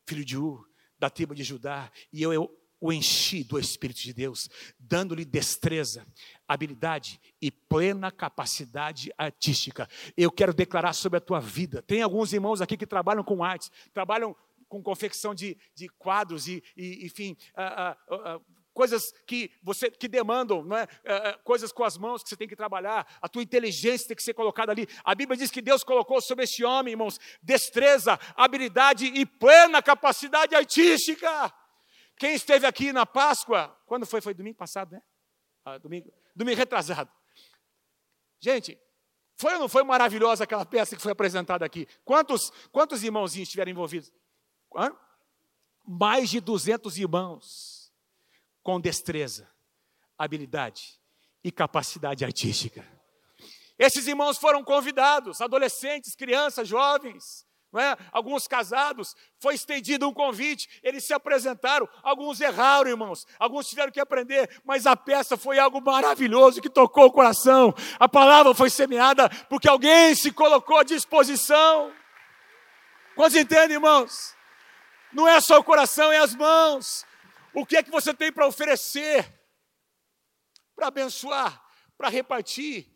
filho 0.08 0.26
de 0.26 0.40
Ur, 0.40 0.68
da 0.98 1.08
tribo 1.08 1.36
de 1.36 1.44
Judá, 1.44 1.92
e 2.12 2.24
eu, 2.24 2.34
eu 2.34 2.64
o 2.84 2.92
enchi 2.92 3.46
do 3.46 3.58
Espírito 3.58 4.02
de 4.02 4.12
Deus, 4.12 4.50
dando-lhe 4.78 5.24
destreza, 5.24 6.06
habilidade 6.46 7.18
e 7.42 7.50
plena 7.50 8.12
capacidade 8.12 9.10
artística. 9.18 9.88
Eu 10.18 10.30
quero 10.30 10.54
declarar 10.54 10.92
sobre 10.92 11.16
a 11.16 11.22
tua 11.22 11.40
vida. 11.40 11.82
Tem 11.82 12.02
alguns 12.02 12.34
irmãos 12.34 12.60
aqui 12.60 12.76
que 12.76 12.86
trabalham 12.86 13.24
com 13.24 13.42
artes, 13.42 13.72
trabalham 13.94 14.36
com 14.74 14.82
confecção 14.82 15.36
de, 15.36 15.56
de 15.76 15.88
quadros 15.88 16.48
e, 16.48 16.64
e 16.76 17.06
enfim, 17.06 17.38
uh, 17.56 18.16
uh, 18.16 18.38
uh, 18.38 18.46
coisas 18.74 19.12
que 19.28 19.52
você 19.62 19.92
que 19.92 20.08
demandam, 20.08 20.64
não 20.64 20.76
é? 20.76 20.88
coisas 21.44 21.72
com 21.72 21.84
as 21.84 21.96
mãos 21.96 22.24
que 22.24 22.30
você 22.30 22.36
tem 22.36 22.48
que 22.48 22.56
trabalhar, 22.56 23.08
a 23.22 23.30
tua 23.30 23.44
inteligência 23.44 24.08
tem 24.08 24.18
que 24.18 24.24
ser 24.24 24.34
colocada 24.34 24.72
ali. 24.72 24.88
A 25.04 25.14
Bíblia 25.14 25.38
diz 25.38 25.52
que 25.52 25.62
Deus 25.62 25.84
colocou 25.84 26.20
sobre 26.22 26.46
esse 26.46 26.64
homem, 26.64 26.94
irmãos, 26.94 27.20
destreza, 27.40 28.20
habilidade 28.36 29.06
e 29.06 29.28
plena 29.28 29.80
capacidade 29.80 30.56
artística. 30.56 31.54
Quem 32.18 32.34
esteve 32.34 32.66
aqui 32.66 32.92
na 32.92 33.06
Páscoa, 33.06 33.80
quando 33.86 34.08
foi? 34.08 34.22
Foi 34.22 34.34
domingo 34.34 34.58
passado, 34.58 34.94
né? 34.94 35.04
Ah, 35.64 35.78
domingo, 35.78 36.12
domingo 36.36 36.58
retrasado. 36.58 37.12
Gente, 38.40 38.76
foi 39.36 39.54
ou 39.54 39.60
não 39.60 39.70
foi 39.70 39.84
maravilhosa 39.84 40.46
aquela 40.46 40.66
peça 40.66 40.96
que 40.96 41.02
foi 41.02 41.12
apresentada 41.12 41.64
aqui? 41.64 41.88
Quantos, 42.04 42.52
quantos 42.72 43.04
irmãozinhos 43.04 43.48
estiveram 43.48 43.72
envolvidos? 43.72 44.12
Mais 45.86 46.30
de 46.30 46.40
200 46.40 46.98
irmãos 46.98 47.92
com 48.62 48.80
destreza, 48.80 49.48
habilidade 50.18 51.00
e 51.44 51.52
capacidade 51.52 52.24
artística. 52.24 52.88
Esses 53.78 54.08
irmãos 54.08 54.38
foram 54.38 54.64
convidados, 54.64 55.42
adolescentes, 55.42 56.16
crianças, 56.16 56.68
jovens, 56.68 57.46
é? 57.76 57.98
alguns 58.12 58.48
casados, 58.48 59.16
foi 59.40 59.56
estendido 59.56 60.08
um 60.08 60.14
convite, 60.14 60.70
eles 60.84 61.04
se 61.04 61.14
apresentaram, 61.14 61.90
alguns 62.04 62.40
erraram, 62.40 62.90
irmãos, 62.90 63.26
alguns 63.40 63.68
tiveram 63.68 63.92
que 63.92 64.00
aprender, 64.00 64.62
mas 64.64 64.86
a 64.86 64.96
peça 64.96 65.36
foi 65.36 65.58
algo 65.58 65.82
maravilhoso 65.82 66.62
que 66.62 66.70
tocou 66.70 67.06
o 67.06 67.12
coração, 67.12 67.74
a 68.00 68.08
palavra 68.08 68.54
foi 68.54 68.70
semeada 68.70 69.28
porque 69.50 69.68
alguém 69.68 70.14
se 70.14 70.32
colocou 70.32 70.78
à 70.78 70.84
disposição. 70.84 71.92
Quantos 73.16 73.36
entendem, 73.36 73.76
irmãos? 73.76 74.36
Não 75.14 75.28
é 75.28 75.40
só 75.40 75.60
o 75.60 75.64
coração, 75.64 76.12
é 76.12 76.18
as 76.18 76.36
mãos. 76.36 77.06
O 77.54 77.66
que 77.66 77.78
é 77.78 77.84
que 77.84 77.92
você 77.92 78.14
tem 78.14 78.32
para 78.32 78.48
oferecer? 78.48 79.32
Para 80.76 80.88
abençoar, 80.88 81.64
para 81.98 82.10
repartir? 82.10 82.92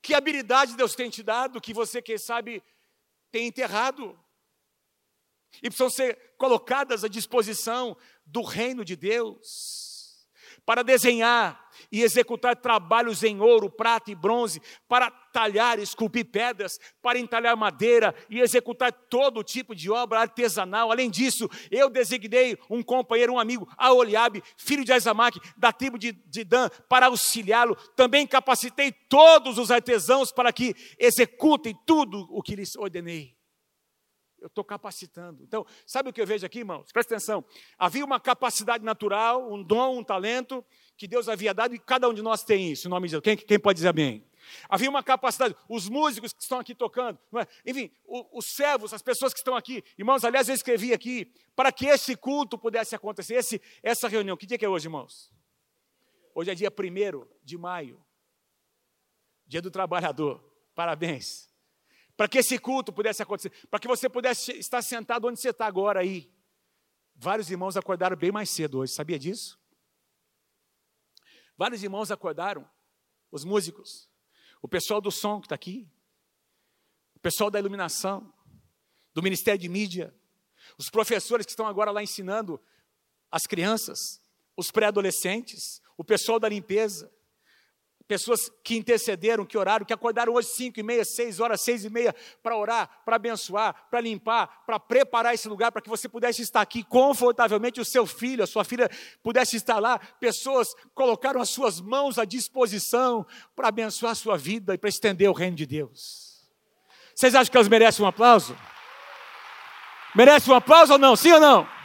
Que 0.00 0.14
habilidade 0.14 0.76
Deus 0.76 0.94
tem 0.94 1.10
te 1.10 1.22
dado 1.22 1.60
que 1.60 1.74
você, 1.74 2.00
quem 2.00 2.16
sabe, 2.16 2.62
tem 3.30 3.46
enterrado? 3.46 4.18
E 5.56 5.68
precisam 5.68 5.90
ser 5.90 6.34
colocadas 6.38 7.04
à 7.04 7.08
disposição 7.08 7.96
do 8.24 8.42
reino 8.42 8.84
de 8.84 8.96
Deus 8.96 9.96
para 10.64 10.82
desenhar 10.82 11.70
e 11.92 12.02
executar 12.02 12.56
trabalhos 12.56 13.22
em 13.22 13.40
ouro, 13.40 13.70
prata 13.70 14.10
e 14.10 14.14
bronze, 14.14 14.60
para 14.88 15.10
talhar, 15.36 15.78
esculpir 15.78 16.24
pedras, 16.24 16.80
para 17.02 17.18
entalhar 17.18 17.54
madeira 17.54 18.14
e 18.30 18.40
executar 18.40 18.90
todo 18.90 19.44
tipo 19.44 19.74
de 19.74 19.90
obra 19.90 20.20
artesanal. 20.20 20.90
Além 20.90 21.10
disso, 21.10 21.46
eu 21.70 21.90
designei 21.90 22.56
um 22.70 22.82
companheiro, 22.82 23.34
um 23.34 23.38
amigo, 23.38 23.68
Aoliabe, 23.76 24.42
filho 24.56 24.82
de 24.82 24.94
Azamaque, 24.94 25.38
da 25.54 25.70
tribo 25.74 25.98
de, 25.98 26.12
de 26.12 26.42
Dan, 26.42 26.70
para 26.88 27.08
auxiliá-lo. 27.08 27.76
Também 27.94 28.26
capacitei 28.26 28.90
todos 28.90 29.58
os 29.58 29.70
artesãos 29.70 30.32
para 30.32 30.50
que 30.54 30.74
executem 30.98 31.78
tudo 31.84 32.26
o 32.30 32.40
que 32.40 32.56
lhes 32.56 32.74
ordenei. 32.74 33.36
Eu 34.40 34.46
estou 34.46 34.64
capacitando. 34.64 35.42
Então, 35.42 35.66
sabe 35.86 36.08
o 36.08 36.12
que 36.14 36.20
eu 36.20 36.26
vejo 36.26 36.46
aqui, 36.46 36.60
irmãos? 36.60 36.90
Presta 36.92 37.14
atenção. 37.14 37.44
Havia 37.76 38.04
uma 38.04 38.18
capacidade 38.18 38.82
natural, 38.82 39.52
um 39.52 39.62
dom, 39.62 39.98
um 39.98 40.04
talento 40.04 40.64
que 40.96 41.06
Deus 41.06 41.28
havia 41.28 41.52
dado 41.52 41.74
e 41.74 41.78
cada 41.78 42.08
um 42.08 42.14
de 42.14 42.22
nós 42.22 42.42
tem 42.42 42.72
isso. 42.72 42.86
Em 42.86 42.90
nome 42.90 43.08
de 43.08 43.12
Deus. 43.12 43.22
Quem, 43.22 43.36
quem 43.36 43.58
pode 43.58 43.76
dizer 43.76 43.88
amém? 43.88 44.24
Havia 44.68 44.90
uma 44.90 45.02
capacidade, 45.02 45.54
os 45.68 45.88
músicos 45.88 46.32
que 46.32 46.42
estão 46.42 46.58
aqui 46.58 46.74
tocando, 46.74 47.18
é? 47.34 47.70
enfim, 47.70 47.90
o, 48.04 48.38
os 48.38 48.46
servos, 48.54 48.92
as 48.92 49.02
pessoas 49.02 49.32
que 49.32 49.38
estão 49.38 49.56
aqui, 49.56 49.82
irmãos, 49.98 50.24
aliás, 50.24 50.48
eu 50.48 50.54
escrevi 50.54 50.92
aqui, 50.92 51.32
para 51.54 51.72
que 51.72 51.86
esse 51.86 52.16
culto 52.16 52.58
pudesse 52.58 52.94
acontecer, 52.94 53.34
esse, 53.34 53.60
essa 53.82 54.08
reunião. 54.08 54.36
Que 54.36 54.46
dia 54.46 54.58
que 54.58 54.64
é 54.64 54.68
hoje, 54.68 54.86
irmãos? 54.86 55.32
Hoje 56.34 56.50
é 56.50 56.54
dia 56.54 56.70
1 56.70 57.26
de 57.42 57.56
maio, 57.56 58.04
dia 59.46 59.62
do 59.62 59.70
trabalhador. 59.70 60.42
Parabéns 60.74 61.48
para 62.16 62.28
que 62.28 62.38
esse 62.38 62.58
culto 62.58 62.92
pudesse 62.92 63.22
acontecer, 63.22 63.52
para 63.68 63.78
que 63.78 63.86
você 63.86 64.08
pudesse 64.08 64.52
estar 64.52 64.80
sentado 64.80 65.28
onde 65.28 65.38
você 65.38 65.50
está 65.50 65.66
agora 65.66 66.00
aí. 66.00 66.32
Vários 67.14 67.50
irmãos 67.50 67.76
acordaram 67.76 68.16
bem 68.16 68.32
mais 68.32 68.48
cedo 68.48 68.78
hoje, 68.78 68.92
sabia 68.92 69.18
disso? 69.18 69.60
Vários 71.56 71.82
irmãos 71.82 72.10
acordaram, 72.10 72.68
os 73.30 73.44
músicos, 73.44 74.08
o 74.66 74.68
pessoal 74.68 75.00
do 75.00 75.12
som 75.12 75.40
que 75.40 75.46
está 75.46 75.54
aqui, 75.54 75.88
o 77.14 77.20
pessoal 77.20 77.48
da 77.52 77.60
iluminação, 77.60 78.34
do 79.14 79.22
Ministério 79.22 79.60
de 79.60 79.68
Mídia, 79.68 80.12
os 80.76 80.90
professores 80.90 81.46
que 81.46 81.52
estão 81.52 81.68
agora 81.68 81.92
lá 81.92 82.02
ensinando 82.02 82.60
as 83.30 83.46
crianças, 83.46 84.20
os 84.56 84.72
pré-adolescentes, 84.72 85.80
o 85.96 86.02
pessoal 86.02 86.40
da 86.40 86.48
limpeza, 86.48 87.08
Pessoas 88.08 88.50
que 88.62 88.76
intercederam, 88.76 89.44
que 89.44 89.58
oraram, 89.58 89.84
que 89.84 89.92
acordaram 89.92 90.32
hoje 90.34 90.48
cinco 90.48 90.78
e 90.78 90.82
meia, 90.82 91.04
seis 91.04 91.40
horas, 91.40 91.60
seis 91.60 91.84
e 91.84 91.90
meia 91.90 92.14
para 92.40 92.56
orar, 92.56 92.88
para 93.04 93.16
abençoar, 93.16 93.88
para 93.90 94.00
limpar, 94.00 94.62
para 94.64 94.78
preparar 94.78 95.34
esse 95.34 95.48
lugar 95.48 95.72
para 95.72 95.82
que 95.82 95.88
você 95.88 96.08
pudesse 96.08 96.40
estar 96.40 96.60
aqui 96.60 96.84
confortavelmente, 96.84 97.80
o 97.80 97.84
seu 97.84 98.06
filho, 98.06 98.44
a 98.44 98.46
sua 98.46 98.64
filha 98.64 98.88
pudesse 99.24 99.56
estar 99.56 99.80
lá. 99.80 99.98
Pessoas 100.20 100.74
colocaram 100.94 101.40
as 101.40 101.48
suas 101.48 101.80
mãos 101.80 102.16
à 102.16 102.24
disposição 102.24 103.26
para 103.56 103.68
abençoar 103.68 104.12
a 104.12 104.16
sua 104.16 104.38
vida 104.38 104.74
e 104.74 104.78
para 104.78 104.88
estender 104.88 105.28
o 105.28 105.32
reino 105.32 105.56
de 105.56 105.66
Deus. 105.66 106.46
Vocês 107.12 107.34
acham 107.34 107.50
que 107.50 107.56
elas 107.56 107.68
merecem 107.68 108.04
um 108.04 108.08
aplauso? 108.08 108.56
Merece 110.14 110.50
um 110.50 110.54
aplauso 110.54 110.92
ou 110.92 110.98
não? 110.98 111.16
Sim 111.16 111.32
ou 111.32 111.40
não? 111.40 111.75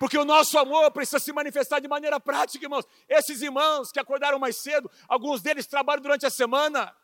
Porque 0.00 0.16
o 0.16 0.24
nosso 0.24 0.58
amor 0.58 0.90
precisa 0.92 1.18
se 1.18 1.30
manifestar 1.30 1.78
de 1.78 1.86
maneira 1.86 2.18
prática, 2.18 2.64
irmãos. 2.64 2.86
Esses 3.06 3.42
irmãos 3.42 3.92
que 3.92 4.00
acordaram 4.00 4.38
mais 4.38 4.56
cedo, 4.62 4.90
alguns 5.06 5.42
deles 5.42 5.66
trabalham 5.66 6.00
durante 6.00 6.24
a 6.24 6.30
semana, 6.30 6.96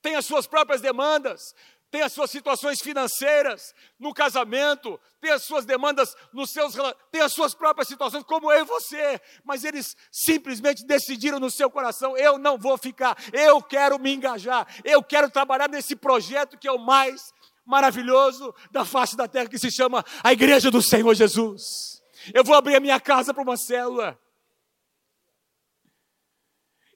têm 0.00 0.16
as 0.16 0.24
suas 0.24 0.46
próprias 0.46 0.80
demandas, 0.80 1.54
têm 1.90 2.00
as 2.00 2.14
suas 2.14 2.30
situações 2.30 2.80
financeiras, 2.80 3.74
no 3.98 4.14
casamento, 4.14 4.98
têm 5.20 5.30
as 5.30 5.44
suas 5.44 5.66
demandas 5.66 6.16
nos 6.32 6.50
seus 6.50 6.74
têm 7.12 7.20
as 7.20 7.34
suas 7.34 7.52
próprias 7.52 7.88
situações, 7.88 8.24
como 8.24 8.50
eu 8.50 8.60
e 8.60 8.64
você, 8.64 9.20
mas 9.44 9.62
eles 9.62 9.94
simplesmente 10.10 10.82
decidiram 10.86 11.38
no 11.38 11.50
seu 11.50 11.70
coração: 11.70 12.16
eu 12.16 12.38
não 12.38 12.56
vou 12.56 12.78
ficar, 12.78 13.14
eu 13.34 13.62
quero 13.62 13.98
me 13.98 14.14
engajar, 14.14 14.66
eu 14.82 15.02
quero 15.02 15.30
trabalhar 15.30 15.68
nesse 15.68 15.94
projeto 15.94 16.56
que 16.56 16.66
é 16.66 16.72
o 16.72 16.78
mais 16.78 17.34
maravilhoso 17.66 18.54
da 18.70 18.84
face 18.84 19.16
da 19.16 19.28
terra 19.28 19.48
que 19.48 19.58
se 19.58 19.70
chama 19.70 20.04
a 20.22 20.32
Igreja 20.32 20.70
do 20.70 20.80
Senhor 20.80 21.12
Jesus. 21.14 22.02
Eu 22.32 22.44
vou 22.44 22.54
abrir 22.54 22.76
a 22.76 22.80
minha 22.80 23.00
casa 23.00 23.34
para 23.34 23.42
uma 23.42 23.56
célula. 23.56 24.18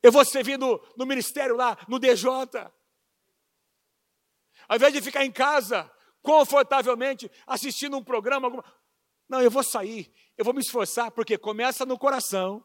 Eu 0.03 0.11
vou 0.11 0.25
servir 0.25 0.59
no, 0.59 0.81
no 0.97 1.05
ministério 1.05 1.57
lá, 1.57 1.77
no 1.87 1.99
DJ. 1.99 2.25
Ao 4.69 4.77
invés 4.77 4.93
de 4.93 5.03
ficar 5.03 5.25
em 5.25 5.33
casa, 5.33 5.91
confortavelmente, 6.23 7.31
assistindo 7.47 7.97
um 7.97 8.05
programa, 8.05 8.47
alguma... 8.47 8.65
não, 9.29 9.43
eu 9.43 9.51
vou 9.51 9.63
sair, 9.63 10.13
eu 10.39 10.45
vou 10.45 10.55
me 10.55 10.61
esforçar, 10.61 11.11
porque 11.11 11.37
começa 11.37 11.85
no 11.85 11.99
coração, 11.99 12.65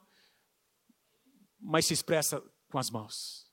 mas 1.59 1.87
se 1.87 1.93
expressa 1.93 2.41
com 2.69 2.77
as 2.77 2.89
mãos. 2.89 3.44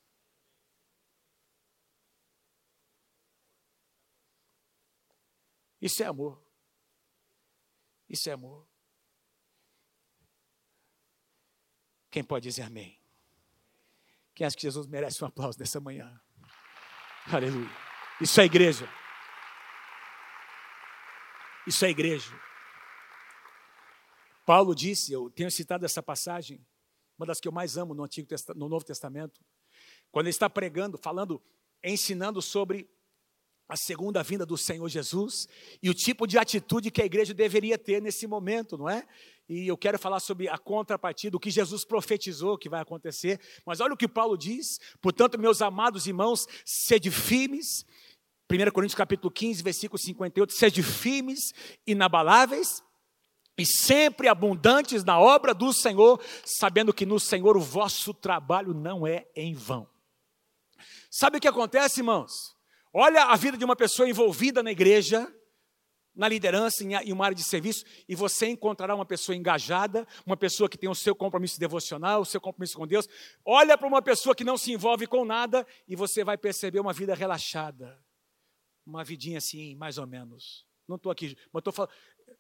Isso 5.83 6.01
é 6.01 6.07
amor. 6.07 6.41
Isso 8.09 8.31
é 8.31 8.33
amor. 8.33 8.65
Quem 12.09 12.23
pode 12.23 12.45
dizer 12.49 12.63
amém? 12.63 13.01
Quem 14.33 14.47
acha 14.47 14.55
que 14.55 14.63
Jesus 14.63 14.87
merece 14.87 15.25
um 15.25 15.27
aplauso 15.27 15.59
nessa 15.59 15.81
manhã? 15.81 16.21
Aleluia. 17.27 17.69
Isso 18.21 18.41
é 18.41 18.45
igreja. 18.45 18.89
Isso 21.67 21.85
é 21.85 21.91
igreja. 21.91 22.33
Paulo 24.47 24.75
disse, 24.75 25.13
eu 25.13 25.31
tenho 25.31 25.51
citado 25.51 25.85
essa 25.85 26.03
passagem, 26.03 26.65
uma 27.19 27.27
das 27.27 27.41
que 27.41 27.49
eu 27.49 27.53
mais 27.53 27.77
amo 27.77 27.93
no 27.95 28.05
Antigo 28.05 28.29
no 28.55 28.69
Novo 28.69 28.85
Testamento, 28.85 29.41
quando 30.13 30.27
ele 30.27 30.35
está 30.35 30.49
pregando, 30.49 30.97
falando, 30.97 31.43
ensinando 31.83 32.41
sobre 32.41 32.89
a 33.73 33.77
segunda 33.77 34.23
vinda 34.23 34.45
do 34.45 34.59
Senhor 34.59 34.87
Jesus 34.87 35.49
e 35.83 35.89
o 35.89 35.95
tipo 35.95 36.27
de 36.27 36.37
atitude 36.37 36.91
que 36.91 37.01
a 37.01 37.07
igreja 37.07 37.33
deveria 37.33 37.79
ter 37.79 38.03
nesse 38.03 38.27
momento, 38.27 38.77
não 38.77 38.87
é? 38.87 39.03
E 39.49 39.67
eu 39.67 39.79
quero 39.79 39.99
falar 39.99 40.21
sobre 40.21 40.47
a 40.47 40.59
contrapartida, 40.59 41.39
o 41.39 41.41
que 41.41 41.51
Jesus 41.51 41.83
profetizou 41.83 42.59
que 42.59 42.69
vai 42.69 42.83
acontecer. 42.83 43.41
Mas 43.65 43.81
olha 43.81 43.95
o 43.95 43.97
que 43.97 44.07
Paulo 44.07 44.37
diz: 44.37 44.79
portanto, 45.01 45.39
meus 45.39 45.63
amados 45.63 46.07
irmãos, 46.07 46.47
sede 46.67 47.11
firmes. 47.11 47.87
1 48.51 48.71
Coríntios 48.73 48.95
capítulo 48.95 49.31
15, 49.31 49.63
versículo 49.63 49.99
58, 49.99 50.53
sede 50.53 50.83
firmes, 50.83 51.55
inabaláveis, 51.87 52.83
e 53.57 53.65
sempre 53.65 54.29
abundantes 54.29 55.03
na 55.03 55.19
obra 55.19 55.55
do 55.55 55.73
Senhor, 55.73 56.21
sabendo 56.45 56.93
que 56.93 57.07
no 57.07 57.19
Senhor 57.19 57.57
o 57.57 57.61
vosso 57.61 58.13
trabalho 58.13 58.75
não 58.75 59.07
é 59.07 59.27
em 59.35 59.55
vão. 59.55 59.89
Sabe 61.11 61.39
o 61.39 61.41
que 61.41 61.49
acontece, 61.49 62.01
irmãos? 62.01 62.55
Olha 62.93 63.25
a 63.25 63.37
vida 63.37 63.57
de 63.57 63.65
uma 63.65 63.75
pessoa 63.75 64.09
envolvida 64.09 64.63
na 64.63 64.71
igreja, 64.71 65.33
na 66.15 66.29
liderança, 66.29 66.85
em 66.85 67.13
uma 67.13 67.25
área 67.25 67.35
de 67.35 67.43
serviço, 67.43 67.85
e 68.07 68.15
você 68.15 68.49
encontrará 68.49 68.95
uma 68.95 69.07
pessoa 69.07 69.35
engajada, 69.35 70.07
uma 70.27 70.37
pessoa 70.37 70.69
que 70.69 70.77
tem 70.77 70.91
o 70.91 70.95
seu 70.95 71.15
compromisso 71.15 71.59
devocional, 71.59 72.21
o 72.21 72.27
seu 72.27 72.41
compromisso 72.41 72.77
com 72.77 72.87
Deus. 72.87 73.09
Olha 73.45 73.79
para 73.79 73.89
uma 73.89 74.03
pessoa 74.03 74.35
que 74.35 74.45
não 74.45 74.59
se 74.59 74.73
envolve 74.73 75.07
com 75.07 75.25
nada, 75.25 75.67
e 75.89 75.97
você 75.97 76.23
vai 76.23 76.37
perceber 76.37 76.81
uma 76.81 76.93
vida 76.93 77.15
relaxada, 77.15 77.99
uma 78.85 79.03
vidinha 79.03 79.39
assim, 79.39 79.75
mais 79.77 79.97
ou 79.97 80.07
menos. 80.07 80.67
Não 80.87 80.97
estou 80.97 81.11
aqui, 81.11 81.35
mas 81.51 81.61
estou 81.61 81.73
falando. 81.73 81.93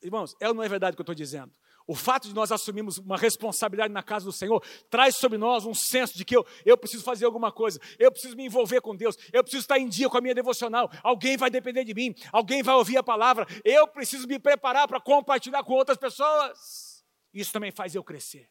Irmãos, 0.03 0.35
é 0.39 0.49
ou 0.49 0.55
não 0.55 0.63
é 0.63 0.69
verdade 0.69 0.95
o 0.95 0.97
que 0.97 1.01
eu 1.01 1.05
estou 1.05 1.15
dizendo? 1.15 1.53
O 1.93 1.95
fato 1.95 2.27
de 2.27 2.33
nós 2.35 2.51
assumirmos 2.51 2.97
uma 2.97 3.19
responsabilidade 3.19 3.93
na 3.93 4.03
casa 4.03 4.25
do 4.25 4.33
Senhor 4.33 4.65
traz 4.89 5.15
sobre 5.15 5.37
nós 5.37 5.67
um 5.67 5.75
senso 5.75 6.17
de 6.17 6.25
que 6.25 6.35
eu, 6.35 6.43
eu 6.65 6.75
preciso 6.75 7.05
fazer 7.05 7.27
alguma 7.27 7.53
coisa, 7.53 7.79
eu 7.99 8.11
preciso 8.11 8.35
me 8.35 8.47
envolver 8.47 8.81
com 8.81 8.97
Deus, 8.97 9.15
eu 9.31 9.43
preciso 9.43 9.61
estar 9.61 9.79
em 9.79 9.87
dia 9.87 10.09
com 10.09 10.17
a 10.17 10.21
minha 10.23 10.35
devocional, 10.35 10.91
alguém 11.03 11.37
vai 11.37 11.51
depender 11.51 11.85
de 11.85 11.93
mim, 11.93 12.15
alguém 12.33 12.63
vai 12.63 12.75
ouvir 12.77 12.97
a 12.97 13.03
palavra, 13.03 13.47
eu 13.63 13.87
preciso 13.87 14.27
me 14.27 14.39
preparar 14.39 14.89
para 14.89 14.99
compartilhar 15.03 15.63
com 15.65 15.75
outras 15.75 15.99
pessoas. 15.99 17.05
Isso 17.31 17.53
também 17.53 17.71
faz 17.71 17.95
eu 17.95 18.03
crescer. 18.03 18.51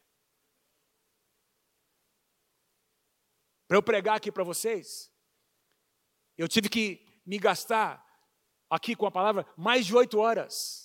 Para 3.66 3.76
eu 3.76 3.82
pregar 3.82 4.18
aqui 4.18 4.30
para 4.30 4.44
vocês, 4.44 5.12
eu 6.38 6.46
tive 6.46 6.68
que 6.68 7.04
me 7.26 7.40
gastar 7.40 8.06
aqui 8.70 8.94
com 8.94 9.04
a 9.04 9.10
palavra 9.10 9.44
mais 9.56 9.84
de 9.84 9.96
oito 9.96 10.20
horas 10.20 10.81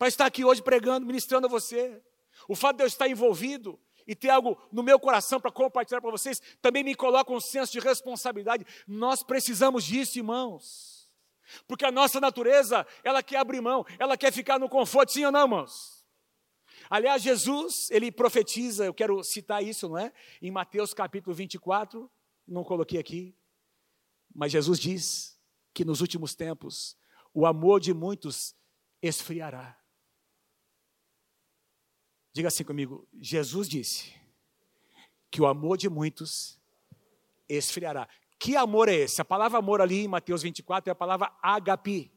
para 0.00 0.08
estar 0.08 0.24
aqui 0.24 0.42
hoje 0.42 0.62
pregando, 0.62 1.06
ministrando 1.06 1.46
a 1.46 1.50
você. 1.50 2.02
O 2.48 2.56
fato 2.56 2.78
de 2.78 2.82
eu 2.82 2.86
estar 2.86 3.06
envolvido 3.06 3.78
e 4.06 4.16
ter 4.16 4.30
algo 4.30 4.56
no 4.72 4.82
meu 4.82 4.98
coração 4.98 5.38
para 5.38 5.52
compartilhar 5.52 6.00
para 6.00 6.10
vocês 6.10 6.40
também 6.62 6.82
me 6.82 6.94
coloca 6.94 7.30
um 7.30 7.38
senso 7.38 7.70
de 7.70 7.80
responsabilidade. 7.80 8.64
Nós 8.88 9.22
precisamos 9.22 9.84
disso, 9.84 10.16
irmãos. 10.16 11.12
Porque 11.68 11.84
a 11.84 11.92
nossa 11.92 12.18
natureza, 12.18 12.86
ela 13.04 13.22
quer 13.22 13.36
abrir 13.40 13.60
mão, 13.60 13.84
ela 13.98 14.16
quer 14.16 14.32
ficar 14.32 14.58
no 14.58 14.70
conforto, 14.70 15.12
sim 15.12 15.26
ou 15.26 15.30
não, 15.30 15.42
irmãos? 15.42 16.02
Aliás, 16.88 17.22
Jesus, 17.22 17.90
ele 17.90 18.10
profetiza, 18.10 18.86
eu 18.86 18.94
quero 18.94 19.22
citar 19.22 19.62
isso, 19.62 19.86
não 19.86 19.98
é? 19.98 20.14
Em 20.40 20.50
Mateus 20.50 20.94
capítulo 20.94 21.36
24, 21.36 22.10
não 22.48 22.64
coloquei 22.64 22.98
aqui, 22.98 23.36
mas 24.34 24.50
Jesus 24.50 24.80
diz 24.80 25.38
que 25.74 25.84
nos 25.84 26.00
últimos 26.00 26.34
tempos 26.34 26.96
o 27.34 27.44
amor 27.44 27.80
de 27.80 27.92
muitos 27.92 28.56
esfriará. 29.02 29.79
Diga 32.32 32.48
assim 32.48 32.64
comigo: 32.64 33.06
Jesus 33.20 33.68
disse 33.68 34.14
que 35.30 35.40
o 35.40 35.46
amor 35.46 35.76
de 35.76 35.88
muitos 35.88 36.60
esfriará. 37.48 38.08
Que 38.38 38.56
amor 38.56 38.88
é 38.88 38.94
esse? 38.94 39.20
A 39.20 39.24
palavra 39.24 39.58
amor 39.58 39.80
ali 39.80 40.04
em 40.04 40.08
Mateus 40.08 40.42
24 40.42 40.90
é 40.90 40.92
a 40.92 40.94
palavra 40.94 41.32
agape. 41.42 42.10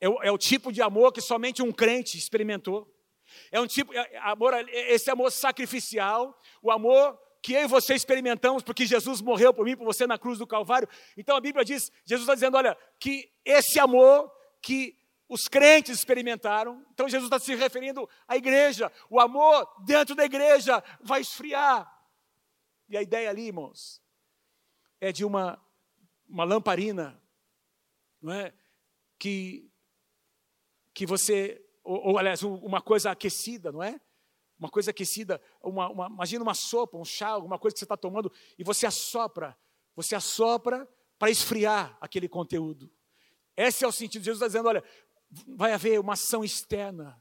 É 0.00 0.08
o, 0.08 0.22
é 0.22 0.30
o 0.30 0.38
tipo 0.38 0.72
de 0.72 0.82
amor 0.82 1.12
que 1.12 1.20
somente 1.20 1.62
um 1.62 1.72
crente 1.72 2.18
experimentou. 2.18 2.92
É 3.50 3.60
um 3.60 3.66
tipo, 3.66 3.94
é, 3.94 4.18
amor, 4.18 4.52
esse 4.68 5.10
amor 5.10 5.30
sacrificial, 5.30 6.38
o 6.60 6.70
amor 6.70 7.18
que 7.40 7.54
eu 7.54 7.62
e 7.62 7.66
você 7.66 7.94
experimentamos, 7.94 8.62
porque 8.62 8.86
Jesus 8.86 9.20
morreu 9.20 9.52
por 9.52 9.64
mim, 9.64 9.76
por 9.76 9.84
você 9.84 10.06
na 10.06 10.18
cruz 10.18 10.38
do 10.38 10.46
Calvário. 10.46 10.88
Então 11.16 11.36
a 11.36 11.40
Bíblia 11.40 11.64
diz, 11.64 11.90
Jesus 12.04 12.22
está 12.22 12.34
dizendo, 12.34 12.56
olha, 12.56 12.76
que 13.00 13.30
esse 13.44 13.80
amor 13.80 14.30
que 14.60 14.96
os 15.28 15.48
crentes 15.48 15.98
experimentaram. 15.98 16.84
Então 16.92 17.08
Jesus 17.08 17.26
está 17.26 17.38
se 17.38 17.54
referindo 17.54 18.08
à 18.26 18.36
igreja. 18.36 18.92
O 19.08 19.20
amor 19.20 19.66
dentro 19.84 20.14
da 20.14 20.24
igreja 20.24 20.82
vai 21.00 21.20
esfriar. 21.20 21.90
E 22.88 22.96
a 22.96 23.02
ideia 23.02 23.30
ali, 23.30 23.46
irmãos, 23.46 24.02
é 25.00 25.10
de 25.10 25.24
uma, 25.24 25.60
uma 26.28 26.44
lamparina, 26.44 27.20
não 28.20 28.32
é? 28.32 28.52
Que, 29.18 29.70
que 30.92 31.06
você, 31.06 31.64
ou, 31.82 32.08
ou 32.08 32.18
aliás, 32.18 32.42
uma 32.42 32.82
coisa 32.82 33.10
aquecida, 33.10 33.72
não 33.72 33.82
é? 33.82 34.00
Uma 34.58 34.68
coisa 34.68 34.90
aquecida, 34.90 35.40
uma, 35.62 35.88
uma, 35.88 36.06
imagina 36.06 36.42
uma 36.42 36.54
sopa, 36.54 36.96
um 36.96 37.04
chá, 37.04 37.28
alguma 37.28 37.58
coisa 37.58 37.74
que 37.74 37.78
você 37.78 37.84
está 37.84 37.96
tomando, 37.96 38.30
e 38.58 38.62
você 38.62 38.86
assopra, 38.86 39.58
você 39.96 40.14
assopra 40.14 40.88
para 41.18 41.30
esfriar 41.30 41.96
aquele 42.00 42.28
conteúdo. 42.28 42.92
Esse 43.56 43.84
é 43.84 43.88
o 43.88 43.92
sentido. 43.92 44.24
Jesus 44.24 44.36
está 44.36 44.46
dizendo: 44.46 44.68
olha, 44.68 44.84
vai 45.46 45.72
haver 45.72 45.98
uma 45.98 46.12
ação 46.12 46.44
externa 46.44 47.20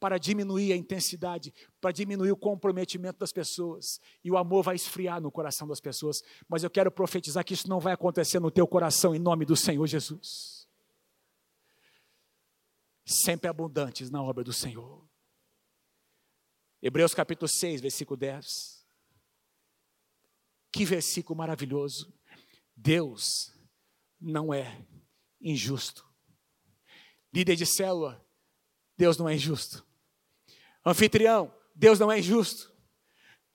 para 0.00 0.16
diminuir 0.16 0.72
a 0.72 0.76
intensidade, 0.76 1.52
para 1.78 1.92
diminuir 1.92 2.32
o 2.32 2.36
comprometimento 2.36 3.18
das 3.18 3.32
pessoas. 3.32 4.00
E 4.24 4.30
o 4.30 4.38
amor 4.38 4.64
vai 4.64 4.74
esfriar 4.74 5.20
no 5.20 5.30
coração 5.30 5.68
das 5.68 5.78
pessoas. 5.78 6.22
Mas 6.48 6.64
eu 6.64 6.70
quero 6.70 6.90
profetizar 6.90 7.44
que 7.44 7.52
isso 7.52 7.68
não 7.68 7.78
vai 7.78 7.92
acontecer 7.92 8.40
no 8.40 8.50
teu 8.50 8.66
coração, 8.66 9.14
em 9.14 9.18
nome 9.18 9.44
do 9.44 9.54
Senhor 9.54 9.86
Jesus. 9.86 10.66
Sempre 13.04 13.48
abundantes 13.48 14.10
na 14.10 14.22
obra 14.22 14.42
do 14.42 14.52
Senhor. 14.52 15.06
Hebreus 16.80 17.12
capítulo 17.12 17.48
6, 17.48 17.82
versículo 17.82 18.16
10. 18.16 18.46
Que 20.72 20.84
versículo 20.86 21.36
maravilhoso. 21.36 22.10
Deus 22.74 23.52
não 24.18 24.54
é 24.54 24.86
injusto. 25.42 26.09
Líder 27.32 27.56
de 27.56 27.66
célula, 27.66 28.24
Deus 28.96 29.16
não 29.16 29.28
é 29.28 29.34
injusto. 29.34 29.86
Anfitrião, 30.84 31.52
Deus 31.74 31.98
não 31.98 32.10
é 32.10 32.18
injusto. 32.18 32.72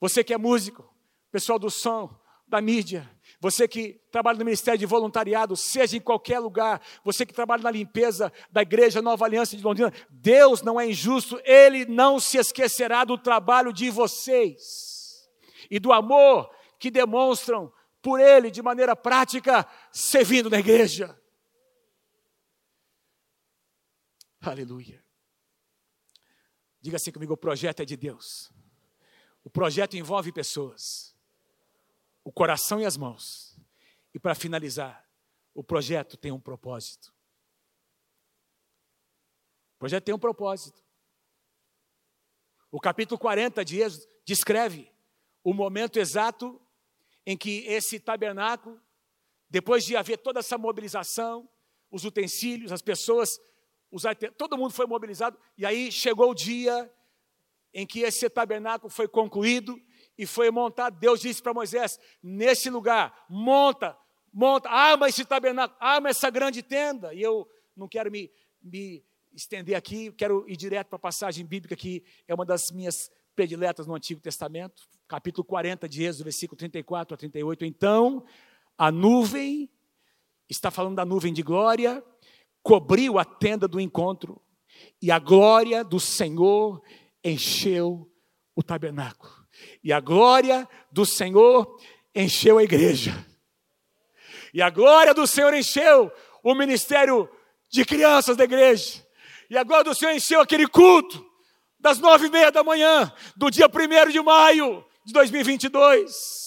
Você 0.00 0.24
que 0.24 0.34
é 0.34 0.38
músico, 0.38 0.88
pessoal 1.30 1.58
do 1.58 1.70
som, 1.70 2.18
da 2.46 2.60
mídia, 2.60 3.10
você 3.40 3.66
que 3.66 4.00
trabalha 4.10 4.38
no 4.38 4.44
Ministério 4.44 4.78
de 4.78 4.86
Voluntariado, 4.86 5.56
seja 5.56 5.96
em 5.96 6.00
qualquer 6.00 6.38
lugar, 6.38 6.80
você 7.04 7.26
que 7.26 7.34
trabalha 7.34 7.62
na 7.62 7.70
limpeza 7.70 8.32
da 8.50 8.62
Igreja 8.62 9.02
Nova 9.02 9.24
Aliança 9.24 9.56
de 9.56 9.62
Londrina, 9.62 9.92
Deus 10.08 10.62
não 10.62 10.80
é 10.80 10.88
injusto, 10.88 11.40
Ele 11.44 11.84
não 11.84 12.18
se 12.18 12.38
esquecerá 12.38 13.04
do 13.04 13.18
trabalho 13.18 13.72
de 13.72 13.90
vocês 13.90 15.28
e 15.70 15.78
do 15.78 15.92
amor 15.92 16.50
que 16.78 16.90
demonstram 16.90 17.72
por 18.00 18.20
Ele 18.20 18.50
de 18.50 18.62
maneira 18.62 18.94
prática, 18.94 19.66
servindo 19.90 20.48
na 20.48 20.58
igreja. 20.58 21.18
Aleluia. 24.50 25.04
Diga 26.80 26.96
assim 26.96 27.10
comigo: 27.10 27.34
o 27.34 27.36
projeto 27.36 27.80
é 27.80 27.84
de 27.84 27.96
Deus. 27.96 28.52
O 29.42 29.50
projeto 29.50 29.96
envolve 29.96 30.32
pessoas, 30.32 31.14
o 32.24 32.32
coração 32.32 32.80
e 32.80 32.84
as 32.84 32.96
mãos. 32.96 33.56
E 34.14 34.18
para 34.18 34.34
finalizar, 34.34 35.08
o 35.54 35.62
projeto 35.62 36.16
tem 36.16 36.32
um 36.32 36.40
propósito. 36.40 37.14
O 39.74 39.78
projeto 39.78 40.04
tem 40.04 40.14
um 40.14 40.18
propósito. 40.18 40.82
O 42.70 42.80
capítulo 42.80 43.18
40 43.18 43.64
de 43.64 43.80
Êxodo 43.80 44.06
descreve 44.24 44.90
o 45.44 45.54
momento 45.54 45.98
exato 45.98 46.60
em 47.24 47.36
que 47.36 47.64
esse 47.66 48.00
tabernáculo, 48.00 48.80
depois 49.48 49.84
de 49.84 49.96
haver 49.96 50.18
toda 50.18 50.40
essa 50.40 50.58
mobilização, 50.58 51.48
os 51.90 52.04
utensílios, 52.04 52.72
as 52.72 52.82
pessoas 52.82 53.38
todo 54.36 54.58
mundo 54.58 54.72
foi 54.72 54.86
mobilizado, 54.86 55.38
e 55.56 55.64
aí 55.64 55.90
chegou 55.90 56.30
o 56.30 56.34
dia 56.34 56.90
em 57.72 57.86
que 57.86 58.00
esse 58.00 58.28
tabernáculo 58.30 58.90
foi 58.90 59.06
concluído 59.06 59.78
e 60.16 60.26
foi 60.26 60.50
montado. 60.50 60.98
Deus 60.98 61.20
disse 61.20 61.42
para 61.42 61.52
Moisés: 61.52 61.98
nesse 62.22 62.70
lugar, 62.70 63.26
monta, 63.28 63.96
monta, 64.32 64.68
arma 64.70 65.08
esse 65.08 65.24
tabernáculo, 65.24 65.78
arma 65.80 66.08
essa 66.08 66.30
grande 66.30 66.62
tenda. 66.62 67.12
E 67.12 67.20
eu 67.20 67.46
não 67.76 67.86
quero 67.86 68.10
me, 68.10 68.32
me 68.62 69.04
estender 69.34 69.76
aqui, 69.76 70.10
quero 70.12 70.48
ir 70.48 70.56
direto 70.56 70.88
para 70.88 70.96
a 70.96 71.00
passagem 71.00 71.44
bíblica 71.44 71.76
que 71.76 72.02
é 72.26 72.34
uma 72.34 72.46
das 72.46 72.70
minhas 72.70 73.10
prediletas 73.34 73.86
no 73.86 73.94
Antigo 73.94 74.20
Testamento, 74.20 74.82
capítulo 75.06 75.44
40 75.44 75.86
de 75.86 76.02
Êxodo, 76.02 76.24
versículo 76.24 76.56
34 76.56 77.14
a 77.14 77.18
38. 77.18 77.64
Então, 77.66 78.24
a 78.78 78.90
nuvem, 78.90 79.70
está 80.48 80.70
falando 80.70 80.96
da 80.96 81.04
nuvem 81.04 81.34
de 81.34 81.42
glória, 81.42 82.02
cobriu 82.66 83.16
a 83.16 83.24
tenda 83.24 83.68
do 83.68 83.80
encontro, 83.80 84.42
e 85.00 85.12
a 85.12 85.20
glória 85.20 85.84
do 85.84 86.00
Senhor 86.00 86.82
encheu 87.22 88.10
o 88.56 88.62
tabernáculo. 88.62 89.32
E 89.84 89.92
a 89.92 90.00
glória 90.00 90.68
do 90.90 91.06
Senhor 91.06 91.78
encheu 92.12 92.58
a 92.58 92.64
igreja. 92.64 93.24
E 94.52 94.60
a 94.60 94.68
glória 94.68 95.14
do 95.14 95.28
Senhor 95.28 95.54
encheu 95.54 96.10
o 96.42 96.56
ministério 96.56 97.28
de 97.70 97.84
crianças 97.84 98.36
da 98.36 98.42
igreja. 98.42 99.06
E 99.48 99.56
a 99.56 99.62
glória 99.62 99.84
do 99.84 99.94
Senhor 99.94 100.10
encheu 100.10 100.40
aquele 100.40 100.66
culto 100.66 101.24
das 101.78 102.00
nove 102.00 102.26
e 102.26 102.30
meia 102.30 102.50
da 102.50 102.64
manhã, 102.64 103.12
do 103.36 103.48
dia 103.48 103.68
primeiro 103.68 104.10
de 104.10 104.20
maio 104.20 104.84
de 105.04 105.12
2022. 105.12 106.45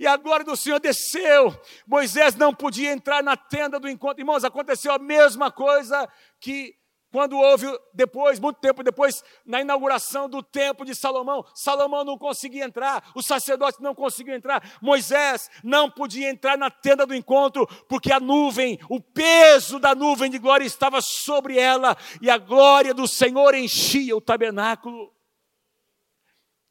E 0.00 0.06
a 0.06 0.16
glória 0.16 0.46
do 0.46 0.56
Senhor 0.56 0.80
desceu. 0.80 1.54
Moisés 1.86 2.34
não 2.34 2.54
podia 2.54 2.90
entrar 2.90 3.22
na 3.22 3.36
tenda 3.36 3.78
do 3.78 3.86
encontro. 3.86 4.22
Irmãos, 4.22 4.44
aconteceu 4.44 4.90
a 4.94 4.98
mesma 4.98 5.52
coisa 5.52 6.10
que 6.40 6.74
quando 7.12 7.36
houve 7.36 7.66
depois, 7.92 8.40
muito 8.40 8.60
tempo 8.60 8.82
depois, 8.82 9.22
na 9.44 9.60
inauguração 9.60 10.26
do 10.26 10.42
templo 10.42 10.86
de 10.86 10.94
Salomão, 10.94 11.44
Salomão 11.54 12.02
não 12.02 12.16
conseguia 12.16 12.64
entrar, 12.64 13.12
os 13.14 13.26
sacerdotes 13.26 13.78
não 13.80 13.94
conseguiam 13.94 14.36
entrar, 14.36 14.78
Moisés 14.80 15.50
não 15.62 15.90
podia 15.90 16.30
entrar 16.30 16.56
na 16.56 16.70
tenda 16.70 17.04
do 17.04 17.14
encontro, 17.14 17.66
porque 17.86 18.10
a 18.10 18.20
nuvem, 18.20 18.78
o 18.88 19.02
peso 19.02 19.78
da 19.78 19.94
nuvem 19.94 20.30
de 20.30 20.38
glória 20.38 20.64
estava 20.64 21.02
sobre 21.02 21.58
ela, 21.58 21.94
e 22.22 22.30
a 22.30 22.38
glória 22.38 22.94
do 22.94 23.06
Senhor 23.06 23.54
enchia 23.54 24.16
o 24.16 24.20
tabernáculo. 24.20 25.12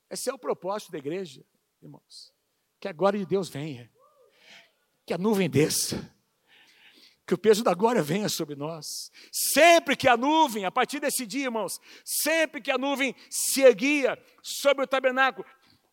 Esse 0.10 0.32
é 0.32 0.34
o 0.34 0.40
propósito 0.40 0.94
da 0.94 0.98
igreja, 0.98 1.46
irmãos, 1.82 2.39
que 2.80 2.88
a 2.88 2.94
glória 2.94 3.20
de 3.20 3.26
Deus 3.26 3.50
venha, 3.50 3.92
que 5.06 5.14
a 5.14 5.18
nuvem 5.18 5.50
desça 5.50 6.18
que 7.30 7.34
o 7.36 7.38
peso 7.38 7.64
da 7.64 7.76
glória 7.76 8.02
venha 8.02 8.28
sobre 8.28 8.56
nós. 8.56 9.12
Sempre 9.32 9.96
que 9.96 10.08
a 10.08 10.18
nuvem, 10.18 10.66
a 10.66 10.72
partir 10.72 11.00
desse 11.00 11.28
dia, 11.28 11.44
irmãos, 11.44 11.80
sempre 12.04 12.60
que 12.60 12.72
a 12.72 12.78
nuvem 12.78 13.16
se 13.30 13.62
erguia 13.62 14.18
sobre 14.42 14.84
o 14.84 14.88
tabernáculo, 14.88 15.46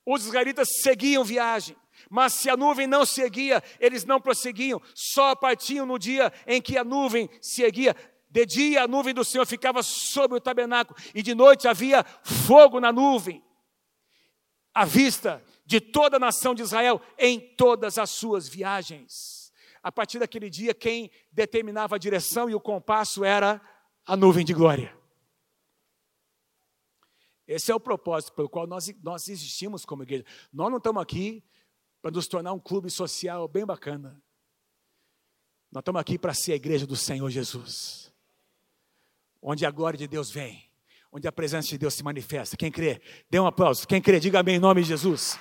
os 0.07 0.24
israelitas 0.24 0.66
seguiam 0.80 1.22
viagem. 1.22 1.76
Mas 2.09 2.32
se 2.32 2.49
a 2.49 2.57
nuvem 2.57 2.87
não 2.87 3.05
se 3.05 3.20
erguia, 3.20 3.62
eles 3.78 4.07
não 4.07 4.18
prosseguiam, 4.18 4.80
só 4.95 5.34
partiam 5.34 5.84
no 5.84 5.99
dia 5.99 6.32
em 6.47 6.62
que 6.62 6.78
a 6.78 6.82
nuvem 6.82 7.28
se 7.43 7.62
erguia. 7.62 7.95
De 8.30 8.47
dia 8.47 8.84
a 8.84 8.89
nuvem 8.89 9.12
do 9.12 9.22
Senhor 9.22 9.45
ficava 9.45 9.82
sobre 9.82 10.39
o 10.39 10.41
tabernáculo, 10.41 10.99
e 11.14 11.22
de 11.22 11.34
noite 11.34 11.68
havia 11.68 12.03
fogo 12.22 12.80
na 12.80 12.91
nuvem, 12.91 13.45
à 14.72 14.87
vista 14.87 15.45
de 15.67 15.81
toda 15.81 16.17
a 16.17 16.21
nação 16.21 16.55
de 16.55 16.62
Israel 16.62 17.03
em 17.19 17.41
todas 17.41 17.99
as 17.99 18.09
suas 18.09 18.49
viagens 18.49 19.47
a 19.87 19.93
partir 19.93 20.19
daquele 20.19 20.51
dia, 20.51 20.75
quem 20.75 21.12
determinava 21.31 21.95
a 21.95 21.99
direção 21.99 22.51
e 22.51 22.55
o 22.57 22.61
compasso 22.61 23.23
era 23.23 23.62
a 24.05 24.17
nuvem 24.17 24.45
de 24.45 24.53
glória. 24.53 24.93
Esse 27.47 27.71
é 27.71 27.75
o 27.75 27.79
propósito 27.79 28.33
pelo 28.33 28.49
qual 28.49 28.67
nós, 28.67 28.93
nós 29.01 29.29
existimos 29.29 29.85
como 29.85 30.03
igreja. 30.03 30.25
Nós 30.53 30.71
não 30.71 30.79
estamos 30.79 31.01
aqui 31.01 31.41
para 32.03 32.11
nos 32.11 32.27
tornar 32.27 32.53
um 32.53 32.59
clube 32.59 32.91
social 32.91 33.47
bem 33.47 33.64
bacana. 33.64 34.21
Nós 35.71 35.83
estamos 35.83 36.01
aqui 36.01 36.19
para 36.19 36.35
ser 36.35 36.55
a 36.55 36.57
igreja 36.57 36.85
do 36.85 36.97
Senhor 36.97 37.31
Jesus, 37.31 38.12
onde 39.41 39.64
a 39.64 39.71
glória 39.71 39.97
de 39.97 40.09
Deus 40.09 40.33
vem, 40.33 40.69
onde 41.17 41.27
a 41.27 41.33
presença 41.33 41.69
de 41.69 41.79
Deus 41.79 41.95
se 41.95 42.05
manifesta. 42.05 42.59
Quem 42.59 42.71
crê, 42.71 43.01
dê 43.31 43.41
um 43.41 43.47
aplauso. 43.47 43.89
Quem 43.89 44.03
crê, 44.03 44.21
diga 44.21 44.41
amém 44.41 44.57
em 44.57 44.59
nome 44.59 44.83
de 44.83 44.89
Jesus. 44.89 45.39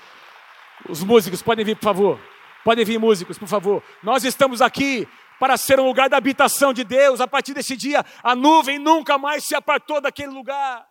Os 0.88 1.04
músicos 1.04 1.42
podem 1.42 1.66
vir, 1.66 1.76
por 1.76 1.84
favor. 1.84 2.20
Podem 2.64 2.86
vir 2.86 2.98
músicos, 2.98 3.38
por 3.38 3.50
favor. 3.50 3.84
Nós 4.02 4.24
estamos 4.24 4.62
aqui 4.62 5.06
para 5.38 5.58
ser 5.58 5.78
um 5.78 5.86
lugar 5.86 6.10
da 6.10 6.16
habitação 6.16 6.72
de 6.72 6.86
Deus. 6.86 7.20
A 7.20 7.28
partir 7.28 7.54
desse 7.54 7.76
dia, 7.76 8.06
a 8.24 8.34
nuvem 8.34 8.80
nunca 8.80 9.18
mais 9.18 9.44
se 9.44 9.54
apartou 9.54 10.00
daquele 10.00 10.32
lugar. 10.32 10.88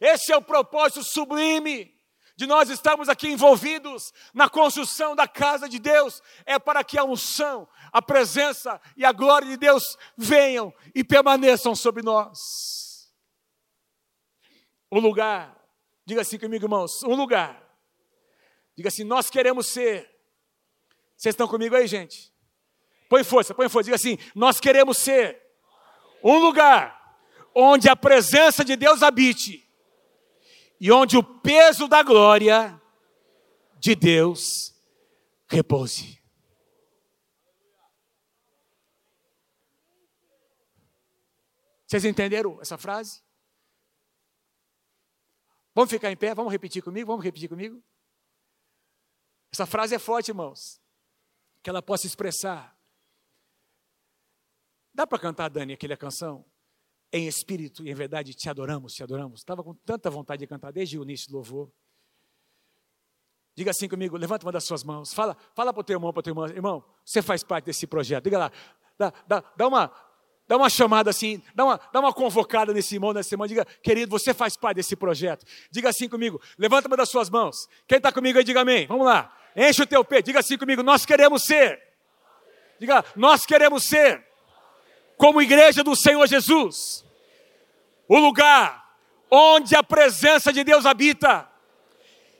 Esse 0.00 0.32
é 0.32 0.36
o 0.36 0.42
propósito 0.42 1.04
sublime 1.04 1.94
de 2.36 2.44
nós 2.44 2.70
estarmos 2.70 3.08
aqui 3.08 3.28
envolvidos 3.28 4.12
na 4.34 4.48
construção 4.48 5.14
da 5.14 5.28
casa 5.28 5.68
de 5.68 5.78
Deus. 5.78 6.20
É 6.44 6.58
para 6.58 6.82
que 6.82 6.98
a 6.98 7.04
unção, 7.04 7.68
a 7.92 8.02
presença 8.02 8.80
e 8.96 9.04
a 9.04 9.12
glória 9.12 9.46
de 9.46 9.56
Deus 9.56 9.96
venham 10.16 10.74
e 10.92 11.04
permaneçam 11.04 11.76
sobre 11.76 12.02
nós. 12.02 12.79
Um 14.90 14.98
lugar, 14.98 15.56
diga 16.04 16.20
assim 16.22 16.38
comigo, 16.38 16.64
irmãos, 16.64 17.02
um 17.04 17.14
lugar 17.14 17.70
Diga 18.80 18.88
assim: 18.88 19.04
Nós 19.04 19.28
queremos 19.28 19.66
ser. 19.66 20.10
Vocês 21.14 21.34
estão 21.34 21.46
comigo 21.46 21.76
aí, 21.76 21.86
gente? 21.86 22.32
Põe 23.10 23.22
força, 23.22 23.54
põe 23.54 23.68
força. 23.68 23.84
Diga 23.84 23.96
assim: 23.96 24.16
Nós 24.34 24.58
queremos 24.58 24.96
ser 24.96 25.38
um 26.24 26.38
lugar 26.38 26.98
onde 27.54 27.90
a 27.90 27.94
presença 27.94 28.64
de 28.64 28.76
Deus 28.76 29.02
habite 29.02 29.68
e 30.80 30.90
onde 30.90 31.18
o 31.18 31.22
peso 31.22 31.86
da 31.86 32.02
glória 32.02 32.80
de 33.78 33.94
Deus 33.94 34.74
repouse. 35.46 36.18
Vocês 41.86 42.06
entenderam 42.06 42.58
essa 42.62 42.78
frase? 42.78 43.20
Vamos 45.80 45.92
ficar 45.92 46.12
em 46.12 46.16
pé? 46.16 46.34
Vamos 46.34 46.52
repetir 46.52 46.82
comigo? 46.82 47.06
Vamos 47.06 47.24
repetir 47.24 47.48
comigo? 47.48 47.82
Essa 49.50 49.64
frase 49.64 49.94
é 49.94 49.98
forte, 49.98 50.28
irmãos. 50.28 50.78
Que 51.62 51.70
ela 51.70 51.80
possa 51.80 52.06
expressar. 52.06 52.78
Dá 54.92 55.06
para 55.06 55.18
cantar, 55.18 55.48
Dani, 55.48 55.72
aquela 55.72 55.96
canção? 55.96 56.44
Em 57.10 57.26
espírito 57.26 57.82
e 57.82 57.90
em 57.90 57.94
verdade 57.94 58.34
te 58.34 58.50
adoramos, 58.50 58.92
te 58.92 59.02
adoramos. 59.02 59.40
Estava 59.40 59.64
com 59.64 59.72
tanta 59.74 60.10
vontade 60.10 60.40
de 60.40 60.46
cantar 60.46 60.70
desde 60.70 60.98
o 60.98 61.02
início 61.02 61.30
do 61.30 61.36
louvor. 61.36 61.72
Diga 63.56 63.70
assim 63.70 63.88
comigo, 63.88 64.18
levanta 64.18 64.44
uma 64.44 64.52
das 64.52 64.64
suas 64.64 64.84
mãos. 64.84 65.14
Fala, 65.14 65.34
fala 65.54 65.72
para 65.72 65.80
o 65.80 65.84
teu 65.84 65.96
irmão, 65.96 66.12
para 66.12 66.20
o 66.20 66.22
teu 66.22 66.32
irmão. 66.32 66.46
Irmão, 66.46 66.84
você 67.02 67.22
faz 67.22 67.42
parte 67.42 67.64
desse 67.64 67.86
projeto. 67.86 68.24
Diga 68.24 68.38
lá, 68.38 68.52
dá, 68.98 69.10
dá, 69.26 69.40
dá 69.56 69.66
uma, 69.66 69.90
dá 70.50 70.56
uma 70.56 70.68
chamada 70.68 71.10
assim, 71.10 71.40
dá 71.54 71.64
uma, 71.64 71.80
dá 71.92 72.00
uma 72.00 72.12
convocada 72.12 72.74
nesse 72.74 72.96
irmão, 72.96 73.12
nessa 73.12 73.32
irmã, 73.32 73.46
diga, 73.46 73.64
querido, 73.80 74.10
você 74.10 74.34
faz 74.34 74.56
parte 74.56 74.78
desse 74.78 74.96
projeto. 74.96 75.46
Diga 75.70 75.90
assim 75.90 76.08
comigo, 76.08 76.42
levanta 76.58 76.88
uma 76.88 76.96
das 76.96 77.08
suas 77.08 77.30
mãos. 77.30 77.68
Quem 77.86 77.98
está 77.98 78.10
comigo 78.10 78.36
aí, 78.36 78.42
diga 78.42 78.62
amém. 78.62 78.84
Vamos 78.88 79.06
lá. 79.06 79.32
Enche 79.54 79.80
o 79.80 79.86
teu 79.86 80.04
peito, 80.04 80.26
diga 80.26 80.40
assim 80.40 80.58
comigo: 80.58 80.82
nós 80.82 81.06
queremos 81.06 81.44
ser. 81.44 81.80
Diga, 82.80 83.04
nós 83.14 83.46
queremos 83.46 83.84
ser, 83.84 84.26
como 85.16 85.40
igreja 85.40 85.84
do 85.84 85.94
Senhor 85.94 86.26
Jesus, 86.26 87.04
o 88.08 88.18
lugar 88.18 88.92
onde 89.30 89.76
a 89.76 89.84
presença 89.84 90.52
de 90.52 90.64
Deus 90.64 90.84
habita 90.84 91.48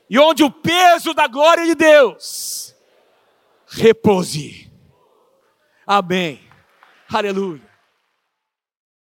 e 0.08 0.18
onde 0.18 0.42
o 0.42 0.50
peso 0.50 1.14
da 1.14 1.28
glória 1.28 1.64
de 1.64 1.76
Deus 1.76 2.74
repouse. 3.68 4.68
Amém. 5.86 6.40
Aleluia. 7.08 7.69